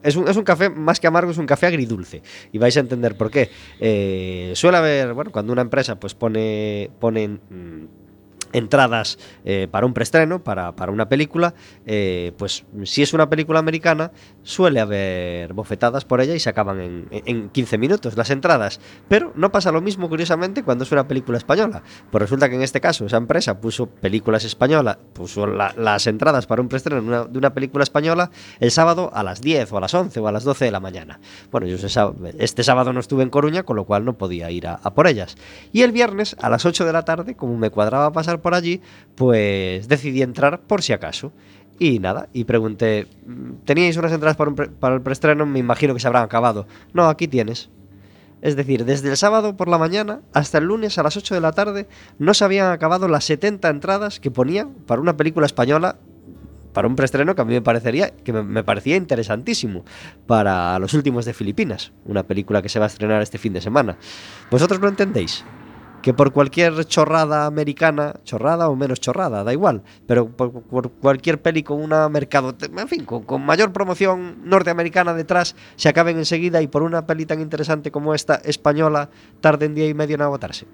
es 0.02 0.16
un, 0.16 0.26
es 0.28 0.36
un 0.36 0.42
café, 0.42 0.68
más 0.68 0.98
que 0.98 1.06
amargo, 1.06 1.30
es 1.30 1.38
un 1.38 1.46
café 1.46 1.66
agridulce. 1.66 2.22
Y 2.50 2.58
vais 2.58 2.76
a 2.76 2.80
entender 2.80 3.16
por 3.16 3.30
qué. 3.30 3.50
Eh, 3.78 4.50
suele 4.56 4.76
haber, 4.78 5.14
bueno, 5.14 5.30
cuando 5.30 5.52
una 5.52 5.62
empresa 5.62 5.94
pues 6.00 6.12
pone, 6.14 6.90
pone 6.98 7.28
mm, 7.28 7.84
entradas 8.52 9.18
eh, 9.44 9.68
para 9.70 9.86
un 9.86 9.94
preestreno, 9.94 10.42
para, 10.42 10.72
para 10.72 10.92
una 10.92 11.08
película, 11.08 11.54
eh, 11.86 12.32
pues 12.36 12.64
si 12.84 13.02
es 13.02 13.12
una 13.12 13.28
película 13.28 13.58
americana, 13.58 14.12
suele 14.42 14.80
haber 14.80 15.52
bofetadas 15.52 16.04
por 16.04 16.20
ella 16.20 16.34
y 16.34 16.40
se 16.40 16.50
acaban 16.50 16.80
en, 16.80 17.08
en 17.10 17.48
15 17.50 17.78
minutos 17.78 18.16
las 18.16 18.30
entradas. 18.30 18.80
Pero 19.08 19.32
no 19.36 19.52
pasa 19.52 19.70
lo 19.72 19.80
mismo, 19.80 20.08
curiosamente, 20.08 20.62
cuando 20.62 20.84
es 20.84 20.92
una 20.92 21.06
película 21.06 21.38
española. 21.38 21.82
Pues 22.10 22.22
resulta 22.22 22.48
que 22.48 22.56
en 22.56 22.62
este 22.62 22.80
caso 22.80 23.06
esa 23.06 23.16
empresa 23.16 23.60
puso 23.60 23.86
películas 23.86 24.44
españolas, 24.44 24.98
puso 25.12 25.46
la- 25.46 25.74
las 25.76 26.06
entradas 26.06 26.46
para 26.46 26.60
un 26.62 26.68
preestreno 26.68 27.26
de 27.28 27.38
una, 27.38 27.54
película 27.54 27.82
española 27.84 28.30
el 28.60 28.70
sábado 28.70 29.10
a 29.14 29.22
las 29.22 29.40
10 29.40 29.72
o 29.72 29.76
a 29.76 29.80
las 29.80 29.94
11 29.94 30.20
o 30.20 30.28
a 30.28 30.32
las 30.32 30.44
12 30.44 30.64
de 30.64 30.70
la 30.70 30.80
mañana. 30.80 31.20
Bueno, 31.50 31.66
yo 31.66 31.76
este 32.38 32.62
sábado 32.64 32.92
no 32.92 33.00
estuve 33.00 33.22
en 33.22 33.30
Coruña, 33.30 33.62
con 33.62 33.76
lo 33.76 33.84
cual 33.84 34.04
no 34.04 34.14
podía 34.18 34.50
ir 34.50 34.66
a, 34.66 34.74
a 34.82 34.94
por 34.94 35.06
ellas. 35.06 35.36
Y 35.72 35.82
el 35.82 35.92
viernes 35.92 36.36
a 36.40 36.48
las 36.50 36.64
8 36.66 36.84
de 36.84 36.92
la 36.92 37.04
tarde, 37.04 37.36
como 37.36 37.56
me 37.56 37.70
cuadraba 37.70 38.12
pasar 38.12 38.40
por 38.40 38.54
allí, 38.54 38.80
pues 39.14 39.88
decidí 39.88 40.22
entrar 40.22 40.60
por 40.60 40.82
si 40.82 40.92
acaso. 40.92 41.32
Y 41.82 41.98
nada, 41.98 42.28
y 42.32 42.44
pregunté, 42.44 43.08
"Mm, 43.26 43.64
¿teníais 43.64 43.96
unas 43.96 44.12
entradas 44.12 44.36
para, 44.36 44.52
para 44.52 44.94
el 44.94 45.00
preestreno? 45.00 45.46
Me 45.46 45.58
imagino 45.58 45.94
que 45.94 45.98
se 45.98 46.06
habrán 46.06 46.22
acabado. 46.22 46.68
No, 46.92 47.08
aquí 47.08 47.26
tienes. 47.26 47.70
Es 48.40 48.54
decir, 48.54 48.84
desde 48.84 49.10
el 49.10 49.16
sábado 49.16 49.56
por 49.56 49.66
la 49.66 49.78
mañana 49.78 50.20
hasta 50.32 50.58
el 50.58 50.66
lunes 50.66 50.96
a 50.98 51.02
las 51.02 51.16
8 51.16 51.34
de 51.34 51.40
la 51.40 51.50
tarde 51.50 51.88
no 52.20 52.34
se 52.34 52.44
habían 52.44 52.70
acabado 52.70 53.08
las 53.08 53.24
70 53.24 53.68
entradas 53.68 54.20
que 54.20 54.30
ponían 54.30 54.74
para 54.86 55.00
una 55.00 55.16
película 55.16 55.44
española 55.44 55.96
para 56.72 56.86
un 56.86 56.94
preestreno 56.94 57.34
que 57.34 57.42
a 57.42 57.44
mí 57.44 57.54
me 57.54 57.62
parecería 57.62 58.10
que 58.10 58.32
me, 58.32 58.62
parecía 58.62 58.94
interesantísimo 58.94 59.84
para 60.28 60.78
los 60.78 60.94
últimos 60.94 61.24
de 61.24 61.34
Filipinas, 61.34 61.90
una 62.04 62.22
película 62.22 62.62
que 62.62 62.68
se 62.68 62.78
va 62.78 62.84
a 62.84 62.88
estrenar 62.88 63.22
este 63.22 63.38
fin 63.38 63.54
de 63.54 63.60
semana. 63.60 63.96
¿Vosotros 64.52 64.78
no 64.78 64.86
entendéis? 64.86 65.44
Que 66.02 66.12
por 66.12 66.32
cualquier 66.32 66.84
chorrada 66.84 67.46
americana, 67.46 68.14
chorrada 68.24 68.68
o 68.68 68.76
menos 68.76 69.00
chorrada, 69.00 69.44
da 69.44 69.52
igual, 69.52 69.82
pero 70.06 70.28
por, 70.28 70.90
cualquier 70.90 71.40
peli 71.40 71.62
con 71.62 71.80
una 71.80 72.08
mercado, 72.08 72.54
en 72.60 72.88
fin, 72.88 73.04
con, 73.04 73.22
con 73.22 73.44
mayor 73.44 73.72
promoción 73.72 74.38
norteamericana 74.44 75.14
detrás, 75.14 75.54
se 75.76 75.88
acaben 75.88 76.18
enseguida 76.18 76.60
y 76.60 76.66
por 76.66 76.82
una 76.82 77.06
peli 77.06 77.24
tan 77.24 77.40
interesante 77.40 77.90
como 77.90 78.14
esta 78.14 78.34
española 78.34 79.10
tarden 79.40 79.74
día 79.74 79.88
y 79.88 79.94
medio 79.94 80.16
en 80.16 80.22
agotarse. 80.22 80.66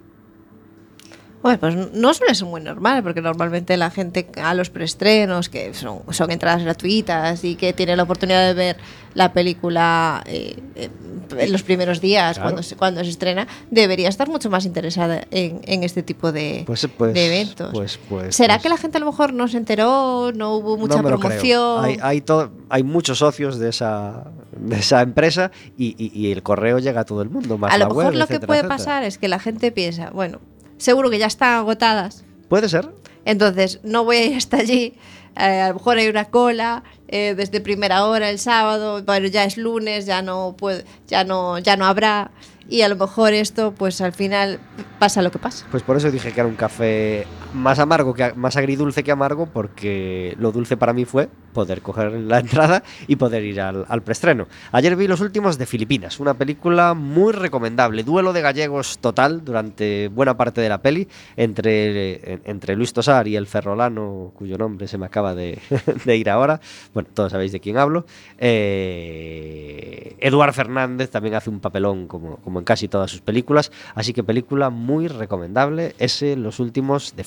Bueno, 1.43 1.59
pues 1.61 1.75
no 1.95 2.13
suele 2.15 2.35
ser 2.35 2.47
muy 2.49 2.61
normal, 2.61 3.03
porque 3.05 3.21
normalmente 3.21 3.77
la 3.77 3.91
gente 3.91 4.27
a 4.43 4.55
los 4.55 4.71
preestrenos, 4.71 5.49
que 5.49 5.73
son, 5.73 6.01
son 6.11 6.31
entradas 6.33 6.65
gratuitas 6.65 7.45
y 7.45 7.55
que 7.55 7.73
tiene 7.73 7.95
la 7.97 8.03
oportunidad 8.03 8.45
de 8.49 8.55
ver 8.55 8.77
la 9.15 9.33
película 9.33 10.23
eh, 10.27 10.57
eh, 10.75 10.91
en 11.39 11.53
los 11.53 11.63
primeros 11.63 12.01
días, 12.01 12.35
Claro. 12.39 12.51
cuando, 12.51 12.63
se, 12.63 12.77
cuando 12.77 13.05
se 13.05 13.11
estrena, 13.11 13.47
debería 13.71 14.09
estar 14.09 14.29
mucho 14.29 14.51
más 14.51 14.65
interesada 14.67 15.25
en, 15.31 15.61
en 15.65 15.85
este 15.85 16.03
tipo 16.03 16.33
de, 16.33 16.65
Pues, 16.67 16.87
pues, 16.97 17.15
de 17.15 17.27
eventos. 17.27 17.71
Pues, 17.73 17.99
pues, 18.09 18.35
¿Será 18.35 18.55
pues- 18.55 18.63
que 18.65 18.69
la 18.71 18.77
gente 18.77 18.97
a 18.97 19.01
lo 19.01 19.07
mejor 19.07 19.33
no 19.33 19.47
se 19.49 19.59
enteró, 19.59 20.33
no 20.35 20.57
hubo 20.57 20.77
mucha 20.77 21.01
No 21.03 21.09
promoción? 21.09 21.85
Hay, 21.85 21.99
hay, 22.03 22.25
hay 22.69 22.83
muchos 22.83 23.19
socios 23.19 23.59
de 23.61 23.69
esa, 23.69 24.25
de 24.57 24.77
esa 24.77 25.03
empresa 25.03 25.51
y, 25.77 25.95
y- 25.99 26.11
y 26.19 26.33
el 26.33 26.43
correo 26.43 26.79
llega 26.81 27.03
a 27.03 27.05
todo 27.05 27.23
el 27.23 27.31
mundo. 27.31 27.59
Más 27.59 27.73
a 27.73 27.79
lo 27.79 27.85
la 27.85 27.89
mejor 27.89 28.05
web, 28.07 28.15
lo 28.15 28.27
que 28.27 28.35
etcétera, 28.35 28.47
puede 28.49 28.59
etcétera. 28.61 28.77
pasar 28.77 29.03
es 29.05 29.19
que 29.19 29.29
la 29.29 29.39
gente 29.39 29.71
piensa, 29.73 30.11
bueno, 30.11 30.41
seguro 30.79 31.11
que 31.11 31.19
ya 31.19 31.27
están 31.27 31.55
agotadas, 31.55 32.25
Puede 32.49 32.69
ser. 32.69 32.89
Entonces, 33.27 33.81
no 33.83 34.05
voy 34.05 34.17
a 34.17 34.25
ir 34.25 34.37
hasta 34.39 34.57
allí. 34.57 34.95
eh, 35.37 35.61
a 35.61 35.69
lo 35.69 35.75
mejor 35.75 35.99
hay 35.99 36.09
una 36.09 36.25
cola 36.25 36.83
eh, 37.09 37.35
desde 37.37 37.61
primera 37.61 38.05
hora 38.07 38.31
el 38.31 38.39
sábado, 38.39 39.03
pero 39.07 39.27
ya 39.29 39.45
es 39.45 39.59
lunes, 39.59 40.07
ya 40.07 40.23
no 40.23 40.55
puede, 40.57 40.85
ya 41.07 41.25
no, 41.25 41.59
ya 41.59 41.77
no 41.77 41.85
habrá. 41.85 42.31
Y 42.71 42.83
a 42.83 42.89
lo 42.89 42.97
mejor 42.97 43.33
esto, 43.35 43.73
pues 43.73 44.01
al 44.01 44.13
final 44.13 44.61
pasa 44.99 45.21
lo 45.23 45.31
que 45.31 45.39
pasa. 45.39 45.67
Pues 45.71 45.83
por 45.83 45.97
eso 45.97 46.11
dije 46.11 46.33
que 46.33 46.41
era 46.41 46.49
un 46.49 46.57
café 46.57 47.27
más 47.55 47.79
amargo, 47.79 48.15
que 48.15 48.33
más 48.35 48.57
agridulce 48.57 49.03
que 49.03 49.11
amargo, 49.11 49.47
porque 49.47 50.35
lo 50.39 50.53
dulce 50.53 50.77
para 50.77 50.93
mí 50.93 51.05
fue 51.05 51.29
poder 51.55 51.81
coger 51.83 52.13
la 52.13 52.39
entrada 52.41 52.83
y 53.07 53.17
poder 53.17 53.43
ir 53.45 53.61
al, 53.61 53.85
al 53.89 54.03
preestreno. 54.03 54.47
Ayer 54.71 54.95
vi 54.97 55.09
los 55.09 55.21
últimos 55.21 55.57
de 55.59 55.67
Filipinas, 55.67 56.21
una 56.21 56.35
película 56.35 56.95
muy 56.95 57.33
recomendable, 57.33 58.03
duelo 58.05 58.33
de 58.33 58.43
gallegos 58.43 58.99
total 58.99 59.45
durante 59.45 60.09
buena 60.09 60.37
parte 60.37 60.61
de 60.61 60.69
la 60.69 60.83
peli 60.83 61.09
entre, 61.37 62.33
en- 62.35 62.43
entre 62.45 62.77
Luis 62.77 62.93
Tosar 62.93 63.27
y 63.27 63.37
el 63.37 63.47
ferrolano, 63.47 64.33
cuyo 64.37 64.59
nombre 64.59 64.87
se 64.87 64.99
me 64.99 65.07
acaba 65.07 65.35
de, 65.35 65.59
de 66.05 66.17
ir 66.17 66.29
ahora. 66.31 66.61
Bueno, 66.95 67.09
todos 67.15 67.33
sabéis 67.33 67.53
de 67.53 67.61
quién 67.61 67.79
hablo. 67.79 68.05
Eh, 68.39 70.17
Eduard 70.21 70.53
Fernández 70.53 71.11
también 71.11 71.35
hace 71.35 71.49
un 71.51 71.61
papelón 71.61 72.07
como, 72.09 72.37
como 72.37 72.59
en 72.59 72.65
casi 72.65 72.89
todas 72.89 73.11
sus 73.11 73.21
películas, 73.21 73.73
así 73.95 74.13
que 74.13 74.23
película 74.23 74.69
muy 74.71 75.09
recomendable, 75.09 75.95
ese 75.99 76.37
Los 76.37 76.61
últimos 76.61 77.17
de. 77.17 77.25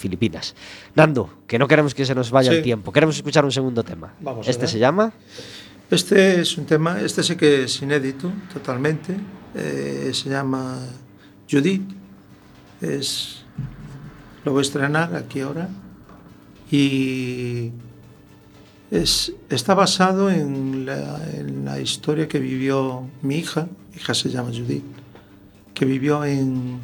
Nando, 0.96 1.30
que 1.48 1.58
no 1.58 1.68
queremos 1.68 1.94
que 1.96 2.06
se 2.06 2.14
nos 2.14 2.30
vaya 2.32 2.52
Sí. 2.52 2.58
el 2.58 2.64
tiempo, 2.64 2.92
queremos 2.92 3.16
escuchar 3.16 3.44
un 3.46 3.52
segundo 3.52 3.84
tema. 3.84 4.14
Vamos 4.20 4.48
este 4.48 4.68
se 4.68 4.78
llama 4.80 5.12
Este 5.90 6.40
es 6.42 6.58
un 6.58 6.66
tema, 6.66 7.02
este 7.02 7.24
sí 7.24 7.36
que 7.36 7.64
es 7.64 7.82
inédito 7.82 8.32
totalmente. 8.54 9.16
eh, 9.56 10.12
se 10.14 10.30
llama 10.30 10.80
Judith. 11.50 11.82
Es, 12.82 13.44
lo 14.46 14.54
voy 14.54 14.60
a 14.60 14.62
estrenar 14.62 15.14
aquí 15.16 15.42
ahora. 15.42 15.68
Y 16.72 17.72
es, 18.90 19.34
está 19.50 19.74
basado 19.74 20.30
en 20.32 20.86
la, 20.86 21.20
en 21.34 21.66
la 21.66 21.80
historia 21.82 22.28
que 22.28 22.40
vivió 22.40 23.08
mi 23.22 23.36
hija. 23.40 23.68
Mi 23.92 23.98
hija 23.98 24.14
se 24.14 24.30
llama 24.30 24.50
Judith. 24.52 24.84
Que 25.74 25.84
vivió 25.86 26.24
en, 26.24 26.80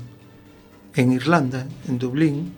en 0.96 1.12
Irlanda, 1.14 1.66
en 1.88 1.98
Dublín. 1.98 2.54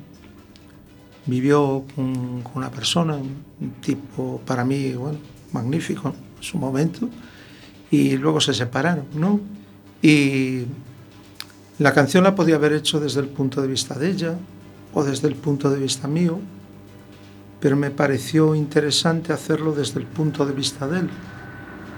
Vivió 1.30 1.84
con, 1.96 2.42
con 2.42 2.54
una 2.56 2.72
persona, 2.72 3.16
un 3.16 3.72
tipo 3.82 4.42
para 4.46 4.66
mí, 4.66 4.94
bueno, 4.94 5.20
magnífico 5.52 6.10
en 6.10 6.44
su 6.44 6.58
momento, 6.58 7.08
y 7.92 8.18
luego 8.18 8.42
se 8.42 8.54
separaron, 8.54 9.06
¿no? 9.14 9.40
Y 10.02 10.64
la 11.78 11.94
canción 11.94 12.24
la 12.24 12.36
podía 12.36 12.56
haber 12.56 12.74
hecho 12.74 13.00
desde 13.00 13.22
el 13.22 13.28
punto 13.28 13.62
de 13.62 13.68
vista 13.68 13.98
de 13.98 14.10
ella 14.10 14.36
o 14.94 15.04
desde 15.04 15.28
el 15.28 15.36
punto 15.36 15.70
de 15.70 15.80
vista 15.80 16.08
mío, 16.08 16.40
pero 17.60 17.76
me 17.76 17.92
pareció 17.92 18.56
interesante 18.56 19.34
hacerlo 19.34 19.74
desde 19.74 20.00
el 20.00 20.06
punto 20.06 20.46
de 20.46 20.54
vista 20.54 20.88
de 20.88 21.00
él. 21.00 21.10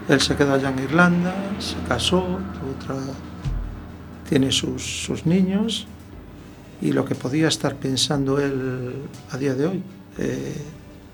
Él 0.10 0.20
se 0.20 0.36
quedó 0.36 0.54
allá 0.54 0.70
en 0.70 0.84
Irlanda, 0.84 1.34
se 1.60 1.76
casó, 1.88 2.22
tuvo 2.22 2.72
otra, 2.80 2.96
tiene 4.28 4.52
sus, 4.52 4.84
sus 5.06 5.26
niños 5.26 5.88
y 6.82 6.92
lo 6.94 7.06
que 7.06 7.16
podía 7.16 7.48
estar 7.48 7.76
pensando 7.76 8.40
él 8.40 8.94
a 9.32 9.38
día 9.38 9.54
de 9.54 9.68
hoy 9.68 9.84
eh, 10.18 10.56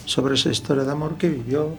sobre 0.06 0.36
esa 0.36 0.50
historia 0.50 0.84
de 0.84 0.92
amor 0.92 1.18
que 1.18 1.30
vivió 1.30 1.76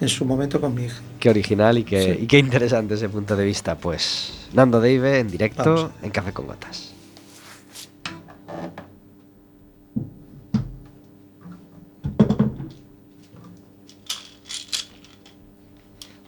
en 0.00 0.08
su 0.08 0.24
momento 0.24 0.60
con 0.60 0.74
mi 0.74 0.84
hija. 0.84 1.00
Qué 1.20 1.30
original 1.30 1.78
y 1.78 1.84
qué, 1.84 2.14
Sí. 2.16 2.24
y 2.24 2.26
qué 2.26 2.38
interesante 2.38 2.94
ese 2.94 3.08
punto 3.08 3.36
de 3.36 3.44
vista. 3.44 3.76
Pues 3.76 4.48
Nando 4.52 4.78
Dave 4.80 5.20
en 5.20 5.28
directo 5.30 5.92
en 6.02 6.10
Café 6.10 6.32
con 6.32 6.46
Gotas. 6.46 6.92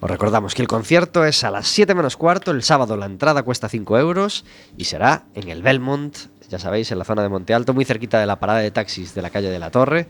Os 0.01 0.09
recordamos 0.09 0.55
que 0.55 0.62
el 0.62 0.69
concierto 0.69 1.25
es 1.25 1.43
a 1.43 1.51
las 1.51 1.66
7 1.69 1.95
menos 1.95 2.16
cuarto, 2.16 2.53
el 2.53 2.62
sábado 2.62 2.97
la 2.97 3.07
entrada 3.07 3.43
cuesta 3.43 3.69
5 3.69 3.99
euros 3.99 4.45
y 4.77 4.85
será 4.85 5.25
en 5.35 5.49
el 5.49 5.62
Belmont, 5.62 6.16
ya 6.49 6.59
sabéis, 6.59 6.90
en 6.92 6.99
la 6.99 7.05
zona 7.05 7.22
de 7.22 7.28
Monte 7.28 7.55
Alto, 7.55 7.74
muy 7.74 7.84
cerquita 7.84 8.18
de 8.18 8.26
la 8.26 8.40
parada 8.40 8.61
de 8.61 8.70
taxis 8.70 9.14
de 9.14 9.22
la 9.22 9.30
calle 9.30 9.51
de 9.51 9.59
la 9.59 9.70
Torre. 9.70 10.07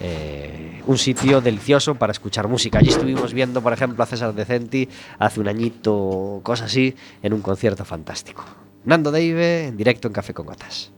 Eh, 0.00 0.82
un 0.86 0.98
sitio 0.98 1.40
delicioso 1.40 1.94
para 1.94 2.12
escuchar 2.12 2.48
música. 2.48 2.78
Allí 2.78 2.90
estuvimos 2.90 3.32
viendo, 3.32 3.62
por 3.62 3.72
ejemplo, 3.72 4.02
a 4.02 4.06
César 4.06 4.34
Decenti 4.34 4.88
hace 5.18 5.40
un 5.40 5.48
añito, 5.48 6.40
cosa 6.42 6.66
así, 6.66 6.94
en 7.22 7.32
un 7.32 7.40
concierto 7.40 7.84
fantástico. 7.84 8.44
Nando 8.84 9.10
Dave 9.10 9.66
en 9.66 9.76
directo 9.76 10.08
en 10.08 10.14
Café 10.14 10.34
con 10.34 10.46
Gotas. 10.46 10.92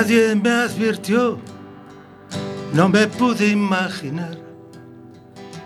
Nadie 0.00 0.32
me 0.36 0.50
advirtió, 0.50 1.38
no 2.72 2.88
me 2.88 3.08
pude 3.08 3.48
imaginar 3.48 4.38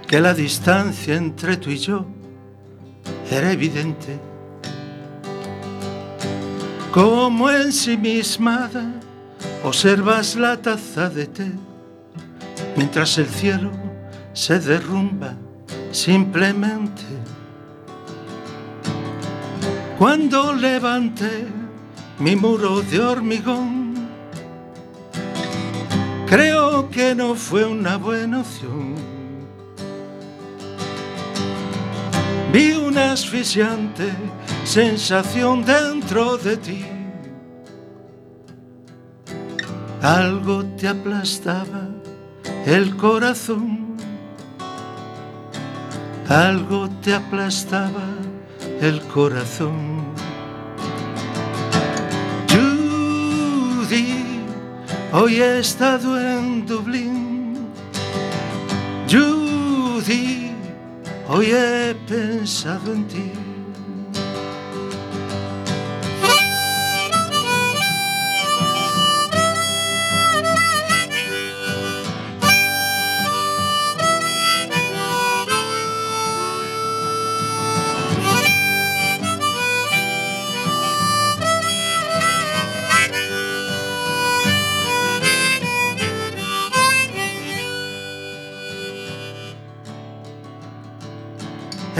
que 0.09 0.22
la 0.22 0.33
distancia 0.33 1.16
entre 1.16 1.59
tú 1.59 1.68
y 1.68 1.76
yo 1.76 2.07
era 3.30 3.53
evidente. 3.53 4.18
Como 6.91 7.51
ensimismada 7.51 8.95
observas 9.64 10.35
la 10.37 10.57
taza 10.57 11.11
de 11.11 11.26
té 11.26 11.53
mientras 12.74 13.18
el 13.18 13.26
cielo 13.26 13.70
se 14.33 14.59
derrumba 14.59 15.35
simplemente. 15.91 17.05
Cuando 19.99 20.55
levanté 20.55 21.45
mi 22.18 22.35
muro 22.35 22.80
de 22.80 22.99
hormigón, 22.99 23.71
creo 26.33 26.89
que 26.89 27.14
no 27.14 27.35
fue 27.35 27.62
una 27.66 27.99
buena 27.99 28.41
opción. 28.41 28.95
Vi 32.51 32.72
una 32.72 33.12
asfixiante 33.12 34.11
sensación 34.64 35.62
dentro 35.62 36.39
de 36.39 36.57
ti. 36.57 36.87
Algo 40.01 40.64
te 40.78 40.89
aplastaba 40.89 41.91
el 42.64 42.97
corazón. 42.97 43.95
Algo 46.30 46.89
te 47.03 47.12
aplastaba 47.12 48.07
el 48.80 49.03
corazón. 49.03 49.91
Hoy 55.14 55.42
he 55.42 55.58
estado 55.58 56.18
en 56.18 56.64
Dublín, 56.64 57.68
Judy, 59.10 60.52
hoy 61.28 61.50
he 61.50 61.94
pensado 62.08 62.94
en 62.94 63.06
ti. 63.08 63.41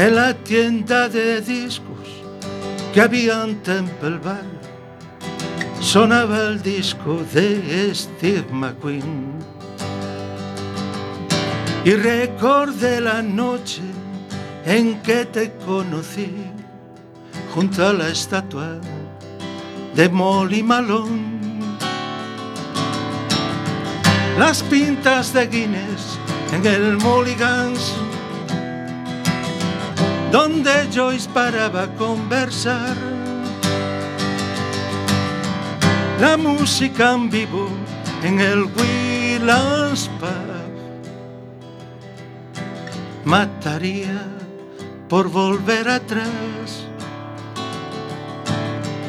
En 0.03 0.17
la 0.17 0.35
tienda 0.35 1.09
de 1.09 1.41
discos 1.41 2.09
que 2.93 3.01
había 3.01 3.45
en 3.45 3.63
Temple 3.63 4.19
Bar. 4.19 4.43
Sonaba 5.81 6.41
el 6.49 6.61
disco 6.61 7.21
de 7.33 7.95
Steve 7.95 8.47
McQueen. 8.51 9.33
Y 11.85 11.93
recordé 11.93 13.01
la 13.01 13.23
noche 13.23 13.83
en 14.65 15.01
que 15.03 15.25
te 15.25 15.53
conocí 15.65 16.35
junto 17.55 17.87
a 17.87 17.93
la 17.93 18.09
estatua 18.09 18.81
de 19.95 20.09
Molly 20.09 20.65
Malone. 20.65 21.61
Las 24.37 24.65
pintas 24.65 25.33
de 25.33 25.47
Guinness 25.47 26.19
en 26.53 26.67
el 26.67 26.97
Mulligans 26.97 27.95
donde 30.33 30.89
Joyce 30.91 31.29
paraba 31.29 31.83
a 31.83 31.95
conversar. 31.95 32.97
La 36.19 36.39
música 36.39 37.13
en 37.13 37.29
vivo 37.29 37.69
en 38.23 38.41
el 38.41 38.65
Williams 38.65 40.09
Pub. 40.19 40.53
Mataría 43.25 44.27
por 45.09 45.29
volver 45.29 45.87
atrás. 45.89 46.87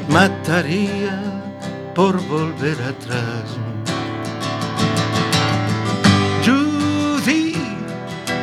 Mataría 0.09 1.21
por 1.95 2.21
volver 2.27 2.77
atrás. 2.81 3.45
Judy, 6.45 7.55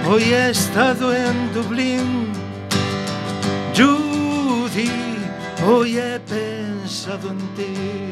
hoy 0.09 0.23
he 0.23 0.51
estado 0.51 1.15
en 1.15 1.53
Dublín 1.53 2.30
Judy, 3.75 4.91
hoy 5.67 5.99
he 5.99 6.19
pensado 6.21 7.31
en 7.31 7.39
ti. 7.57 8.11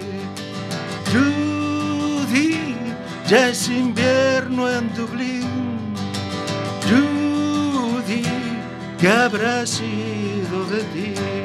Judy, 1.13 2.77
ya 3.29 3.49
es 3.49 3.69
invierno 3.69 4.71
en 4.71 4.95
Dublín. 4.95 5.95
Judy, 6.89 8.23
¿qué 8.99 9.09
habrá 9.09 9.67
sido 9.67 10.65
de 10.71 10.83
ti? 10.95 11.38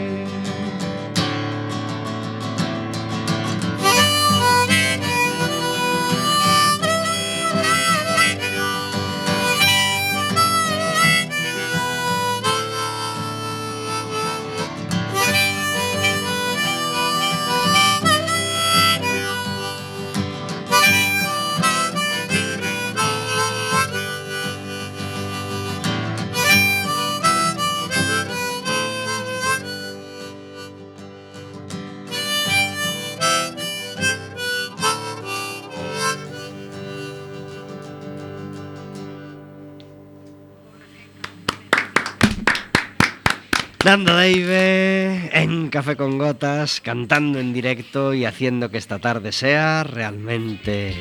Nando 43.94 44.16
Dave 44.16 45.30
en 45.39 45.70
Café 45.70 45.96
con 45.96 46.18
Gotas, 46.18 46.82
cantando 46.82 47.38
en 47.38 47.54
directo 47.54 48.16
y 48.16 48.26
haciendo 48.26 48.72
que 48.72 48.80
esta 48.80 48.98
tarde 48.98 49.32
sea 49.32 49.84
realmente 49.84 50.96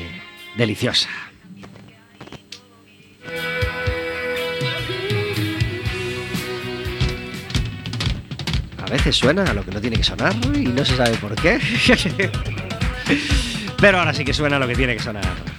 deliciosa. 0.55 1.09
A 8.77 8.91
veces 8.91 9.15
suena 9.15 9.43
a 9.43 9.55
lo 9.55 9.65
que 9.65 9.71
no 9.71 9.81
tiene 9.81 9.97
que 9.97 10.03
sonar 10.03 10.35
y 10.53 10.67
no 10.67 10.85
se 10.85 10.95
sabe 10.95 11.17
por 11.17 11.33
qué. 11.33 11.59
Pero 13.81 13.97
ahora 13.97 14.13
sí 14.13 14.23
que 14.23 14.35
suena 14.35 14.57
a 14.57 14.59
lo 14.59 14.67
que 14.67 14.75
tiene 14.75 14.95
que 14.95 15.01
sonar. 15.01 15.52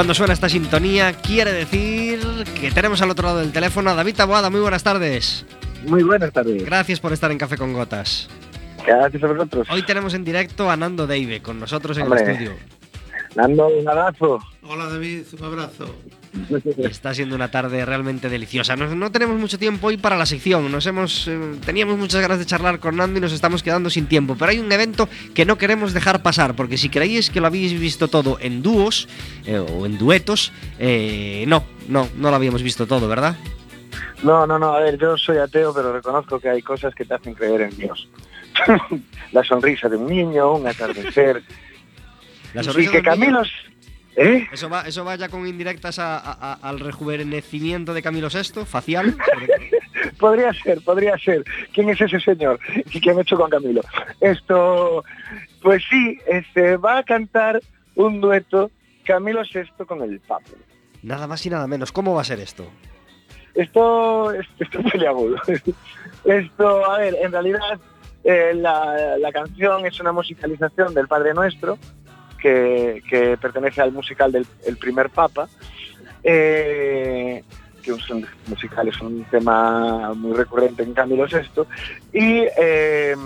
Cuando 0.00 0.14
suena 0.14 0.32
esta 0.32 0.48
sintonía, 0.48 1.12
quiere 1.12 1.52
decir 1.52 2.20
que 2.58 2.70
tenemos 2.70 3.02
al 3.02 3.10
otro 3.10 3.26
lado 3.28 3.40
del 3.40 3.52
teléfono 3.52 3.90
a 3.90 3.94
David 3.94 4.14
Taboada. 4.14 4.48
Muy 4.48 4.60
buenas 4.60 4.82
tardes. 4.82 5.44
Muy 5.86 6.02
buenas 6.02 6.32
tardes. 6.32 6.64
Gracias 6.64 6.98
por 7.00 7.12
estar 7.12 7.30
en 7.30 7.36
Café 7.36 7.58
con 7.58 7.74
Gotas. 7.74 8.30
Gracias 8.86 9.22
a 9.22 9.26
vosotros. 9.26 9.68
Hoy 9.70 9.82
tenemos 9.82 10.14
en 10.14 10.24
directo 10.24 10.70
a 10.70 10.76
Nando 10.78 11.06
Dave 11.06 11.42
con 11.42 11.60
nosotros 11.60 11.98
en 11.98 12.04
Hombre. 12.04 12.22
el 12.22 12.30
estudio. 12.30 12.79
Dando 13.34 13.68
un 13.68 13.88
abrazo. 13.88 14.40
Hola 14.62 14.86
David, 14.86 15.22
un 15.38 15.44
abrazo. 15.44 15.94
Está 16.78 17.12
siendo 17.14 17.34
una 17.34 17.50
tarde 17.50 17.84
realmente 17.84 18.28
deliciosa. 18.28 18.76
No, 18.76 18.94
no 18.94 19.10
tenemos 19.10 19.38
mucho 19.38 19.58
tiempo 19.58 19.88
hoy 19.88 19.96
para 19.96 20.16
la 20.16 20.26
sección. 20.26 20.70
Nos 20.70 20.86
hemos, 20.86 21.26
eh, 21.28 21.38
teníamos 21.64 21.98
muchas 21.98 22.20
ganas 22.20 22.38
de 22.38 22.46
charlar 22.46 22.78
con 22.78 22.96
Nando 22.96 23.18
y 23.18 23.20
nos 23.20 23.32
estamos 23.32 23.62
quedando 23.62 23.90
sin 23.90 24.06
tiempo. 24.06 24.36
Pero 24.38 24.50
hay 24.50 24.58
un 24.58 24.70
evento 24.70 25.08
que 25.34 25.44
no 25.44 25.58
queremos 25.58 25.92
dejar 25.92 26.22
pasar, 26.22 26.54
porque 26.54 26.76
si 26.76 26.88
creéis 26.88 27.30
que 27.30 27.40
lo 27.40 27.46
habéis 27.46 27.78
visto 27.78 28.08
todo 28.08 28.38
en 28.40 28.62
dúos 28.62 29.08
eh, 29.44 29.58
o 29.58 29.86
en 29.86 29.98
duetos, 29.98 30.52
eh, 30.78 31.44
no, 31.48 31.64
no, 31.88 32.08
no 32.16 32.30
lo 32.30 32.36
habíamos 32.36 32.62
visto 32.62 32.86
todo, 32.86 33.08
¿verdad? 33.08 33.36
No, 34.22 34.46
no, 34.46 34.58
no, 34.58 34.72
a 34.74 34.80
ver, 34.80 34.98
yo 34.98 35.16
soy 35.16 35.38
ateo, 35.38 35.72
pero 35.74 35.92
reconozco 35.92 36.38
que 36.38 36.48
hay 36.48 36.62
cosas 36.62 36.94
que 36.94 37.04
te 37.04 37.14
hacen 37.14 37.34
creer 37.34 37.62
en 37.62 37.76
Dios. 37.76 38.08
La 39.32 39.42
sonrisa 39.42 39.88
de 39.88 39.96
un 39.96 40.06
niño, 40.06 40.54
un 40.54 40.66
atardecer. 40.66 41.42
La 42.54 42.62
y 42.62 42.88
que 42.88 43.02
Camilo, 43.02 43.42
¿Eh? 44.16 44.46
¿Eso 44.52 44.68
va, 44.68 44.82
eso 44.82 45.04
va 45.04 45.14
ya 45.14 45.28
con 45.28 45.46
indirectas 45.46 45.98
a- 46.00 46.18
a- 46.18 46.32
a- 46.52 46.58
al 46.68 46.80
rejuvenecimiento 46.80 47.94
de 47.94 48.02
Camilo 48.02 48.28
VI, 48.28 48.64
facial? 48.66 49.16
Podría 50.18 50.52
ser, 50.52 50.80
podría 50.82 51.16
ser. 51.18 51.44
¿Quién 51.72 51.88
es 51.90 52.00
ese 52.00 52.20
señor? 52.20 52.58
¿Y 52.92 53.00
quién 53.00 53.16
ha 53.18 53.22
hecho 53.22 53.36
con 53.36 53.48
Camilo? 53.48 53.80
Esto, 54.20 55.04
pues 55.62 55.82
sí, 55.88 56.18
este, 56.26 56.76
va 56.76 56.98
a 56.98 57.02
cantar 57.04 57.60
un 57.94 58.20
dueto 58.20 58.70
Camilo 59.04 59.42
VI 59.42 59.84
con 59.86 60.02
el 60.02 60.20
Papa. 60.20 60.44
Nada 61.02 61.26
más 61.26 61.44
y 61.46 61.50
nada 61.50 61.66
menos. 61.66 61.92
¿Cómo 61.92 62.14
va 62.14 62.20
a 62.22 62.24
ser 62.24 62.40
esto? 62.40 62.66
Esto, 63.54 64.32
esto 64.32 64.64
es 64.78 64.94
muy 64.94 65.06
agudo. 65.06 65.36
Esto, 66.24 66.90
a 66.90 66.98
ver, 66.98 67.16
en 67.22 67.32
realidad 67.32 67.78
eh, 68.24 68.52
la, 68.54 69.16
la 69.18 69.32
canción 69.32 69.86
es 69.86 69.98
una 70.00 70.12
musicalización 70.12 70.92
del 70.94 71.08
Padre 71.08 71.32
Nuestro, 71.34 71.78
que, 72.40 73.02
que 73.08 73.36
pertenece 73.36 73.80
al 73.80 73.92
musical 73.92 74.32
del 74.32 74.46
El 74.66 74.76
primer 74.76 75.10
Papa, 75.10 75.48
eh, 76.22 77.44
que 77.82 77.90
es 77.92 78.10
un 78.10 78.26
musical, 78.46 78.88
es 78.88 79.00
un 79.00 79.24
tema 79.24 80.12
muy 80.14 80.34
recurrente 80.34 80.82
en 80.82 80.94
Camilo 80.94 81.26
VI, 81.26 81.62
y, 82.12 82.46
eh, 82.58 83.16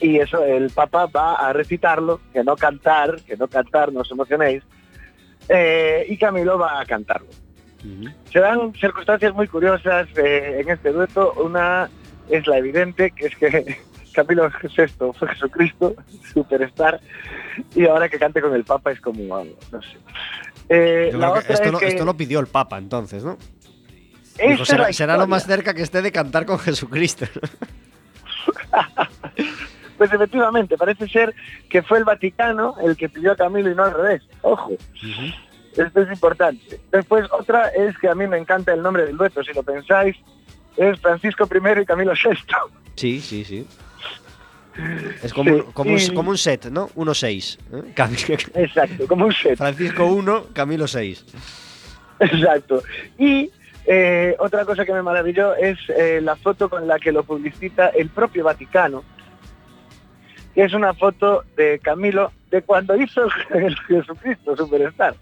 y 0.00 0.18
eso, 0.18 0.44
el 0.44 0.70
Papa 0.70 1.06
va 1.06 1.34
a 1.34 1.52
recitarlo, 1.52 2.20
que 2.32 2.42
no 2.44 2.56
cantar, 2.56 3.20
que 3.22 3.36
no 3.36 3.48
cantar, 3.48 3.92
no 3.92 4.00
os 4.00 4.10
emocionéis, 4.10 4.62
eh, 5.48 6.06
y 6.08 6.16
Camilo 6.16 6.58
va 6.58 6.80
a 6.80 6.86
cantarlo. 6.86 7.28
Se 8.30 8.40
dan 8.40 8.74
circunstancias 8.74 9.34
muy 9.34 9.48
curiosas 9.48 10.06
eh, 10.16 10.60
en 10.60 10.68
este 10.68 10.92
dueto. 10.92 11.32
Una 11.42 11.88
es 12.28 12.46
la 12.46 12.58
evidente, 12.58 13.10
que 13.10 13.26
es 13.26 13.36
que 13.36 13.78
Camilo 14.12 14.50
VI 14.62 15.12
fue 15.18 15.28
Jesucristo, 15.28 15.94
superstar, 16.32 17.00
y 17.74 17.86
ahora 17.86 18.08
que 18.08 18.18
cante 18.18 18.40
con 18.40 18.54
el 18.54 18.64
Papa 18.64 18.92
es 18.92 19.00
como, 19.00 19.36
algo, 19.36 19.56
no 19.72 19.82
sé. 19.82 19.96
Eh, 20.68 21.10
la 21.14 21.30
otra 21.30 21.40
esto, 21.54 21.64
es 21.64 21.72
lo, 21.72 21.78
que 21.78 21.88
esto 21.88 22.04
lo 22.04 22.16
pidió 22.16 22.40
el 22.40 22.46
Papa 22.46 22.78
entonces, 22.78 23.24
¿no? 23.24 23.36
Dijo, 24.38 24.64
será, 24.64 25.16
lo 25.16 25.26
más 25.26 25.44
cerca 25.44 25.74
que 25.74 25.82
esté 25.82 26.00
de 26.00 26.12
cantar 26.12 26.46
con 26.46 26.58
Jesucristo. 26.58 27.26
Pues 30.00 30.14
efectivamente, 30.14 30.78
parece 30.78 31.06
ser 31.08 31.34
que 31.68 31.82
fue 31.82 31.98
el 31.98 32.04
Vaticano 32.04 32.74
el 32.82 32.96
que 32.96 33.10
pidió 33.10 33.32
a 33.32 33.36
Camilo 33.36 33.70
y 33.70 33.74
no 33.74 33.84
al 33.84 33.92
revés. 33.92 34.22
Ojo. 34.40 34.70
Esto 35.76 36.00
es 36.00 36.10
importante. 36.10 36.80
Después, 36.90 37.26
otra 37.30 37.68
es 37.68 37.98
que 37.98 38.08
a 38.08 38.14
mí 38.14 38.26
me 38.26 38.38
encanta 38.38 38.72
el 38.72 38.80
nombre 38.80 39.04
del 39.04 39.18
dueto, 39.18 39.44
si 39.44 39.52
lo 39.52 39.62
pensáis, 39.62 40.16
es 40.78 40.98
Francisco 41.00 41.46
I 41.52 41.82
y 41.82 41.84
Camilo 41.84 42.12
VI. 42.12 42.38
Sí, 42.96 43.20
sí, 43.20 43.44
sí. 43.44 43.66
Es 45.22 45.32
como, 45.32 45.50
Sí, 45.56 45.62
como, 45.74 45.90
un, 45.92 45.98
y- 45.98 46.14
como 46.14 46.30
un 46.30 46.38
set, 46.38 46.66
¿no? 46.66 46.88
1-6. 46.90 47.58
¿eh? 47.72 47.92
Cam- 47.94 48.14
Exacto, 48.54 49.06
como 49.06 49.26
un 49.26 49.32
set. 49.32 49.56
Francisco 49.58 50.06
1, 50.06 50.46
Camilo 50.52 50.86
6. 50.86 51.24
Exacto. 52.20 52.82
Y 53.18 53.50
eh, 53.86 54.36
otra 54.38 54.64
cosa 54.64 54.84
que 54.84 54.92
me 54.92 55.02
maravilló 55.02 55.54
es 55.56 55.78
eh, 55.88 56.20
la 56.22 56.36
foto 56.36 56.68
con 56.68 56.86
la 56.86 56.98
que 56.98 57.12
lo 57.12 57.24
publicita 57.24 57.88
el 57.88 58.08
propio 58.10 58.44
Vaticano, 58.44 59.02
que 60.54 60.64
es 60.64 60.72
una 60.74 60.94
foto 60.94 61.44
de 61.56 61.78
Camilo 61.80 62.32
de 62.50 62.62
cuando 62.62 62.94
hizo 62.96 63.22
el 63.50 63.76
Jesucristo 63.88 64.56
Superstar. 64.56 65.14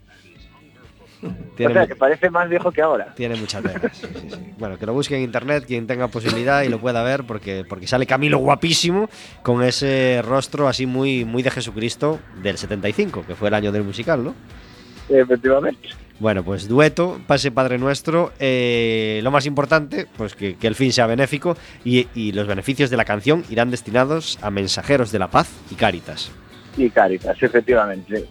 Tiene, 1.56 1.72
o 1.72 1.74
sea, 1.74 1.86
que 1.86 1.96
parece 1.96 2.30
más 2.30 2.48
viejo 2.48 2.70
que 2.70 2.80
ahora. 2.80 3.12
tiene 3.16 3.34
mucha 3.36 3.60
tela. 3.60 3.80
sí, 3.92 4.06
sí, 4.14 4.28
sí. 4.30 4.52
Bueno, 4.58 4.78
que 4.78 4.86
lo 4.86 4.92
busque 4.92 5.16
en 5.16 5.22
internet 5.22 5.64
quien 5.66 5.86
tenga 5.86 6.08
posibilidad 6.08 6.62
y 6.62 6.68
lo 6.68 6.78
pueda 6.78 7.02
ver 7.02 7.24
porque, 7.24 7.64
porque 7.68 7.86
sale 7.86 8.06
Camilo 8.06 8.38
guapísimo 8.38 9.08
con 9.42 9.62
ese 9.62 10.22
rostro 10.24 10.68
así 10.68 10.86
muy, 10.86 11.24
muy 11.24 11.42
de 11.42 11.50
Jesucristo 11.50 12.20
del 12.42 12.56
75, 12.58 13.24
que 13.26 13.34
fue 13.34 13.48
el 13.48 13.54
año 13.54 13.72
del 13.72 13.82
musical, 13.84 14.22
¿no? 14.22 14.34
Efectivamente. 15.08 15.88
Bueno, 16.20 16.42
pues 16.44 16.68
dueto, 16.68 17.20
pase 17.26 17.50
Padre 17.50 17.78
Nuestro. 17.78 18.32
eh, 18.38 19.20
lo 19.22 19.30
más 19.30 19.46
importante, 19.46 20.06
pues 20.16 20.34
que, 20.34 20.56
que 20.56 20.66
el 20.66 20.74
fin 20.74 20.92
sea 20.92 21.06
benéfico 21.06 21.56
y, 21.84 22.08
y 22.14 22.32
los 22.32 22.46
beneficios 22.46 22.90
de 22.90 22.96
la 22.96 23.04
canción 23.04 23.44
irán 23.48 23.70
destinados 23.70 24.38
a 24.42 24.50
mensajeros 24.50 25.12
de 25.12 25.18
la 25.20 25.28
paz 25.28 25.48
y 25.70 25.76
cáritas. 25.76 26.30
Y 26.76 26.90
Caritas, 26.90 27.36
efectivamente. 27.42 28.26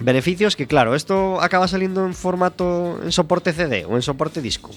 Beneficios 0.00 0.54
que, 0.54 0.66
claro, 0.66 0.94
esto 0.94 1.40
acaba 1.40 1.66
saliendo 1.66 2.04
en 2.06 2.14
formato 2.14 3.00
en 3.02 3.10
soporte 3.12 3.52
CD 3.52 3.84
o 3.84 3.96
en 3.96 4.02
soporte 4.02 4.40
disco. 4.40 4.70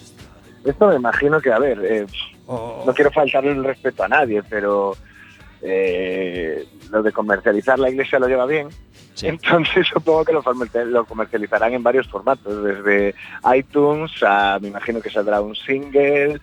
Esto 0.66 0.88
me 0.88 0.96
imagino 0.96 1.40
que, 1.40 1.52
a 1.52 1.60
ver, 1.60 1.80
eh, 1.84 2.06
no 2.48 2.94
quiero 2.96 3.12
faltarle 3.12 3.52
el 3.52 3.64
respeto 3.64 4.04
a 4.04 4.08
nadie, 4.08 4.42
pero 4.44 4.96
eh, 5.62 6.66
lo 6.90 7.04
de 7.04 7.12
comercializar 7.12 7.80
la 7.80 7.90
iglesia 7.90 8.20
lo 8.20 8.28
lleva 8.28 8.46
bien. 8.46 8.70
Sí. 9.14 9.28
Entonces 9.28 9.88
supongo 9.94 10.26
que 10.26 10.34
lo 10.34 11.06
comercializarán 11.06 11.74
en 11.74 11.84
varios 11.84 12.08
formatos, 12.08 12.64
desde 12.64 13.14
iTunes 13.54 14.12
a, 14.24 14.58
me 14.60 14.70
imagino 14.70 15.02
que 15.02 15.10
saldrá 15.10 15.42
un 15.42 15.56
single, 15.56 16.40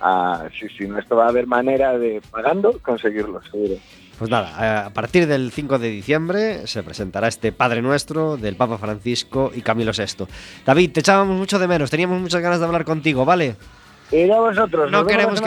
a, 0.00 0.48
sí, 0.58 0.66
sí, 0.76 0.86
no, 0.86 0.98
esto 0.98 1.16
va 1.16 1.26
a 1.26 1.28
haber 1.28 1.46
manera 1.46 1.98
de, 1.98 2.22
pagando, 2.30 2.78
conseguirlo, 2.80 3.42
seguro. 3.42 3.74
Pues 4.20 4.30
nada, 4.30 4.84
a 4.84 4.90
partir 4.90 5.26
del 5.26 5.50
5 5.50 5.78
de 5.78 5.88
diciembre 5.88 6.66
se 6.66 6.82
presentará 6.82 7.26
este 7.26 7.52
Padre 7.52 7.80
Nuestro 7.80 8.36
del 8.36 8.54
Papa 8.54 8.76
Francisco 8.76 9.50
y 9.54 9.62
Camilo 9.62 9.92
VI. 9.96 10.26
David, 10.66 10.92
te 10.92 11.00
echábamos 11.00 11.38
mucho 11.38 11.58
de 11.58 11.66
menos, 11.66 11.88
teníamos 11.88 12.20
muchas 12.20 12.42
ganas 12.42 12.60
de 12.60 12.66
hablar 12.66 12.84
contigo, 12.84 13.24
¿vale? 13.24 13.56
Y 14.12 14.30
a 14.30 14.38
vosotros. 14.38 14.90
No 14.90 15.06
queremos 15.06 15.38